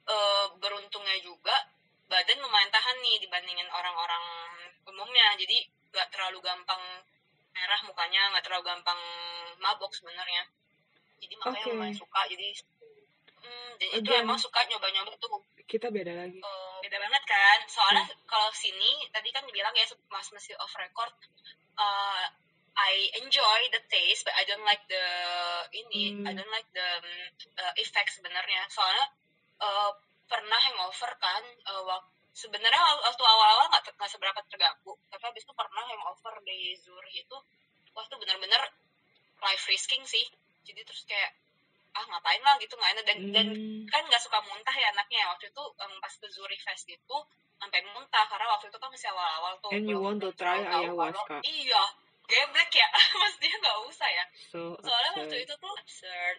eh, 0.08 0.48
beruntungnya 0.60 1.18
juga 1.24 1.56
badan 2.12 2.44
lumayan 2.44 2.68
tahan 2.68 2.98
nih 3.00 3.18
dibandingin 3.24 3.70
orang-orang 3.72 4.24
umumnya. 4.86 5.34
Jadi 5.40 5.64
nggak 5.92 6.08
terlalu 6.12 6.44
gampang 6.44 6.84
merah 7.52 7.82
mukanya 7.84 8.32
nggak 8.36 8.44
terlalu 8.44 8.64
gampang 8.68 9.00
mabok 9.60 9.92
sebenarnya. 9.96 10.44
Jadi 11.22 11.34
makanya 11.40 11.66
Oke. 11.68 11.72
lumayan 11.76 11.96
suka. 11.96 12.22
Jadi 12.28 12.48
hmm, 13.42 13.72
dan 13.78 13.90
itu 13.98 14.10
emang 14.14 14.38
suka 14.38 14.62
nyoba-nyoba 14.66 15.12
tuh. 15.18 15.42
Kita 15.66 15.88
beda 15.88 16.14
lagi. 16.14 16.40
eh, 16.40 16.76
beda 16.82 16.98
banget 17.00 17.24
kan. 17.26 17.60
Soalnya 17.66 18.04
kalau 18.26 18.52
sini 18.52 19.08
tadi 19.10 19.30
kan 19.30 19.44
dibilang 19.44 19.72
ya 19.72 19.84
mas 20.08 20.28
masih 20.30 20.54
off 20.58 20.74
record 20.76 21.12
eh, 21.78 22.26
I 22.72 22.94
enjoy 23.20 23.60
the 23.68 23.84
taste 23.86 24.24
but 24.24 24.32
I 24.34 24.48
don't 24.48 24.64
like 24.64 24.84
the 24.88 25.04
ini 25.76 26.16
Hmm. 26.16 26.24
I 26.24 26.32
don't 26.32 26.50
like 26.50 26.68
the 26.72 26.90
uh, 27.58 27.74
effect 27.76 28.16
sebenarnya. 28.16 28.64
Soalnya 28.68 29.06
eh, 29.60 29.92
pernah 30.28 30.60
hangover 30.60 31.12
kan 31.20 31.44
eh, 31.44 31.82
wak- 31.84 32.08
sebenarnya 32.32 32.80
wak- 32.80 33.04
waktu 33.08 33.24
awal-awal 33.24 33.68
nggak 33.68 33.92
nggak 33.92 34.12
seberapa 34.12 34.40
terganggu. 34.48 34.94
Tapi 35.08 35.24
habis 35.24 35.44
itu 35.44 35.52
pernah 35.52 35.84
hangover 35.84 36.40
di 36.44 36.76
Zurich 36.80 37.16
itu 37.18 37.38
waktu 37.92 38.14
benar-benar 38.16 38.64
life 39.42 39.66
risking 39.68 40.04
sih. 40.04 40.24
Jadi 40.64 40.80
terus 40.84 41.04
kayak 41.04 41.32
ah 41.92 42.06
ngapain 42.08 42.42
lah 42.42 42.56
gitu 42.58 42.74
nggak 42.76 42.92
enak. 42.94 43.06
Dan 43.06 43.18
dan 43.32 43.48
Hmm. 43.52 43.84
kan 43.88 44.02
nggak 44.08 44.22
suka 44.22 44.40
muntah 44.42 44.72
ya 44.74 44.88
anaknya 44.90 45.28
waktu 45.28 45.52
itu 45.52 45.64
em, 45.78 45.94
pas 46.00 46.14
ke 46.14 46.28
Zurich 46.30 46.64
Fest 46.64 46.88
itu 46.88 47.18
sampai 47.60 47.80
muntah. 47.92 48.26
Karena 48.26 48.48
waktu 48.50 48.72
itu 48.72 48.78
kan 48.78 48.90
masih 48.90 49.10
awal-awal 49.12 49.54
tuh 49.60 49.72
And 49.72 49.86
you 49.86 50.00
want 50.00 50.20
to 50.20 50.32
try 50.34 50.62
ayahuasca. 50.62 51.44
iya 51.44 51.84
geblek 52.26 52.72
ya. 52.72 52.88
Maksudnya 53.20 53.56
nggak 53.60 53.78
usah 53.86 54.10
ya. 54.10 54.26
So 54.50 54.60
soalnya 54.80 55.12
waktu 55.20 55.36
absurd. 55.36 55.46
itu 55.46 55.54
tuh 55.58 55.74
absurd. 55.76 56.38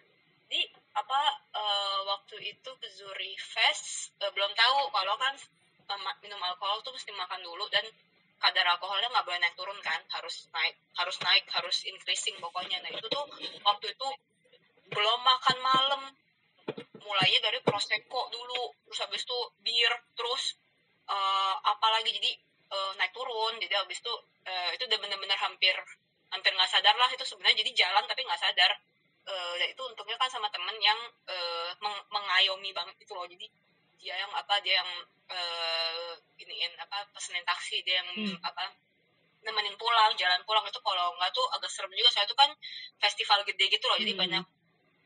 Di 0.48 0.60
apa 0.92 1.20
eh, 1.52 1.98
waktu 2.04 2.36
itu 2.46 2.70
ke 2.76 2.88
Zurich 2.92 3.40
Fest 3.40 4.12
eh, 4.18 4.32
belum 4.32 4.52
tahu 4.52 4.88
kalau 4.88 5.16
kan 5.16 5.36
eh, 5.84 5.98
minum 6.20 6.40
alkohol 6.40 6.80
tuh 6.80 6.92
mesti 6.92 7.12
makan 7.12 7.40
dulu 7.40 7.68
dan 7.68 7.84
kadar 8.42 8.66
alkoholnya 8.66 9.06
nggak 9.06 9.22
boleh 9.22 9.38
naik 9.38 9.54
turun 9.54 9.76
kan. 9.84 10.00
Harus 10.08 10.48
naik 10.50 10.74
harus 10.96 11.16
naik 11.20 11.44
harus 11.52 11.76
increasing 11.84 12.40
pokoknya. 12.40 12.80
Nah 12.80 12.90
itu 12.90 13.06
tuh 13.06 13.24
waktu 13.62 13.92
itu 13.92 14.08
belum 14.92 15.20
makan 15.24 15.56
malam 15.60 16.02
mulainya 17.02 17.40
dari 17.42 17.58
prosecco 17.64 18.30
dulu 18.30 18.62
terus 18.86 18.98
habis 19.02 19.22
itu 19.26 19.38
bir 19.64 19.92
terus 20.14 20.54
eh, 21.10 21.54
apa 21.58 21.86
lagi 21.98 22.14
jadi 22.14 22.30
eh, 22.72 22.92
naik 23.00 23.10
turun 23.16 23.58
jadi 23.58 23.82
habis 23.82 23.98
itu 23.98 24.12
eh, 24.46 24.70
itu 24.78 24.84
udah 24.86 24.98
bener-bener 25.02 25.38
hampir 25.40 25.74
hampir 26.32 26.50
nggak 26.54 26.70
sadar 26.70 26.94
lah 26.96 27.10
itu 27.10 27.24
sebenarnya 27.26 27.60
jadi 27.66 27.70
jalan 27.86 28.04
tapi 28.06 28.22
nggak 28.22 28.40
sadar 28.40 28.72
Eh, 29.22 29.54
dan 29.54 29.70
itu 29.70 29.78
untungnya 29.86 30.18
kan 30.18 30.26
sama 30.26 30.50
temen 30.50 30.74
yang 30.82 30.98
eh, 31.30 31.70
meng- 31.78 32.06
mengayomi 32.10 32.74
banget 32.74 32.98
itu 32.98 33.14
loh 33.14 33.22
jadi 33.22 33.46
dia 34.02 34.18
yang 34.18 34.34
apa 34.34 34.58
dia 34.66 34.82
yang 34.82 34.90
eh, 35.30 36.18
iniin 36.42 36.74
apa 36.74 37.06
pesenin 37.14 37.46
taksi 37.46 37.86
dia 37.86 38.02
yang 38.02 38.10
Hmm. 38.18 38.34
apa 38.42 38.74
nemenin 39.46 39.78
pulang 39.78 40.10
jalan 40.18 40.42
pulang 40.42 40.66
itu 40.66 40.74
kalau 40.82 41.14
nggak 41.22 41.30
tuh 41.30 41.46
agak 41.54 41.70
serem 41.70 41.94
juga 41.94 42.10
saya 42.10 42.26
tuh 42.26 42.34
kan 42.34 42.50
festival 42.98 43.46
gede 43.46 43.70
gitu 43.70 43.86
loh 43.86 43.94
jadi 44.02 44.10
Hmm. 44.10 44.22
banyak 44.26 44.44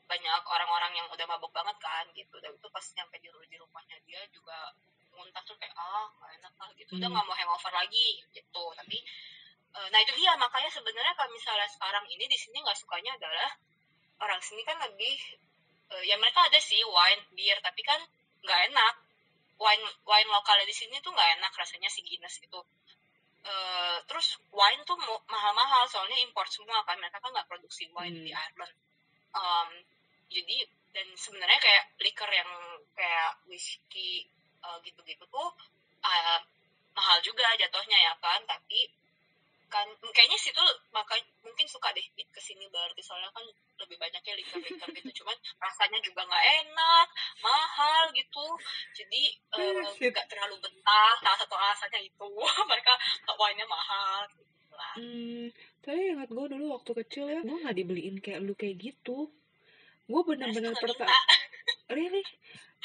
banyak 0.07 0.43
orang-orang 0.47 0.93
yang 0.95 1.07
udah 1.11 1.27
mabok 1.27 1.51
banget 1.51 1.77
kan 1.83 2.05
gitu. 2.15 2.37
Dan 2.43 2.55
itu 2.55 2.69
pas 2.71 2.85
nyampe 2.95 3.17
di, 3.19 3.29
di 3.29 3.57
rumahnya 3.59 3.97
dia 4.07 4.23
juga 4.31 4.71
muntah 5.17 5.43
tuh 5.49 5.57
kayak 5.59 5.73
ah 5.75 6.07
gak 6.21 6.31
enak 6.41 6.55
lah 6.61 6.71
gitu. 6.79 6.91
Udah 6.99 7.09
Hmm. 7.11 7.15
nggak 7.19 7.27
mau 7.27 7.37
hangover 7.37 7.73
lagi 7.75 8.09
gitu. 8.31 8.65
Tapi 8.79 8.99
eh, 9.77 9.89
nah 9.91 9.99
itu 10.01 10.13
dia. 10.15 10.33
Makanya 10.39 10.71
sebenarnya 10.71 11.15
kalau 11.19 11.31
misalnya 11.35 11.69
sekarang 11.69 12.05
ini 12.09 12.25
di 12.31 12.39
sini 12.39 12.63
nggak 12.63 12.79
sukanya 12.79 13.19
adalah 13.19 13.51
orang 14.23 14.41
sini 14.41 14.63
kan 14.65 14.79
lebih 14.81 15.17
eh, 15.95 16.03
ya 16.07 16.17
mereka 16.19 16.47
ada 16.47 16.59
sih 16.63 16.81
wine 16.83 17.23
beer 17.35 17.59
tapi 17.61 17.83
kan 17.83 17.99
nggak 18.47 18.61
enak. 18.73 18.95
Wine 19.57 19.85
wine 20.05 20.29
lokalnya 20.29 20.69
di 20.69 20.77
sini 20.77 21.01
tuh 21.01 21.11
nggak 21.17 21.41
enak 21.41 21.53
rasanya 21.57 21.89
si 21.89 22.05
Guinness 22.05 22.39
itu. 22.45 22.61
Eh, 23.47 23.99
terus 24.11 24.37
wine 24.53 24.83
tuh 24.85 24.99
mahal-mahal 25.31 25.89
soalnya 25.89 26.19
import 26.21 26.51
semua 26.53 26.85
kan. 26.85 26.99
Mereka 27.01 27.19
kan 27.25 27.33
nggak 27.33 27.49
produksi 27.49 27.89
wine 27.97 28.21
Hmm. 28.21 28.27
di 28.27 28.33
Ireland. 28.37 28.75
Um, 29.37 29.69
jadi 30.31 30.57
dan 30.97 31.07
sebenarnya 31.13 31.61
kayak 31.61 31.85
liquor 32.01 32.31
yang 32.33 32.51
kayak 32.97 33.37
whiskey 33.45 34.25
uh, 34.65 34.81
gitu-gitu 34.81 35.29
tuh 35.29 35.49
uh, 36.01 36.41
mahal 36.97 37.19
juga 37.21 37.45
jatuhnya 37.61 37.99
ya 38.01 38.13
kan. 38.17 38.41
Tapi 38.49 38.89
kan 39.67 39.85
kayaknya 40.15 40.39
situ 40.41 40.63
makanya 40.95 41.27
mungkin 41.43 41.67
suka 41.69 41.93
deh 41.93 42.07
ke 42.17 42.41
sini 42.41 42.65
berarti. 42.73 43.05
Soalnya 43.05 43.29
kan 43.37 43.45
lebih 43.77 44.01
banyaknya 44.01 44.41
liquor-liquor 44.41 44.89
gitu. 44.97 45.11
Cuman 45.21 45.37
rasanya 45.61 46.01
juga 46.01 46.25
nggak 46.25 46.47
enak 46.65 47.07
mahal 47.45 48.03
gitu. 48.17 48.47
Jadi 48.97 49.23
uh, 49.53 49.85
Shit. 50.01 50.17
nggak 50.17 50.29
terlalu 50.33 50.57
betah. 50.65 51.15
Salah 51.21 51.39
satu 51.39 51.55
alasannya 51.61 52.09
itu. 52.09 52.31
Mereka 52.73 52.93
wine-nya 53.37 53.69
mahal 53.69 54.25
gitu 54.33 54.73
lah. 54.73 54.95
Hmm, 54.97 55.53
tapi 55.85 56.01
ingat 56.17 56.29
gue 56.33 56.47
dulu 56.57 56.65
waktu 56.73 56.93
kecil 57.05 57.25
ya, 57.29 57.41
gue 57.45 57.59
nggak 57.65 57.77
dibeliin 57.77 58.17
kayak 58.25 58.41
lu 58.41 58.57
kayak 58.57 58.81
gitu. 58.81 59.29
Gue 60.07 60.23
bener-bener 60.23 60.73
pertama, 60.73 61.11
really, 61.91 62.23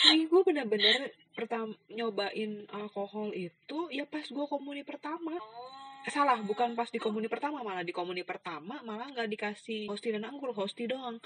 nih 0.09 0.25
gue 0.25 0.41
bener-bener 0.41 1.13
pertama 1.31 1.69
nyobain 1.87 2.65
alkohol 2.69 3.29
itu 3.31 3.77
ya 3.89 4.05
pas 4.05 4.25
gue 4.25 4.45
komuni 4.45 4.81
pertama. 4.81 5.37
Oh. 5.37 5.69
Salah, 6.09 6.41
bukan 6.41 6.73
pas 6.73 6.89
di 6.89 6.97
komuni 6.97 7.29
pertama, 7.29 7.61
malah 7.61 7.85
di 7.85 7.93
komuni 7.93 8.25
pertama 8.25 8.81
malah 8.81 9.05
nggak 9.13 9.29
dikasih 9.29 9.85
hosti 9.85 10.09
dan 10.09 10.25
anggur, 10.25 10.49
hosti 10.49 10.89
doang. 10.89 11.21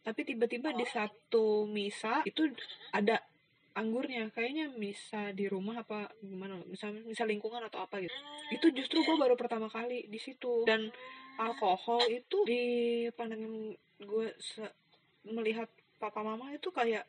Tapi 0.00 0.24
tiba-tiba 0.24 0.72
di 0.72 0.88
Oh. 0.88 0.90
satu 0.90 1.44
misa 1.68 2.24
itu 2.24 2.48
ada 2.96 3.20
anggurnya, 3.76 4.32
kayaknya 4.32 4.72
misa 4.72 5.36
di 5.36 5.44
rumah 5.44 5.84
apa 5.84 6.08
gimana, 6.24 6.56
misa 6.64 6.88
misa 6.88 7.28
lingkungan 7.28 7.60
atau 7.60 7.84
apa 7.84 8.00
gitu. 8.00 8.08
Hmm, 8.08 8.56
Itu 8.56 8.72
justru 8.72 9.04
gue 9.04 9.16
baru 9.20 9.36
pertama 9.36 9.68
kali 9.68 10.08
di 10.08 10.16
situ 10.16 10.64
dan 10.64 10.88
alkohol 11.36 12.00
itu 12.08 12.40
di 12.48 12.62
pandangan 13.12 13.52
gue 14.00 14.26
se- 14.40 14.72
melihat 15.28 15.68
papa 15.96 16.20
mama 16.20 16.50
itu 16.50 16.68
kayak 16.70 17.02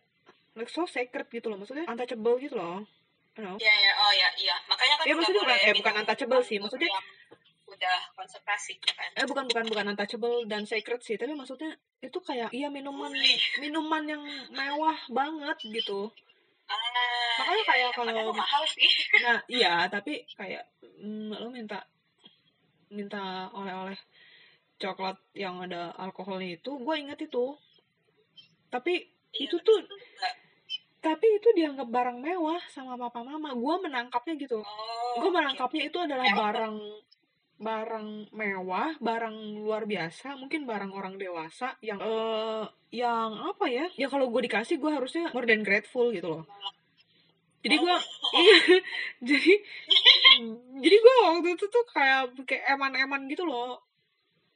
like 0.54 0.68
so 0.68 0.86
sacred 0.86 1.28
gitu 1.28 1.48
loh, 1.48 1.58
maksudnya 1.58 1.86
untouchable 1.86 2.38
gitu 2.38 2.56
loh. 2.56 2.82
You 3.34 3.44
know? 3.44 3.56
Ya 3.58 3.70
ya 3.72 3.92
oh 3.96 4.12
ya 4.12 4.30
iya 4.36 4.56
makanya 4.66 4.96
kan 4.96 5.06
Ya, 5.06 5.14
maksudnya 5.14 5.42
bukan- 5.44 5.62
eh, 5.62 5.76
bukan 5.76 5.94
untouchable 5.96 6.42
sih, 6.42 6.58
maksudnya- 6.58 6.90
udah 7.68 8.00
konservasi 8.16 8.80
kan 8.80 9.12
Eh 9.14 9.28
bukan 9.28 9.44
bukan 9.46 9.66
bukan 9.68 9.86
untouchable 9.92 10.48
dan 10.48 10.64
sacred 10.64 10.98
sih, 11.00 11.14
tapi 11.14 11.36
maksudnya 11.36 11.70
itu 12.00 12.18
kayak 12.20 12.50
iya 12.50 12.68
minuman 12.68 13.12
minuman 13.62 14.04
yang 14.08 14.24
mewah 14.50 14.98
banget 15.08 15.58
gitu. 15.68 16.10
ah, 16.66 16.76
Makanya 17.38 17.54
iya, 17.54 17.66
kayak 17.66 17.84
iya. 17.84 17.94
kalau- 17.94 18.34
mahal 18.34 18.64
sih 18.66 18.88
Nah 19.22 19.38
iya 19.48 19.86
tapi 19.88 20.26
kayak 20.34 20.64
mm, 20.98 21.36
lo 21.36 21.48
minta 21.48 21.84
minta 22.88 23.22
oleh-oleh 23.52 24.00
coklat 24.78 25.20
yang 25.34 25.60
ada 25.60 25.92
alkoholnya 25.94 26.56
itu, 26.56 26.72
gue 26.72 26.96
inget 26.96 27.20
itu. 27.20 27.46
Tapi 28.68 29.18
Iya, 29.38 29.52
itu 29.52 29.58
tuh 29.62 29.78
enggak. 29.84 30.34
tapi 30.98 31.28
itu 31.30 31.50
dianggap 31.54 31.88
barang 31.88 32.18
mewah 32.20 32.62
sama 32.74 32.98
papa 32.98 33.22
mama. 33.22 33.54
Gue 33.54 33.76
menangkapnya 33.80 34.34
gitu. 34.40 34.60
oh, 34.60 35.16
Gue 35.22 35.30
menangkapnya 35.32 35.88
itu 35.88 35.98
adalah 36.02 36.26
barang 36.26 36.76
barang 37.58 38.08
mewah, 38.38 38.94
barang 39.02 39.36
luar 39.58 39.90
biasa, 39.90 40.38
mungkin 40.38 40.70
barang 40.70 40.94
orang 40.94 41.18
dewasa 41.18 41.74
yang 41.82 41.98
eh 41.98 42.66
yang 42.94 43.34
apa 43.34 43.66
ya? 43.66 43.90
Ya 43.98 44.08
kalau 44.10 44.30
gue 44.30 44.46
dikasih 44.46 44.78
gue 44.78 44.92
harusnya 44.94 45.34
more 45.34 45.50
than 45.50 45.66
grateful 45.66 46.14
gitu 46.14 46.28
loh. 46.38 46.44
Jadi 47.66 47.76
gue 47.82 47.96
iya 48.42 48.58
jadi 49.26 49.54
jadi 50.78 50.96
gue 51.02 51.16
waktu 51.26 51.50
itu 51.58 51.66
tuh 51.66 51.84
kayak 51.90 52.38
kayak 52.46 52.78
eman-eman 52.78 53.26
gitu 53.26 53.50
loh 53.50 53.82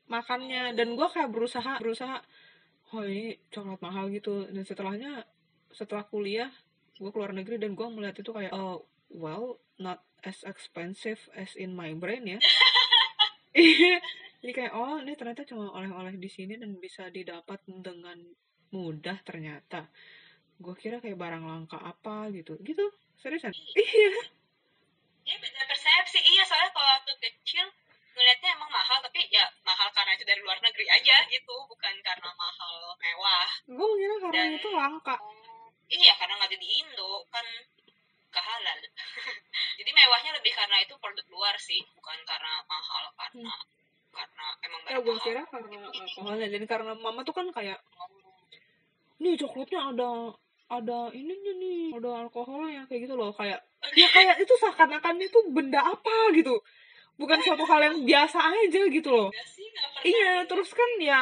makannya 0.05 0.75
dan 0.75 0.93
gue 0.93 1.07
kayak 1.09 1.31
berusaha 1.31 1.79
berusaha 1.81 2.21
oh 2.91 3.03
ini 3.03 3.39
coklat 3.51 3.79
mahal 3.79 4.11
gitu. 4.11 4.47
Dan 4.51 4.63
setelahnya 4.63 5.23
setelah 5.71 6.03
kuliah 6.07 6.51
gue 6.99 7.09
keluar 7.09 7.33
negeri 7.33 7.57
dan 7.57 7.73
gue 7.73 7.87
melihat 7.89 8.21
itu 8.21 8.29
kayak 8.35 8.53
oh 8.53 8.85
well 9.09 9.57
not 9.81 10.03
as 10.21 10.45
expensive 10.45 11.17
as 11.33 11.57
in 11.57 11.73
my 11.73 11.91
brain 11.97 12.27
ya. 12.27 12.39
Iya. 13.51 13.99
jadi 14.39 14.51
kayak 14.55 14.73
oh 14.79 15.03
ini 15.03 15.11
ternyata 15.19 15.43
cuma 15.43 15.75
oleh-oleh 15.75 16.15
di 16.15 16.31
sini 16.31 16.55
dan 16.55 16.71
bisa 16.79 17.11
didapat 17.11 17.59
dengan 17.67 18.15
mudah 18.71 19.19
ternyata. 19.27 19.91
Gue 20.55 20.71
kira 20.79 21.03
kayak 21.03 21.19
barang 21.19 21.43
langka 21.43 21.75
apa 21.75 22.31
gitu. 22.31 22.55
Gitu? 22.63 22.87
Seriusan? 23.19 23.51
Iya. 23.51 24.11
Ya 25.27 25.35
beda 25.35 25.61
persepsi. 25.67 26.23
Iya 26.23 26.47
soalnya 26.47 26.71
kalau 26.71 26.89
waktu 26.95 27.13
kecil 27.19 27.67
ngeliatnya 28.21 28.49
emang 28.53 28.69
mahal 28.69 28.97
tapi 29.01 29.25
ya 29.33 29.49
mahal 29.65 29.89
karena 29.97 30.13
itu 30.13 30.23
dari 30.29 30.41
luar 30.45 30.61
negeri 30.61 30.85
aja 30.85 31.25
gitu 31.25 31.55
bukan 31.65 31.93
karena 32.05 32.29
mahal 32.37 32.93
mewah. 33.01 33.49
Gue 33.65 33.87
mengira 33.97 34.15
karena 34.21 34.41
Dan- 34.45 34.57
itu 34.61 34.69
langka. 34.69 35.17
Iya 35.89 36.13
karena 36.21 36.33
nggak 36.37 36.49
ada 36.53 36.57
di 36.61 36.69
Indo 36.77 37.13
kan 37.33 37.45
gak 38.31 38.45
halal. 38.45 38.77
Jadi 39.81 39.91
mewahnya 39.91 40.31
lebih 40.37 40.53
karena 40.53 40.77
itu 40.85 40.93
produk 41.01 41.25
luar 41.33 41.55
sih 41.57 41.81
bukan 41.97 42.17
karena 42.23 42.61
mahal 42.69 43.03
karena 43.17 43.53
karena 44.11 44.45
emang 44.63 44.79
ya 44.87 44.99
gue 45.01 45.15
kira 45.23 45.43
karena 45.49 45.77
alkoholnya 45.87 46.47
dan 46.47 46.63
karena 46.69 46.91
mama 46.95 47.25
tuh 47.25 47.35
kan 47.35 47.47
kayak 47.51 47.79
nih 49.19 49.33
coklatnya 49.35 49.79
ada 49.97 50.09
ada 50.71 50.99
ininya 51.11 51.53
nih 51.59 51.91
ada 51.99 52.09
alkoholnya 52.23 52.85
kayak 52.87 53.09
gitu 53.09 53.17
loh. 53.17 53.33
Kayak 53.35 53.65
ya 53.97 54.07
kayak 54.13 54.39
itu 54.39 54.53
seakan-akan 54.61 55.15
itu 55.19 55.39
benda 55.51 55.81
apa 55.83 56.15
gitu 56.37 56.61
bukan 57.21 57.39
suatu 57.45 57.63
hal 57.69 57.81
yang 57.85 57.97
biasa 58.01 58.39
aja 58.41 58.81
gitu 58.89 59.09
loh. 59.13 59.29
Pernah 59.29 60.09
iya 60.09 60.33
gitu. 60.41 60.49
terus 60.49 60.69
kan 60.73 60.89
ya 60.97 61.21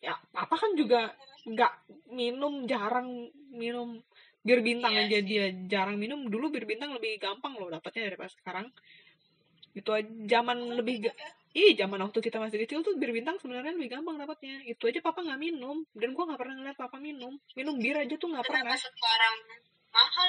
ya 0.00 0.14
papa 0.32 0.56
kan 0.56 0.72
juga 0.72 1.12
nggak 1.44 1.72
minum 2.16 2.64
jarang 2.64 3.28
minum 3.52 4.00
bir 4.40 4.64
bintang 4.64 4.96
Iya 4.96 5.04
aja 5.04 5.18
dia. 5.20 5.44
Jarang 5.68 6.00
minum 6.00 6.24
dulu 6.32 6.48
bir 6.48 6.64
bintang 6.64 6.96
lebih 6.96 7.20
gampang 7.20 7.60
loh 7.60 7.68
dapatnya 7.68 8.08
daripada 8.08 8.32
sekarang. 8.32 8.66
Itu 9.76 9.92
aja 9.92 10.08
zaman 10.08 10.80
lebih 10.80 11.06
ga- 11.08 11.18
ih 11.50 11.76
zaman 11.76 12.00
waktu 12.08 12.18
kita 12.22 12.38
masih 12.40 12.62
kecil 12.64 12.80
tuh 12.80 12.96
bir 12.96 13.12
bintang 13.12 13.36
sebenarnya 13.36 13.76
lebih 13.76 14.00
gampang 14.00 14.16
dapatnya. 14.16 14.64
Itu 14.64 14.88
aja 14.88 15.04
papa 15.04 15.20
nggak 15.20 15.40
minum 15.40 15.84
dan 15.92 16.16
gua 16.16 16.32
nggak 16.32 16.40
pernah 16.40 16.54
ngeliat 16.56 16.78
papa 16.80 16.96
minum. 16.96 17.36
Minum 17.52 17.76
bir 17.76 18.00
aja 18.00 18.14
tuh 18.16 18.28
nggak 18.32 18.46
pernah. 18.48 18.72
sekarang 18.72 19.36
mahal? 19.92 20.28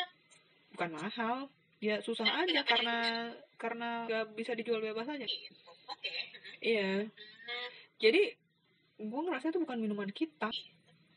Bukan 0.76 0.90
mahal 0.92 1.38
ya 1.82 1.98
susah 2.06 2.30
Kenapa 2.30 2.46
aja 2.46 2.62
karena 2.62 2.98
karena 3.58 3.90
nggak 4.06 4.26
bisa 4.38 4.54
dijual 4.54 4.80
bebas 4.80 5.10
aja. 5.10 5.26
Gitu 5.26 5.58
oke 5.66 6.14
iya. 6.62 7.10
Hmm, 7.10 7.70
jadi 7.98 8.38
gua 9.02 9.26
ngerasa 9.26 9.50
itu 9.50 9.60
bukan 9.60 9.82
minuman 9.82 10.10
kita. 10.14 10.54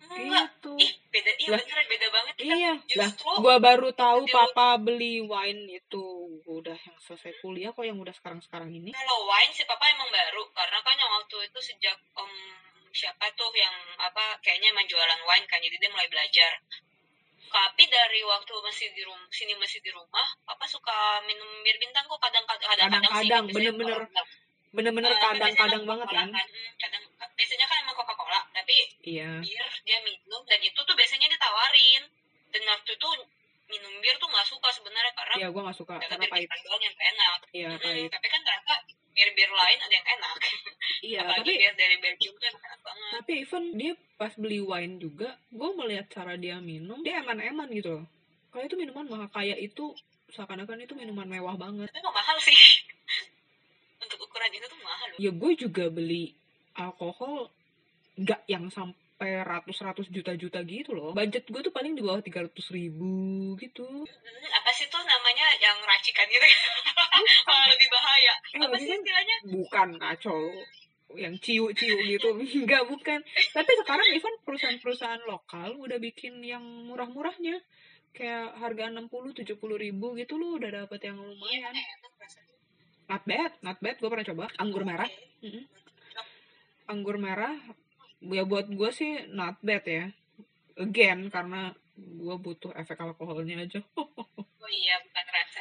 Enggak. 0.04 0.52
Itu 0.60 0.72
ih 0.80 0.92
beda 1.08 1.32
iya 1.36 1.48
Lah, 1.52 1.60
beneran 1.60 1.86
beda 1.88 2.06
banget 2.12 2.34
kita. 2.36 2.54
Iya, 2.56 2.72
lah 3.00 3.10
gua 3.40 3.56
baru 3.60 3.88
tahu 3.92 4.20
Jadi- 4.24 4.32
papa 4.32 4.68
beli 4.80 5.20
wine 5.20 5.62
itu. 5.68 6.04
Udah 6.48 6.76
yang 6.76 6.96
selesai 7.00 7.44
kuliah 7.44 7.72
kok 7.72 7.84
yang 7.84 8.00
udah 8.00 8.12
sekarang-sekarang 8.16 8.72
ini. 8.72 8.92
kalau 8.92 9.18
wine 9.28 9.52
si 9.52 9.64
papa 9.68 9.84
emang 9.92 10.08
baru. 10.08 10.48
Karena 10.52 10.78
kan 10.80 10.96
yang 10.96 11.12
waktu 11.12 11.36
itu 11.44 11.58
sejak 11.60 11.96
om 12.16 12.32
siapa 12.94 13.26
tuh 13.36 13.50
yang 13.52 13.74
apa 14.00 14.38
kayaknya 14.40 14.72
emang 14.72 14.88
jualan 14.88 15.20
wine 15.28 15.46
kan. 15.48 15.60
Jadi 15.60 15.76
dia 15.76 15.90
mulai 15.92 16.08
belajar 16.08 16.52
tapi 17.54 17.86
dari 17.86 18.20
waktu 18.24 18.50
masih 18.58 18.90
di 18.90 19.02
rumah 19.02 19.30
sini 19.30 19.54
masih 19.54 19.78
di 19.78 19.90
rumah 19.90 20.26
papa 20.42 20.66
suka 20.66 21.22
minum 21.22 21.46
bir 21.62 21.78
bintang 21.78 22.02
kok 22.04 22.18
kadang-kadang 22.18 22.66
kadang-kadang 22.66 23.02
Kadang-kadang, 23.06 23.44
bener-bener. 23.48 23.98
Bener-bener 24.74 25.06
Eh, 25.08 25.20
kadang-kadang 25.22 25.82
kan 25.82 25.86
banget 25.86 26.08
kan. 26.10 26.26
Hmm, 26.34 26.72
kadang 26.76 27.02
biasanya 27.30 27.66
kan 27.66 27.76
emang 27.80 27.94
Coca 27.94 28.10
Cola 28.12 28.40
tapi 28.50 28.74
Iya. 29.06 29.38
bir 29.38 29.66
dia 29.86 29.98
minum 30.02 30.42
dan 30.44 30.58
itu 30.58 30.74
tuh 30.76 30.94
biasanya 30.94 31.30
ditawarin 31.30 32.02
dan 32.50 32.62
waktu 32.66 32.90
itu 32.92 33.08
minum 33.64 33.92
bir 34.02 34.18
tuh 34.18 34.26
nggak 34.26 34.42
suka 34.44 34.68
sebenarnya 34.70 35.14
karena 35.14 35.34
Iya, 35.38 35.48
gua 35.48 35.62
nggak 35.70 35.78
suka 35.78 35.94
ternyata 35.96 36.18
karena 36.18 36.26
pahit. 36.26 36.48
doang 36.66 36.82
yang 36.82 36.96
enak 36.98 37.38
Iya, 37.54 37.68
pahit. 37.78 38.10
tapi 38.10 38.26
kan 38.28 38.40
ternyata 38.42 38.74
bir-bir 39.14 39.50
lain 39.50 39.78
ada 39.78 39.94
yang 39.94 40.08
enak 40.18 40.36
Iya, 41.04 41.18
apalagi 41.22 41.52
tapi 41.54 41.60
bir 41.62 41.74
dari 41.76 41.96
Belgium 42.02 42.34
kan 42.40 42.52
enak 42.54 42.80
banget 42.82 43.10
tapi 43.14 43.32
even 43.46 43.64
dia 43.78 43.92
pas 44.14 44.32
beli 44.38 44.62
wine 44.62 44.96
juga, 45.02 45.36
gua 45.50 45.74
melihat 45.74 46.06
cara 46.08 46.38
dia 46.38 46.62
minum, 46.62 47.02
dia 47.02 47.20
eman-eman 47.20 47.66
gitu 47.74 48.00
loh. 48.00 48.06
Kayak 48.54 48.70
itu 48.70 48.76
minuman 48.78 49.06
mahal 49.10 49.28
kayak 49.34 49.58
itu 49.58 49.90
seakan-akan 50.32 50.86
itu 50.86 50.94
minuman 50.96 51.26
mewah 51.26 51.54
banget. 51.58 51.90
tapi 51.90 52.00
emang 52.00 52.14
mahal 52.14 52.36
sih 52.40 52.54
untuk 54.02 54.18
ukuran 54.24 54.50
itu 54.54 54.66
tuh 54.66 54.80
mahal 54.80 55.06
loh 55.12 55.18
Ya 55.20 55.30
gue 55.30 55.52
juga 55.58 55.84
beli 55.90 56.34
alkohol 56.74 57.50
nggak 58.18 58.40
yang 58.46 58.66
sampai 58.70 59.03
ratus-ratus 59.22 60.10
juta-juta 60.10 60.60
gitu 60.66 60.90
loh. 60.90 61.14
Budget 61.14 61.46
gue 61.46 61.60
tuh 61.62 61.70
paling 61.70 61.94
di 61.94 62.02
bawah 62.02 62.18
300 62.18 62.50
ribu 62.74 63.54
gitu. 63.62 63.86
Apa 64.50 64.70
sih 64.74 64.90
tuh 64.90 65.00
namanya 65.06 65.46
yang 65.62 65.78
racikan 65.86 66.26
gitu 66.26 66.46
Malah 67.46 67.66
lebih 67.70 67.88
bahaya. 67.88 68.34
Eh, 68.58 68.60
apa 68.66 68.76
sih 68.78 68.88
kan 68.90 68.98
istilahnya? 69.00 69.36
Bukan 69.54 69.88
ngaco 70.02 70.38
yang 71.14 71.34
ciu-ciu 71.38 71.94
gitu. 72.10 72.28
Enggak 72.66 72.90
bukan. 72.90 73.22
Tapi 73.54 73.72
sekarang 73.86 74.08
even 74.18 74.34
perusahaan-perusahaan 74.42 75.22
lokal 75.30 75.78
udah 75.78 75.98
bikin 76.02 76.42
yang 76.42 76.64
murah-murahnya. 76.90 77.62
Kayak 78.14 78.54
harga 78.62 78.94
60 78.94 79.10
70 79.42 79.58
ribu 79.58 80.14
gitu 80.14 80.38
lo 80.38 80.54
udah 80.54 80.86
dapet 80.86 81.02
yang 81.02 81.18
iya 81.18 81.70
lumayan. 81.70 81.74
rasanya. 82.18 82.54
Not 83.10 83.22
bad 83.26 83.52
not 83.62 83.78
bad. 83.78 83.96
Gue 83.98 84.10
pernah 84.10 84.26
coba. 84.26 84.44
Anggur 84.58 84.82
merah. 84.86 85.10
Anggur 86.90 87.16
merah 87.18 87.54
ya 88.26 88.42
buat 88.42 88.66
gue 88.66 88.90
sih 88.90 89.12
not 89.28 89.60
bad 89.60 89.84
ya 89.84 90.04
again 90.76 91.28
karena 91.28 91.70
gue 91.94 92.36
butuh 92.36 92.72
efek 92.72 92.98
alkoholnya 92.98 93.62
aja 93.62 93.80
Oh 94.64 94.72
iya, 94.72 94.96
bukan 94.98 95.26
rasa. 95.28 95.60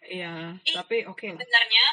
Iya, 0.00 0.32
Ih. 0.62 0.70
tapi 0.72 1.02
oke 1.02 1.26
lah. 1.26 1.34
Sebenarnya 1.36 1.86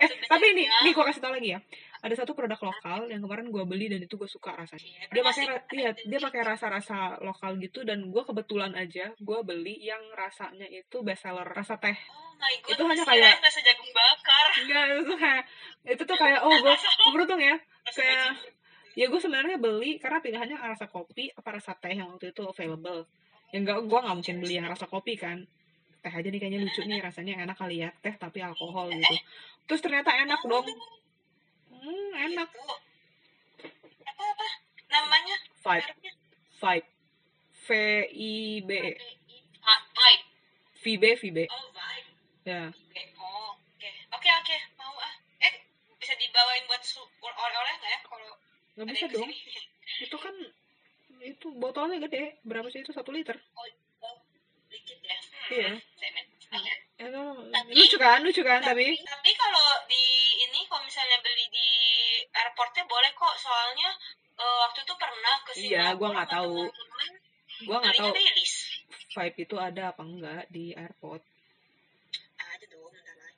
Eh, 0.00 0.08
tapi 0.24 0.56
ini, 0.56 0.64
nih 0.64 0.96
gue 0.96 1.04
kasih 1.04 1.20
tau 1.20 1.28
lagi 1.28 1.52
ya. 1.52 1.60
Ada 2.00 2.24
satu 2.24 2.32
produk 2.32 2.56
lokal 2.56 3.04
yang 3.04 3.20
kemarin 3.20 3.52
gue 3.52 3.60
beli 3.68 3.92
dan 3.92 4.00
itu 4.00 4.16
gue 4.16 4.24
suka 4.24 4.56
rasanya. 4.56 4.80
Iya, 4.80 5.04
Dia 5.12 5.20
pakai, 5.20 5.44
iya, 5.76 5.90
dia 5.92 6.16
pakai 6.18 6.40
rasa-rasa 6.40 6.96
lokal 7.20 7.60
gitu 7.60 7.84
dan 7.84 8.08
gue 8.08 8.22
kebetulan 8.24 8.72
aja 8.72 9.12
gue 9.12 9.38
beli 9.44 9.76
yang 9.78 10.00
rasanya 10.10 10.64
itu 10.64 11.04
best 11.04 11.20
seller 11.20 11.44
rasa 11.44 11.76
teh. 11.76 11.92
Oh 12.08 12.32
my 12.34 12.54
god, 12.64 12.72
Itu 12.72 12.82
hanya 12.88 13.04
kayak- 13.04 13.36
rasa 13.38 13.60
jagung 13.60 13.92
bakar. 13.92 14.46
Enggak, 14.56 14.84
itu 14.88 15.02
tuh 15.04 15.18
kayak 15.20 15.42
itu 15.84 16.02
tuh 16.08 16.16
kayak 16.16 16.38
oh 16.40 16.52
gue 16.56 16.74
beruntung 17.12 17.40
ya. 17.44 17.56
Kayak. 17.84 18.32
Ya 18.98 19.06
gue 19.06 19.20
sebenarnya 19.22 19.56
beli 19.56 19.98
karena 20.02 20.18
pilihannya 20.18 20.56
rasa 20.58 20.86
kopi 20.90 21.30
apa 21.30 21.48
rasa 21.58 21.74
teh 21.78 21.94
yang 21.94 22.10
waktu 22.10 22.34
itu 22.34 22.42
available. 22.42 23.06
Ya 23.50 23.58
enggak, 23.62 23.82
gue 23.86 23.98
nggak 23.98 24.16
mungkin 24.18 24.36
beli 24.42 24.54
yang 24.58 24.68
rasa 24.70 24.86
kopi 24.86 25.14
kan. 25.18 25.46
Teh 26.00 26.12
aja 26.12 26.28
nih 26.28 26.40
kayaknya 26.40 26.64
lucu 26.64 26.80
nih 26.86 26.98
rasanya 27.04 27.44
enak 27.44 27.56
kali 27.58 27.84
ya 27.84 27.90
teh 28.02 28.14
tapi 28.16 28.40
alkohol 28.40 28.88
gitu. 28.90 29.16
Terus 29.68 29.80
ternyata 29.84 30.10
enak 30.16 30.40
dong. 30.46 30.66
Hmm, 31.70 32.10
enak. 32.30 32.48
Apa 34.04 34.22
apa? 34.22 34.46
Namanya? 34.90 35.36
Vibe, 35.60 35.92
vibe. 36.60 36.88
V 37.60 37.68
I 38.10 38.32
B 38.66 38.70
E. 38.74 38.92
Ah, 39.62 39.80
Vibe. 39.94 40.24
V 40.80 40.84
B. 41.30 41.38
Oh, 41.46 41.68
Vibe. 41.70 42.08
Ya. 42.48 42.72
Oke. 42.72 43.02
Oh, 43.20 43.54
oke. 43.54 43.90
Oke, 44.16 44.28
oke. 44.40 44.56
Mau 44.80 44.96
ah. 44.98 45.14
Eh, 45.44 45.52
bisa 46.00 46.16
dibawain 46.16 46.64
buat 46.66 46.82
su- 46.82 47.06
oleh-oleh 47.20 47.74
nggak 47.78 47.92
ya 47.92 48.00
kalau 48.08 48.39
Nggak 48.80 48.86
bisa 48.90 49.06
dong. 49.10 49.28
ke 49.28 49.36
sini? 49.36 49.60
Itu 50.00 50.16
kan 50.16 50.34
itu 51.20 51.46
botolnya 51.54 52.00
gede. 52.00 52.40
Berapa 52.42 52.68
sih 52.68 52.80
itu? 52.80 52.90
Satu 52.90 53.10
liter. 53.10 53.36
Oh, 53.52 53.68
dikit 54.66 54.98
ya. 54.98 55.16
Hmm. 55.50 55.52
Iya. 55.52 55.72
Itu 56.98 57.22
Tapi- 57.46 57.72
lucu 57.72 57.96
kan? 57.96 58.18
Lucu 58.20 58.40
kan 58.40 58.60
tapi? 58.60 58.86
tapi 58.96 59.30
kalau 59.34 59.66
di 59.84 60.04
ini 60.40 60.64
kalau 60.64 60.82
misalnya 60.82 61.18
beli 61.20 61.46
di 61.46 61.68
airportnya 62.30 62.84
boleh 62.84 63.10
kok 63.12 63.34
soalnya 63.36 63.90
eh, 64.34 64.56
waktu 64.60 64.80
itu 64.80 64.94
pernah 64.96 65.34
ke 65.42 65.50
Singapura 65.52 65.76
Iya, 65.76 65.86
gua 65.94 66.08
nggak 66.10 66.30
tahu. 66.30 66.54
Gua 67.62 67.76
nggak 67.78 67.94
tahu 67.94 68.10
Baileys. 68.10 68.54
vibe 69.10 69.36
itu 69.38 69.56
ada 69.58 69.82
apa 69.90 70.02
enggak 70.02 70.42
di 70.48 70.72
airport. 70.72 71.20
ada 72.38 72.64
dong 72.66 72.88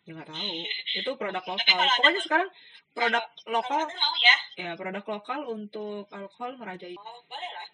Ya 0.02 0.10
nggak 0.14 0.28
tahu. 0.28 0.54
Itu 0.94 1.10
produk 1.16 1.44
lokal. 1.44 1.74
ada- 1.74 1.90
Pokoknya 1.92 2.20
sekarang 2.20 2.48
produk 2.92 3.24
lokal 3.46 3.82
mau 3.82 4.14
ya 4.16 4.31
ya 4.58 4.76
produk 4.76 5.04
lokal 5.06 5.48
untuk 5.48 6.08
alkohol 6.12 6.56
merajai. 6.60 6.96
oh 6.98 7.20
boleh 7.24 7.50
lah. 7.52 7.66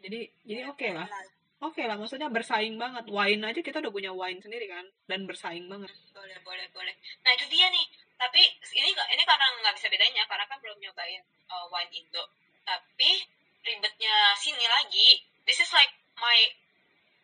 Jadi 0.00 0.20
jadi 0.48 0.62
oke 0.68 0.88
lah. 0.92 1.08
Boleh 1.08 1.38
Oke 1.60 1.84
lah, 1.84 1.92
maksudnya 2.00 2.32
bersaing 2.32 2.80
banget. 2.80 3.04
Wine 3.12 3.44
aja 3.44 3.60
kita 3.60 3.84
udah 3.84 3.92
punya 3.92 4.16
wine 4.16 4.40
sendiri 4.40 4.64
kan, 4.64 4.80
dan 5.04 5.28
bersaing 5.28 5.68
banget. 5.68 5.92
boleh 6.16 6.36
boleh 6.44 6.66
boleh 6.76 6.94
nah 7.24 7.32
itu 7.32 7.48
dia 7.48 7.72
nih 7.72 7.86
tapi 8.20 8.44
ini 8.76 8.92
ini 8.92 9.22
karena 9.24 9.46
nggak 9.64 9.72
bisa 9.72 9.88
bedanya 9.88 10.28
karena 10.28 10.44
kan 10.44 10.60
belum 10.60 10.76
nyobain 10.76 11.24
uh, 11.48 11.64
wine 11.72 11.88
Indo 11.96 12.28
tapi 12.68 13.24
ribetnya 13.64 14.36
sini 14.36 14.68
lagi 14.68 15.24
this 15.48 15.64
is 15.64 15.72
like 15.72 15.96
my 16.20 16.38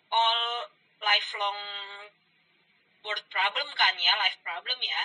all 0.09 0.65
lifelong 1.05 1.61
world 3.05 3.27
problem 3.29 3.69
kan 3.77 3.95
ya 4.01 4.17
life 4.17 4.41
problem 4.41 4.81
ya 4.81 5.01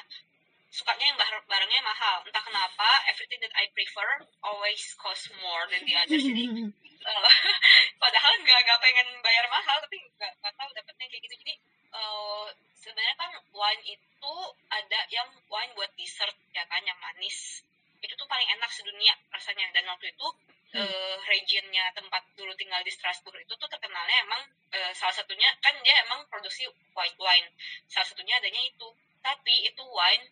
sukanya 0.72 1.06
yang 1.12 1.20
bar- 1.20 1.46
barangnya 1.46 1.82
mahal. 1.84 2.24
Entah 2.24 2.44
kenapa 2.44 2.90
everything 3.12 3.44
that 3.44 3.52
I 3.60 3.68
prefer 3.76 4.24
always 4.42 4.82
cost 4.96 5.28
more 5.44 5.68
than 5.68 5.84
the 5.84 5.96
others. 6.00 6.24
Jadi 6.24 6.48
eh, 7.12 7.24
padahal 8.02 8.34
nggak 8.40 8.60
nggak 8.66 8.80
pengen 8.80 9.08
bayar 9.20 9.46
mahal 9.52 9.78
tapi 9.84 10.00
nggak 10.00 10.32
nggak 10.40 10.54
tahu 10.56 10.70
dapetnya 10.72 11.06
kayak 11.12 11.22
gitu. 11.28 11.36
Jadi 11.44 11.54
eh, 11.92 12.48
sebenarnya 12.80 13.16
kan 13.20 13.32
wine 13.52 13.84
itu 13.86 14.34
ada 14.72 15.00
yang 15.12 15.28
wine 15.52 15.72
buat 15.76 15.92
dessert 16.00 16.34
ya 16.56 16.64
kan 16.72 16.82
yang 16.88 16.98
manis. 17.04 17.62
Itu 18.02 18.16
tuh 18.18 18.26
paling 18.26 18.48
enak 18.58 18.72
sedunia 18.72 19.14
rasanya. 19.30 19.70
Dan 19.76 19.86
waktu 19.92 20.10
itu 20.16 20.28
Hmm. 20.72 20.88
eh, 20.88 21.16
regionnya 21.28 21.92
tempat 21.92 22.24
dulu 22.40 22.56
tinggal 22.56 22.80
di 22.80 22.88
Strasbourg 22.96 23.36
itu 23.44 23.54
tuh 23.60 23.68
terkenalnya 23.68 24.24
emang 24.24 24.40
eh, 24.72 24.96
salah 24.96 25.12
satunya 25.12 25.52
kan 25.60 25.76
dia 25.84 26.00
emang 26.08 26.24
produksi 26.32 26.64
white 26.96 27.20
wine. 27.20 27.44
Salah 27.92 28.08
satunya 28.08 28.40
adanya 28.40 28.64
itu. 28.64 28.88
Tapi 29.20 29.68
itu 29.68 29.84
wine 29.84 30.32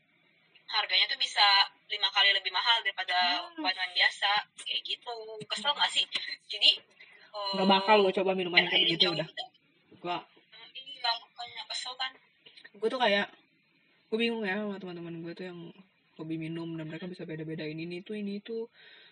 harganya 0.69 1.05
tuh 1.09 1.17
bisa 1.17 1.41
lima 1.89 2.09
kali 2.13 2.29
lebih 2.31 2.53
mahal 2.53 2.77
daripada 2.85 3.17
Hmm. 3.57 3.65
wine 3.65 3.93
biasa. 3.93 4.29
Kayak 4.61 4.81
gitu. 4.85 5.15
Kesel 5.49 5.73
nggak 5.73 5.91
sih? 5.91 6.05
Jadi 6.47 6.69
eh, 7.29 7.55
Gak 7.57 7.67
bakal 7.69 8.01
gue 8.05 8.13
coba 8.13 8.31
minuman 8.33 8.65
yang 8.65 8.69
kayak 8.69 8.85
ya, 8.89 8.97
jauh 8.97 9.13
udah. 9.17 9.27
juga. 9.27 9.45
Gua, 9.99 10.17
Hmm, 10.21 10.69
iya 10.73 11.11
makanya 11.13 11.63
kesel 11.69 11.93
kan? 11.97 12.11
Gue 12.73 12.87
tuh 12.87 12.97
kayak, 12.97 13.27
gue 14.09 14.17
bingung 14.17 14.45
ya 14.45 14.57
sama 14.61 14.77
teman-teman 14.77 15.21
gue 15.21 15.33
tuh 15.33 15.45
yang 15.49 15.59
hobi 16.17 16.35
minum 16.35 16.67
dan 16.75 16.85
mereka 16.89 17.07
bisa 17.07 17.23
beda-bedain 17.23 17.77
ini 17.77 18.03
tuh 18.03 18.17
ini 18.17 18.43
itu 18.43 18.67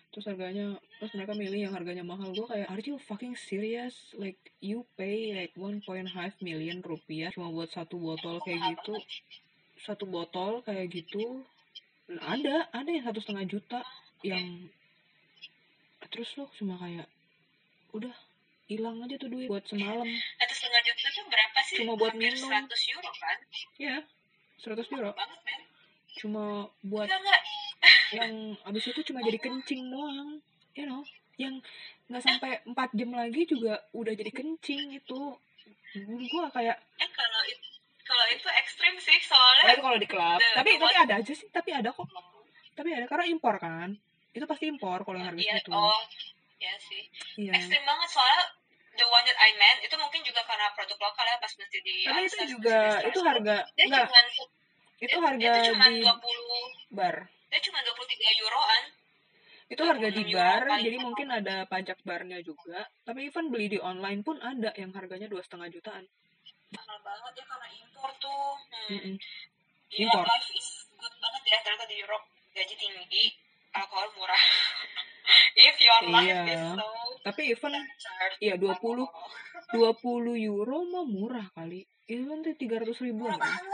terus 0.08 0.24
harganya 0.24 0.76
terus 1.00 1.12
mereka 1.16 1.32
milih 1.32 1.68
yang 1.68 1.74
harganya 1.76 2.04
mahal. 2.04 2.32
Gue 2.32 2.44
kayak 2.48 2.68
are 2.68 2.80
you 2.80 2.96
fucking 2.98 3.32
serious? 3.36 4.12
Like 4.14 4.38
you 4.60 4.84
pay 4.96 5.32
like 5.32 5.54
1.5 5.56 5.84
million 6.40 6.78
rupiah 6.80 7.28
cuma 7.32 7.48
buat 7.48 7.68
satu 7.68 7.96
botol 7.96 8.40
kayak 8.40 8.60
gitu 8.76 8.96
satu 9.84 10.04
botol 10.08 10.62
kayak 10.66 10.90
gitu 10.90 11.44
ada 12.24 12.66
ada 12.72 12.88
yang 12.88 13.04
satu 13.04 13.20
setengah 13.20 13.46
juta 13.46 13.80
yang 14.24 14.70
terus 16.08 16.32
lo 16.40 16.48
cuma 16.56 16.80
kayak 16.80 17.04
udah 17.92 18.14
hilang 18.68 19.00
aja 19.04 19.16
tuh 19.16 19.32
duit 19.32 19.48
buat 19.48 19.64
semalam. 19.64 20.04
Satu 20.04 20.54
setengah 20.56 20.82
juta 20.84 21.08
tuh 21.08 21.24
berapa 21.28 21.58
sih? 21.64 21.76
Cuma 21.80 21.92
buat 21.96 22.12
Hampir 22.12 22.32
minum. 22.36 22.48
100 22.52 22.92
euro 22.96 23.10
kan? 23.16 23.38
Ya 23.80 23.96
100 24.60 24.94
euro. 24.96 25.10
Banget 25.16 25.40
cuma 26.18 26.66
buat 26.82 27.06
enggak 27.06 27.20
enggak. 27.22 27.42
yang 28.10 28.32
abis 28.66 28.90
itu 28.90 29.00
cuma 29.06 29.22
jadi 29.22 29.38
kencing 29.38 29.86
doang 29.92 30.42
you 30.74 30.86
know? 30.88 31.02
Yang 31.38 31.62
nggak 32.08 32.22
sampai 32.24 32.52
4 32.66 32.98
jam 32.98 33.10
lagi 33.14 33.42
juga 33.46 33.84
udah 33.94 34.12
jadi 34.16 34.32
kencing 34.32 34.96
itu. 34.96 35.20
Gua 36.32 36.46
kayak 36.52 36.76
eh 36.76 37.10
kalau 37.12 37.42
itu 37.48 37.67
kalau 38.08 38.24
itu 38.32 38.48
ekstrim 38.48 38.94
sih 38.96 39.18
"Ah, 39.20 39.24
soalnya 39.28 39.64
itu 39.76 39.82
kalau 39.84 39.98
di 40.00 40.08
klub. 40.08 40.40
The- 40.40 40.56
tapi 40.56 40.70
the 40.74 40.80
tapi 40.88 40.96
ada 40.96 41.14
aja 41.20 41.32
sih 41.36 41.48
tapi 41.52 41.70
ada 41.76 41.92
kok. 41.92 42.08
Tapi 42.72 42.88
ada 42.96 43.04
karena 43.04 43.24
impor 43.28 43.60
kan. 43.60 43.92
Itu 44.32 44.48
pasti 44.48 44.64
impor 44.72 45.04
kalau 45.04 45.20
yang 45.20 45.28
harga 45.28 45.40
iya 45.44 45.54
segitu 45.60 45.70
oh 45.76 46.00
ya 46.58 46.74
sih. 46.80 47.02
Iya. 47.36 47.52
Ekstrim 47.54 47.82
banget 47.84 48.08
soalnya 48.10 48.42
the 48.98 49.06
one 49.06 49.24
that 49.28 49.38
I 49.38 49.50
meant 49.54 49.80
itu 49.86 49.94
mungkin 49.94 50.20
juga 50.26 50.42
karena 50.42 50.66
produk 50.74 50.98
lokal 50.98 51.24
ya 51.24 51.36
pas 51.38 51.52
mesti 51.54 51.78
di 51.86 51.96
tapi 52.02 52.26
itu 52.26 52.44
juga 52.58 52.78
itu 53.06 53.20
harga 53.22 53.56
dia 53.78 53.84
enggak. 53.86 54.06
cuman 54.10 54.26
itu 54.98 55.18
harga 55.22 55.46
itu 55.46 55.60
cuman 55.70 55.90
di 55.94 56.02
20 56.02 56.96
bar. 56.98 57.16
dia 57.48 57.60
cuma 57.62 57.78
23 57.86 58.42
euroan. 58.42 58.82
Itu 59.68 59.82
harga 59.84 60.08
di 60.10 60.22
26 60.26 60.34
euro 60.34 60.38
bar 60.40 60.62
jadi 60.82 60.98
mungkin 60.98 61.28
ada 61.30 61.56
pajak 61.70 61.98
barnya 62.02 62.38
juga. 62.42 62.88
Tapi 63.06 63.30
even 63.30 63.52
beli 63.54 63.66
di 63.70 63.78
online 63.78 64.26
pun 64.26 64.42
ada 64.42 64.74
yang 64.74 64.90
harganya 64.96 65.30
dua 65.30 65.44
setengah 65.46 65.70
jutaan. 65.70 66.04
Mahal 66.74 66.98
banget 67.00 67.32
ya 67.38 67.44
karena 67.48 67.68
impor 68.08 68.24
tuh 68.24 68.40
hmm. 68.72 68.88
Mm-mm. 68.96 69.14
Gila, 69.88 70.04
Impor. 70.08 70.24
life 70.24 70.50
is 70.56 70.68
good 70.96 71.14
banget 71.20 71.42
ya 71.44 71.58
ternyata 71.60 71.84
di 71.84 71.96
Europe 72.00 72.24
gaji 72.56 72.74
tinggi 72.76 73.24
alkohol 73.76 74.08
murah 74.16 74.42
if 75.68 75.76
your 75.76 76.00
life 76.08 76.24
Iya. 76.24 76.42
is 76.48 76.62
so 76.72 76.88
tapi 77.20 77.52
even 77.52 77.72
iya 78.40 78.54
20 78.56 78.80
20 78.80 79.04
euro 80.48 80.78
mah 80.88 81.04
murah 81.04 81.46
kali 81.52 81.84
itu 82.08 82.24
kan 82.24 82.40
tuh 82.40 82.56
300 82.56 83.04
ribuan 83.04 83.36
murah 83.36 83.44
kan 83.44 83.64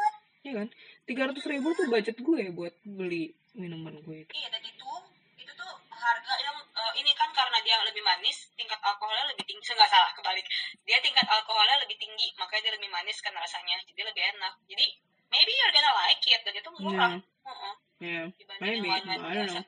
iya 0.43 0.53
kan 0.59 0.69
300 1.07 1.53
ribu 1.55 1.69
tuh 1.73 1.87
budget 1.87 2.17
gue 2.19 2.43
buat 2.51 2.75
beli 2.83 3.31
minuman 3.55 3.95
gue 4.03 4.27
itu 4.27 4.33
iya 4.35 4.51
dan 4.51 4.63
itu 4.67 4.91
itu 5.39 5.53
tuh 5.55 5.73
harga 5.95 6.35
yang 6.43 6.59
ini 6.97 7.13
kan 7.15 7.31
karena 7.35 7.59
dia 7.63 7.77
lebih 7.85 8.01
manis 8.01 8.49
tingkat 8.55 8.79
alkoholnya 8.81 9.29
lebih 9.31 9.45
tinggi. 9.45 9.63
Nggak 9.71 9.91
salah 9.91 10.11
kebalik. 10.15 10.47
Dia 10.87 10.99
tingkat 11.03 11.27
alkoholnya 11.27 11.83
lebih 11.83 11.97
tinggi 11.99 12.31
makanya 12.39 12.71
dia 12.71 12.75
lebih 12.79 12.91
manis 12.91 13.19
kan 13.21 13.35
rasanya. 13.35 13.79
Jadi 13.87 14.01
lebih 14.03 14.23
enak. 14.37 14.55
Jadi 14.71 14.87
maybe 15.31 15.53
you're 15.55 15.75
gonna 15.75 15.93
like 15.99 16.23
it 16.23 16.41
dan 16.43 16.55
itu 16.55 16.71
murah. 16.79 17.13
Heeh, 17.45 17.75
yeah. 18.01 18.27
Dibanding 18.41 18.81
Maybe, 18.81 18.89
yang 18.89 19.05
wine 19.05 19.05
I 19.05 19.17
don't 19.19 19.25
biasa. 19.45 19.61
know. 19.61 19.67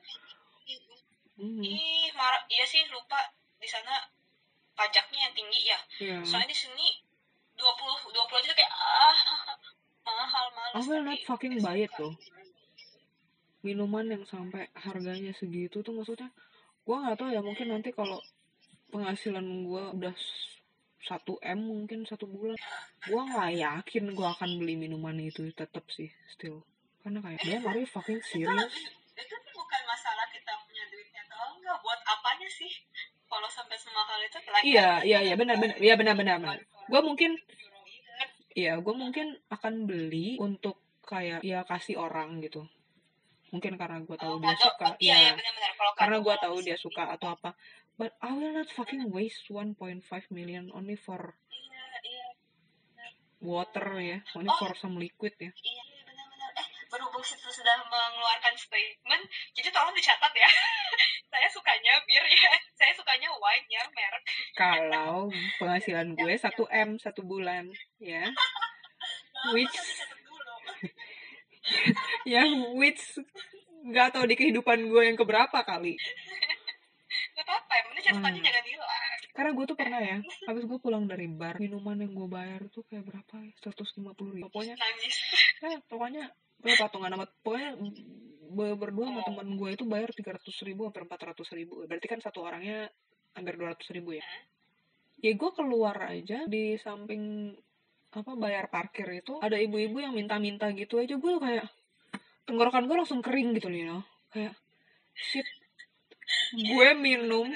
Mhm. 1.37 1.61
ih 1.61 2.09
marah 2.17 2.41
iya 2.49 2.65
sih 2.65 2.81
lupa. 2.89 3.21
Di 3.61 3.69
sana 3.69 3.93
pajaknya 4.73 5.29
yang 5.29 5.33
tinggi 5.37 5.61
ya. 5.65 5.79
Iya. 5.97 6.17
soalnya 6.25 6.49
di 6.49 6.57
sini 6.57 6.87
20 7.57 8.13
20 8.13 8.37
aja 8.37 8.47
tuh 8.53 8.57
kayak 8.57 8.73
ah 8.73 9.17
mahal 10.05 10.45
malas 10.53 10.77
I 10.77 10.81
will 10.85 11.01
not 11.01 11.17
fucking 11.25 11.57
buy 11.61 11.81
it 11.81 11.93
loh. 11.97 12.13
minuman 13.65 14.05
yang 14.07 14.23
sampai 14.23 14.69
harganya 14.77 15.33
segitu 15.33 15.81
tuh 15.81 15.91
maksudnya 15.91 16.29
gua 16.87 17.03
nggak 17.03 17.17
tahu 17.19 17.29
ya 17.35 17.43
mungkin 17.43 17.67
nanti 17.67 17.91
kalau 17.91 18.15
penghasilan 18.95 19.43
gua 19.67 19.91
udah 19.91 20.15
s- 20.15 20.55
1 21.03 21.35
m 21.43 21.59
mungkin 21.67 22.07
satu 22.07 22.23
bulan. 22.27 22.55
Gua 23.11 23.27
nggak 23.27 23.51
yakin 23.59 24.15
gua 24.15 24.31
akan 24.39 24.55
beli 24.55 24.79
minuman 24.79 25.19
itu 25.19 25.51
tetap 25.51 25.83
sih 25.91 26.07
still. 26.31 26.63
Karena 27.03 27.19
kayak 27.19 27.43
are 27.67 27.79
you 27.79 27.87
fucking 27.87 28.23
serious? 28.23 28.71
itu 29.17 29.33
tuh 29.33 29.53
bukan 29.57 29.81
masalah 29.89 30.29
kita 30.29 30.53
punya 30.61 30.83
duitnya 30.93 31.21
atau 31.25 31.57
enggak 31.57 31.77
buat 31.83 31.99
apanya 32.07 32.47
sih? 32.47 32.71
Kalau 33.27 33.49
sampai 33.51 33.75
semahal 33.75 34.19
itu 34.23 34.37
lagi 34.47 34.63
iya 34.71 34.89
iya 35.03 35.19
iya 35.27 35.35
benar 35.35 35.59
benar. 35.59 35.75
iya 35.83 35.95
benar 35.99 36.15
benar 36.15 36.37
benar. 36.39 36.59
gue 36.63 37.01
mungkin 37.03 37.31
iya 38.55 38.79
gue 38.79 38.93
mungkin 38.95 39.35
akan 39.51 39.83
beli 39.89 40.39
untuk 40.39 40.79
kayak 41.03 41.43
ya 41.43 41.67
kasih 41.67 41.99
orang 41.99 42.39
gitu. 42.39 42.63
Mungkin 43.51 43.79
karena 43.79 44.03
gue 44.03 44.17
tahu 44.19 44.43
dia 44.43 44.55
suka 44.59 44.95
iya, 44.99 45.15
ya 45.15 45.17
iya. 45.17 45.31
benar-benar 45.35 45.66
kalau 45.77 45.91
karena 45.93 46.17
gue 46.19 46.35
tahu 46.41 46.57
dia 46.59 46.75
suka 46.75 47.13
atau 47.13 47.31
apa. 47.31 47.53
But 47.93 48.13
I 48.21 48.29
will 48.29 48.53
not 48.53 48.69
fucking 48.69 49.09
waste 49.09 49.49
1.5 49.49 49.77
million 50.29 50.69
only 50.69 50.93
for 50.93 51.33
iya 51.49 51.85
iya 52.03 52.27
water 53.39 53.85
ya. 53.97 54.17
Only 54.33 54.49
Oh. 54.49 54.57
for 54.57 54.73
some 54.75 54.97
liquid 54.97 55.33
ya. 55.37 55.49
iya 55.49 55.83
benar-benar. 56.03 56.49
Eh 56.57 56.67
berhubung 56.89 57.21
situ 57.21 57.45
sudah 57.47 57.77
mengeluarkan 57.85 58.53
statement 58.53 59.23
jadi 59.53 59.69
tolong 59.69 59.93
dicatat 59.93 60.33
ya. 60.33 60.49
Saya 61.33 61.47
sukanya 61.49 61.93
bir 62.05 62.23
ya. 62.23 62.49
Saya 62.79 62.93
sukanya 62.93 63.29
wine 63.33 63.67
ya 63.67 63.83
merek. 63.89 64.23
Kalau 64.53 65.29
penghasilan 65.59 66.13
gue 66.13 66.33
1 66.33 66.53
m 66.69 66.89
satu 66.97 67.21
bulan 67.21 67.69
ya. 67.97 68.29
Which- 69.53 69.73
dulu. 70.21 70.55
Ya 72.25 72.41
which 72.73 73.03
nggak 73.87 74.07
tahu 74.13 74.23
di 74.27 74.35
kehidupan 74.35 74.77
gue 74.85 75.01
yang 75.07 75.17
keberapa 75.17 75.59
kali. 75.63 75.95
Gak 77.37 77.45
apa-apa, 77.45 77.73
yang 77.73 77.85
penting 77.87 78.05
catatannya 78.09 78.39
Hmm. 78.41 78.47
jangan 78.49 78.65
hilang. 78.65 79.05
karena 79.37 79.51
gue 79.53 79.65
tuh 79.69 79.77
pernah 79.77 79.99
ya 80.01 80.17
habis 80.49 80.63
gue 80.65 80.79
pulang 80.81 81.05
dari 81.05 81.29
bar 81.29 81.61
minuman 81.61 81.93
yang 82.01 82.09
gue 82.09 82.25
bayar 82.25 82.61
tuh 82.73 82.81
kayak 82.89 83.05
berapa 83.05 83.33
ya? 83.37 83.53
150 83.61 84.33
ribu. 84.33 84.49
Pokoknya 84.49 84.73
Nangis. 84.73 85.15
eh, 85.69 85.77
pokoknya 85.85 86.23
gue 86.57 86.73
patungan 86.73 87.13
sama 87.13 87.25
pokoknya 87.45 87.69
ber- 88.49 88.77
berdua 88.81 89.05
sama 89.13 89.21
teman 89.21 89.47
gue 89.53 89.69
itu 89.69 89.85
bayar 89.85 90.09
300 90.09 90.41
ribu 90.65 90.89
hampir 90.89 91.05
400 91.05 91.37
ribu. 91.53 91.85
Berarti 91.85 92.07
kan 92.09 92.19
satu 92.19 92.41
orangnya 92.41 92.89
hampir 93.37 93.53
200 93.55 93.77
ribu 93.93 94.17
ya? 94.17 94.25
Ya 95.21 95.31
gue 95.37 95.51
keluar 95.53 95.97
aja 96.09 96.49
di 96.49 96.73
samping 96.81 97.53
apa 98.09 98.31
bayar 98.33 98.73
parkir 98.73 99.05
itu 99.13 99.37
ada 99.37 99.61
ibu-ibu 99.61 100.01
yang 100.01 100.17
minta-minta 100.17 100.65
gitu 100.73 100.97
aja. 100.97 101.13
Gue 101.13 101.37
kayak 101.37 101.69
tenggorokan 102.47 102.87
gue 102.87 102.95
langsung 102.95 103.19
kering 103.19 103.59
gitu 103.59 103.67
nih 103.67 103.85
no 103.85 104.07
kayak 104.31 104.55
shit 105.13 105.45
gue 106.55 106.87
minum 106.95 107.51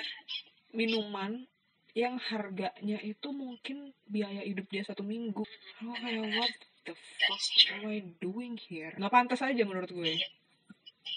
minuman 0.75 1.47
yang 1.91 2.15
harganya 2.19 2.99
itu 3.03 3.27
mungkin 3.35 3.91
biaya 4.07 4.47
hidup 4.47 4.63
dia 4.71 4.83
satu 4.87 5.03
minggu. 5.03 5.43
Gue 5.83 5.95
kayak 5.99 6.23
what 6.39 6.53
the 6.87 6.95
fuck 6.95 7.41
am 7.75 7.91
I 7.91 7.99
doing 8.23 8.55
here? 8.55 8.95
Nggak 8.95 9.11
pantas 9.11 9.43
aja 9.43 9.63
menurut 9.67 9.91
gue. 9.91 10.11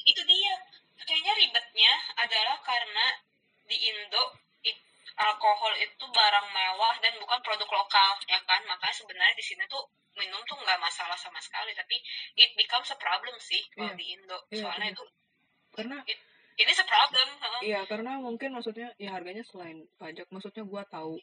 Itu 0.02 0.22
dia. 0.26 0.54
Kayaknya 1.04 1.32
ribetnya 1.38 1.92
adalah 2.18 2.58
karena 2.66 3.06
di 3.70 3.76
Indo 3.86 4.42
alkohol 5.14 5.78
itu 5.78 6.04
barang 6.10 6.46
mewah 6.50 6.94
dan 6.98 7.14
bukan 7.22 7.38
produk 7.46 7.70
lokal, 7.70 8.18
ya 8.26 8.42
kan? 8.42 8.58
Makanya 8.66 8.94
sebenarnya 8.98 9.34
di 9.38 9.44
sini 9.46 9.62
tuh 9.70 9.86
minum 10.14 10.40
tuh 10.46 10.56
nggak 10.58 10.80
masalah 10.80 11.18
sama 11.18 11.38
sekali, 11.42 11.74
tapi 11.74 11.96
it 12.38 12.54
becomes 12.54 12.90
a 12.90 12.98
problem 12.98 13.34
sih 13.42 13.62
kalau 13.74 13.92
Iya. 13.92 13.98
di 13.98 14.06
Indo. 14.14 14.38
Iya, 14.50 14.62
Soalnya 14.62 14.88
iya. 14.90 14.94
itu 14.94 15.04
karena 15.74 15.98
ini 16.54 16.70
a 16.70 16.84
problem. 16.86 17.28
heeh. 17.42 17.60
Iya, 17.66 17.80
karena 17.90 18.12
mungkin 18.22 18.50
maksudnya 18.54 18.94
ya 18.94 19.10
harganya 19.10 19.42
selain 19.42 19.86
pajak, 19.98 20.30
maksudnya 20.30 20.62
gua 20.62 20.86
tahu 20.86 21.18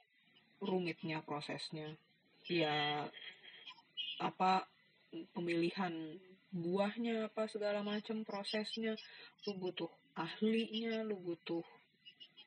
rumitnya 0.59 1.23
prosesnya. 1.23 1.95
Ya 2.51 3.07
apa 4.19 4.67
pemilihan 5.33 6.19
buahnya 6.51 7.31
apa 7.31 7.47
segala 7.47 7.79
macam 7.81 8.27
prosesnya, 8.27 8.99
lu 9.47 9.55
butuh 9.55 9.89
ahlinya, 10.19 11.07
lu 11.07 11.15
butuh 11.15 11.63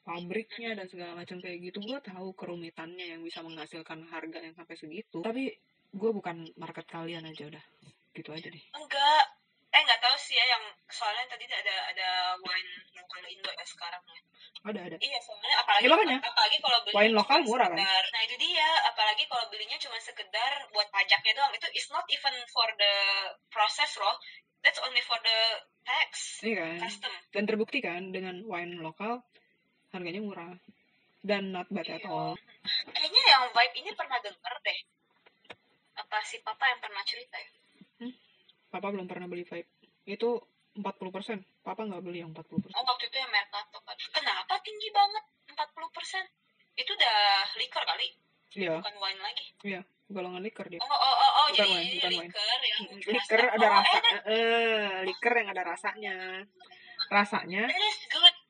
pabriknya 0.05 0.76
dan 0.76 0.86
segala 0.92 1.16
macam 1.16 1.40
kayak 1.40 1.72
gitu. 1.72 1.80
Gua 1.80 2.05
tahu 2.05 2.36
kerumitannya 2.36 3.16
yang 3.16 3.24
bisa 3.24 3.40
menghasilkan 3.40 4.05
harga 4.12 4.45
yang 4.45 4.53
sampai 4.53 4.76
segitu. 4.76 5.24
Tapi 5.24 5.49
gua 5.95 6.11
bukan 6.12 6.36
market 6.59 6.86
kalian 6.86 7.24
aja 7.24 7.47
udah. 7.47 7.64
Gitu 8.12 8.30
aja 8.30 8.49
deh. 8.51 8.64
Enggak. 8.74 9.24
Eh 9.74 9.82
nggak 9.82 9.99
tahu 9.99 10.14
sih 10.14 10.38
ya 10.38 10.47
yang 10.47 10.62
soalnya 10.86 11.26
tadi 11.26 11.51
ada 11.51 11.74
ada 11.90 12.09
wine 12.38 12.70
lokal 12.95 13.22
Indo 13.26 13.51
ya 13.51 13.66
sekarang 13.66 13.99
ya. 14.07 14.20
Ada 14.64 14.80
ada. 14.86 14.97
Iya 15.03 15.18
soalnya 15.18 15.57
apalagi 15.59 15.82
Ya, 15.82 15.90
makanya. 15.90 16.18
apalagi 16.22 16.57
kalau 16.62 16.78
beli 16.86 16.95
Wine 16.95 17.14
lokal 17.18 17.38
murah, 17.42 17.66
kan? 17.66 17.78
Nah 17.82 18.20
itu 18.22 18.36
dia 18.38 18.68
apalagi 18.86 19.26
kalau 19.26 19.45
belinya 19.51 19.74
cuma 19.82 19.99
sekedar 19.99 20.53
buat 20.70 20.86
pajaknya 20.95 21.32
doang 21.34 21.51
itu 21.53 21.66
is 21.74 21.90
not 21.90 22.07
even 22.07 22.34
for 22.55 22.68
the 22.78 22.95
process 23.51 23.99
loh. 23.99 24.14
That's 24.62 24.78
only 24.80 25.03
for 25.03 25.18
the 25.20 25.38
tax 25.84 26.40
Iya 26.40 26.55
kan? 26.57 26.78
custom. 26.88 27.12
dan 27.34 27.42
terbukti 27.45 27.78
kan 27.82 28.09
dengan 28.09 28.40
wine 28.47 28.78
lokal 28.80 29.20
harganya 29.92 30.22
murah 30.24 30.55
dan 31.20 31.53
not 31.53 31.68
bad 31.68 31.84
at 31.90 32.01
all 32.09 32.32
Kayaknya 32.88 33.22
yang 33.28 33.45
vibe 33.53 33.74
ini 33.76 33.90
pernah 33.92 34.16
denger 34.24 34.55
deh. 34.64 34.78
Apa 36.15 36.23
si 36.23 36.39
papa 36.47 36.71
yang 36.71 36.79
pernah 36.79 37.03
cerita 37.03 37.35
ya? 37.35 37.51
papa 38.71 38.87
belum 38.95 39.11
pernah 39.11 39.27
beli 39.27 39.43
vape 39.43 39.67
itu 40.07 40.39
40% 40.79 40.87
papa 41.59 41.83
nggak 41.91 42.07
beli 42.07 42.23
yang 42.23 42.31
40% 42.31 42.71
Oh 42.71 42.87
waktu 42.87 43.11
itu 43.11 43.19
yang 43.19 43.35
Mercato 43.35 43.83
kan. 43.83 43.99
Kenapa 43.99 44.55
tinggi 44.62 44.95
banget 44.95 45.25
40%? 45.59 46.79
Itu 46.79 46.95
udah 46.95 47.19
liquor 47.59 47.83
kali, 47.83 48.15
iya 48.55 48.79
bukan 48.79 48.95
wine 49.03 49.21
lagi. 49.27 49.45
golongan 50.07 50.47
liquor 50.47 50.71
dia 50.71 50.79
Oh, 50.79 50.87
oh, 50.87 50.95
oh, 50.95 51.11
oh 51.19 51.47
Bukan 51.51 51.59
jadi 51.59 51.75
wine, 51.75 51.91
bukan 51.99 52.11
wine. 52.15 52.31
liquor 52.31 52.59
yang 52.62 52.83
liquor 52.95 53.39
rasa- 53.43 53.55
ada 53.59 53.67
oh, 53.67 53.73
rasa 53.75 53.99
eh, 53.99 54.23
eh 54.31 54.95
liquor 55.11 55.35
yang 55.35 55.49
ada 55.51 55.62
rasanya 55.67 56.17
rasanya 57.11 57.62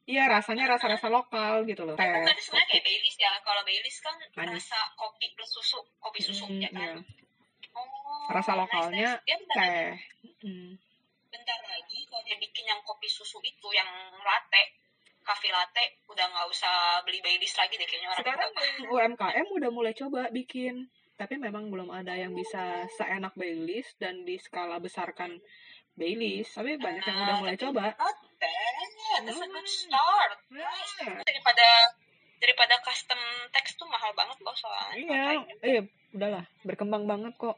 iya 0.05 0.29
rasanya 0.29 0.65
rasa-rasa 0.69 1.09
lokal 1.09 1.65
gitu 1.65 1.89
loh 1.89 1.97
teh 1.97 2.05
kan 2.05 2.37
sebenarnya 2.37 2.69
kayak 2.69 2.85
Baileys 2.85 3.17
ya. 3.17 3.33
Kalau 3.41 3.63
Baileys 3.65 3.99
kan 4.05 4.17
Manis. 4.37 4.69
rasa 4.69 4.79
kopi 5.01 5.33
plus 5.33 5.49
susu, 5.49 5.81
kopi 5.97 6.21
susu 6.21 6.45
Mm, 6.45 6.61
ya 6.61 6.69
kan. 6.69 7.01
iya. 7.01 7.24
Oh, 7.75 8.31
Rasa 8.31 8.55
lokalnya 8.55 9.19
nice. 9.21 9.45
Teh 9.51 9.91
Mm. 10.41 10.77
bentar 11.27 11.59
lagi 11.63 12.05
kalau 12.05 12.23
dia 12.23 12.37
bikin 12.37 12.65
yang 12.65 12.81
kopi 12.81 13.05
susu 13.07 13.41
itu 13.41 13.69
yang 13.71 13.89
latte, 14.19 14.63
cafe 15.21 15.49
latte, 15.49 15.83
udah 16.07 16.21
nggak 16.23 16.47
usah 16.47 16.73
beli 17.01 17.19
Baileys 17.19 17.53
lagi 17.55 17.75
deh 17.75 17.83
kayaknya 17.83 18.09
orang 18.09 18.21
sekarang 18.21 18.51
yang 18.53 18.77
UMKM 18.87 19.47
udah 19.51 19.71
mulai 19.71 19.93
coba 19.93 20.29
bikin 20.29 20.85
tapi 21.15 21.35
memang 21.37 21.69
belum 21.69 21.89
ada 21.89 22.13
yang 22.13 22.33
bisa 22.33 22.61
seenak 22.93 23.33
Baileys 23.35 23.89
dan 23.97 24.23
di 24.23 24.37
skala 24.37 24.77
besarkan 24.79 25.41
Baileys 25.95 26.51
tapi 26.51 26.77
banyak 26.77 27.03
yang 27.03 27.19
udah 27.19 27.37
mulai 27.39 27.57
coba 27.57 27.85
Not 27.95 28.19
bad. 28.37 28.75
That's 29.23 29.39
a 29.39 29.47
good 29.47 29.65
start. 29.65 30.31
Nice. 30.51 30.93
Nah, 31.01 31.23
Daripada 31.23 31.67
daripada 32.37 32.75
custom 32.81 33.21
text 33.49 33.75
tuh 33.75 33.87
mahal 33.87 34.13
banget 34.13 34.37
loh 34.39 34.53
soalnya. 34.53 34.93
iya 34.93 35.25
iya 35.63 35.81
udahlah 36.13 36.45
berkembang 36.61 37.07
banget 37.07 37.33
kok 37.35 37.57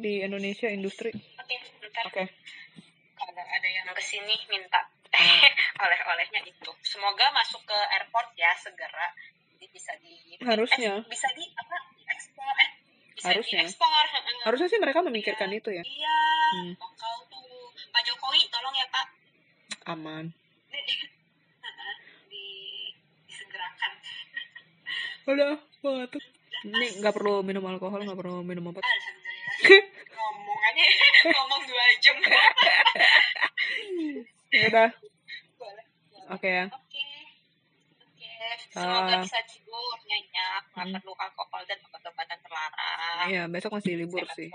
di 0.00 0.20
Indonesia 0.20 0.66
industri 0.66 1.12
Oke, 1.12 1.56
bentar. 1.78 2.04
oke 2.06 2.24
Kalau 3.14 3.32
ada 3.36 3.68
yang 3.68 3.84
ke 3.86 4.02
sini 4.02 4.34
minta 4.48 4.80
Ah. 5.10 5.42
oleh-olehnya 5.82 6.38
itu. 6.44 6.70
Semoga 6.80 7.28
masuk 7.30 7.58
ke 7.62 7.74
airport 7.90 8.30
ya 8.32 8.54
segera. 8.54 9.10
Jadi 9.50 9.66
bisa 9.68 9.90
di 9.98 10.38
Harusnya. 10.38 10.92
eh, 10.96 11.10
bisa 11.10 11.26
di 11.30 11.42
apa? 11.50 11.76
Ekspor 12.08 12.54
eh 12.56 12.70
bisa 13.12 13.26
Harusnya. 13.28 13.60
diekspor. 13.60 14.04
harusnya 14.40 14.68
sih 14.68 14.78
mereka 14.78 15.02
memikirkan 15.02 15.50
itu 15.50 15.68
ya 15.68 15.82
Iya. 15.82 16.18
Hmm. 16.54 16.72
Tuh. 17.26 17.74
Pak 17.90 18.02
Jokowi 18.02 18.46
tolong 18.48 18.72
ya 18.72 18.86
Pak. 18.86 19.06
aman 19.88 20.30
Heeh, 20.70 21.94
di 22.28 22.44
disegerakan. 23.26 23.92
udah 25.30 25.52
batuk 25.80 26.22
ini 26.62 26.86
nggak 26.96 27.12
perlu 27.12 27.42
minum 27.42 27.66
alkohol 27.66 27.98
nggak 28.00 28.14
perlu 28.16 28.40
minum 28.40 28.70
obat 28.70 28.80
Alhamdulillah. 28.80 29.19
Ngomongannya 29.62 30.86
ngomong 31.32 31.62
dua 31.64 31.84
jam. 31.98 32.16
ya 34.50 34.62
udah 34.66 34.88
oke 36.30 36.48
ya 36.48 36.66
Oke. 36.66 37.06
Oke. 38.00 38.30
Semoga 38.70 39.12
Ah. 39.12 39.20
bisa 39.20 39.38
tidur 39.44 39.94
nyenyak, 40.04 40.62
nggak 40.70 40.84
Hmm. 40.84 40.94
perlu 40.96 41.12
alkohol 41.14 41.62
dan 41.64 41.78
obat-obatan 41.82 42.38
terlarang. 42.40 43.26
iya 43.26 43.42
besok 43.46 43.76
masih 43.76 43.94
libur 43.96 44.22
Sehat 44.22 44.36
sih 44.36 44.48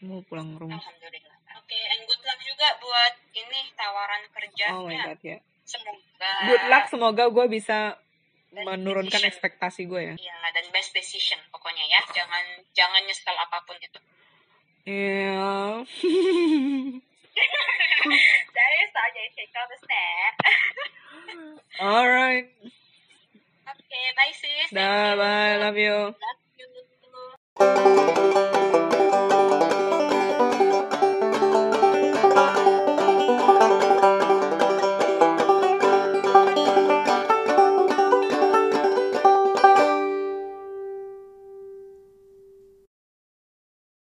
mau 0.00 0.22
pulang 0.24 0.54
rumah 0.54 0.78
Alhamdulillah. 0.78 1.36
Oke, 1.56 1.76
and 1.76 2.02
good 2.02 2.22
luck 2.22 2.40
juga 2.40 2.68
buat 2.78 3.14
ini 3.32 3.60
tawaran 3.74 4.22
kerjanya. 4.30 4.72
oh 4.72 4.84
my 4.84 4.96
god 4.98 5.20
ya 5.20 5.38
Semoga. 5.62 6.32
good 6.46 6.64
luck 6.66 6.84
semoga 6.86 7.24
gue 7.28 7.46
bisa 7.48 7.78
Dan 8.48 8.64
menurunkan 8.66 9.06
decision. 9.12 9.30
ekspektasi 9.30 9.82
gue 9.84 10.02
ya 10.04 10.14
Iya, 10.16 10.36
dan 10.50 10.64
best 10.70 10.90
decision 10.90 11.38
pokoknya 11.50 11.84
ya. 11.86 12.00
Jangan 12.12 12.44
jangan 12.72 13.02
nyesel 13.04 13.30
apa 13.32 13.62
pun 13.62 13.76
itu. 13.76 13.98
Yeah. 14.90 15.84
that 15.86 16.10
is 18.82 18.90
all 18.98 19.10
you 19.14 19.30
take 19.36 19.54
on 19.54 19.68
the 19.70 19.78
snap. 19.86 20.34
all 21.80 22.08
right. 22.08 22.46
Okay, 23.70 24.06
bye 24.16 24.34
sis. 24.34 24.74
Bye, 24.74 25.14
bye. 25.14 25.58
Love 25.58 25.76
you. 25.76 25.94
Love 25.94 26.14
you. 29.40 29.49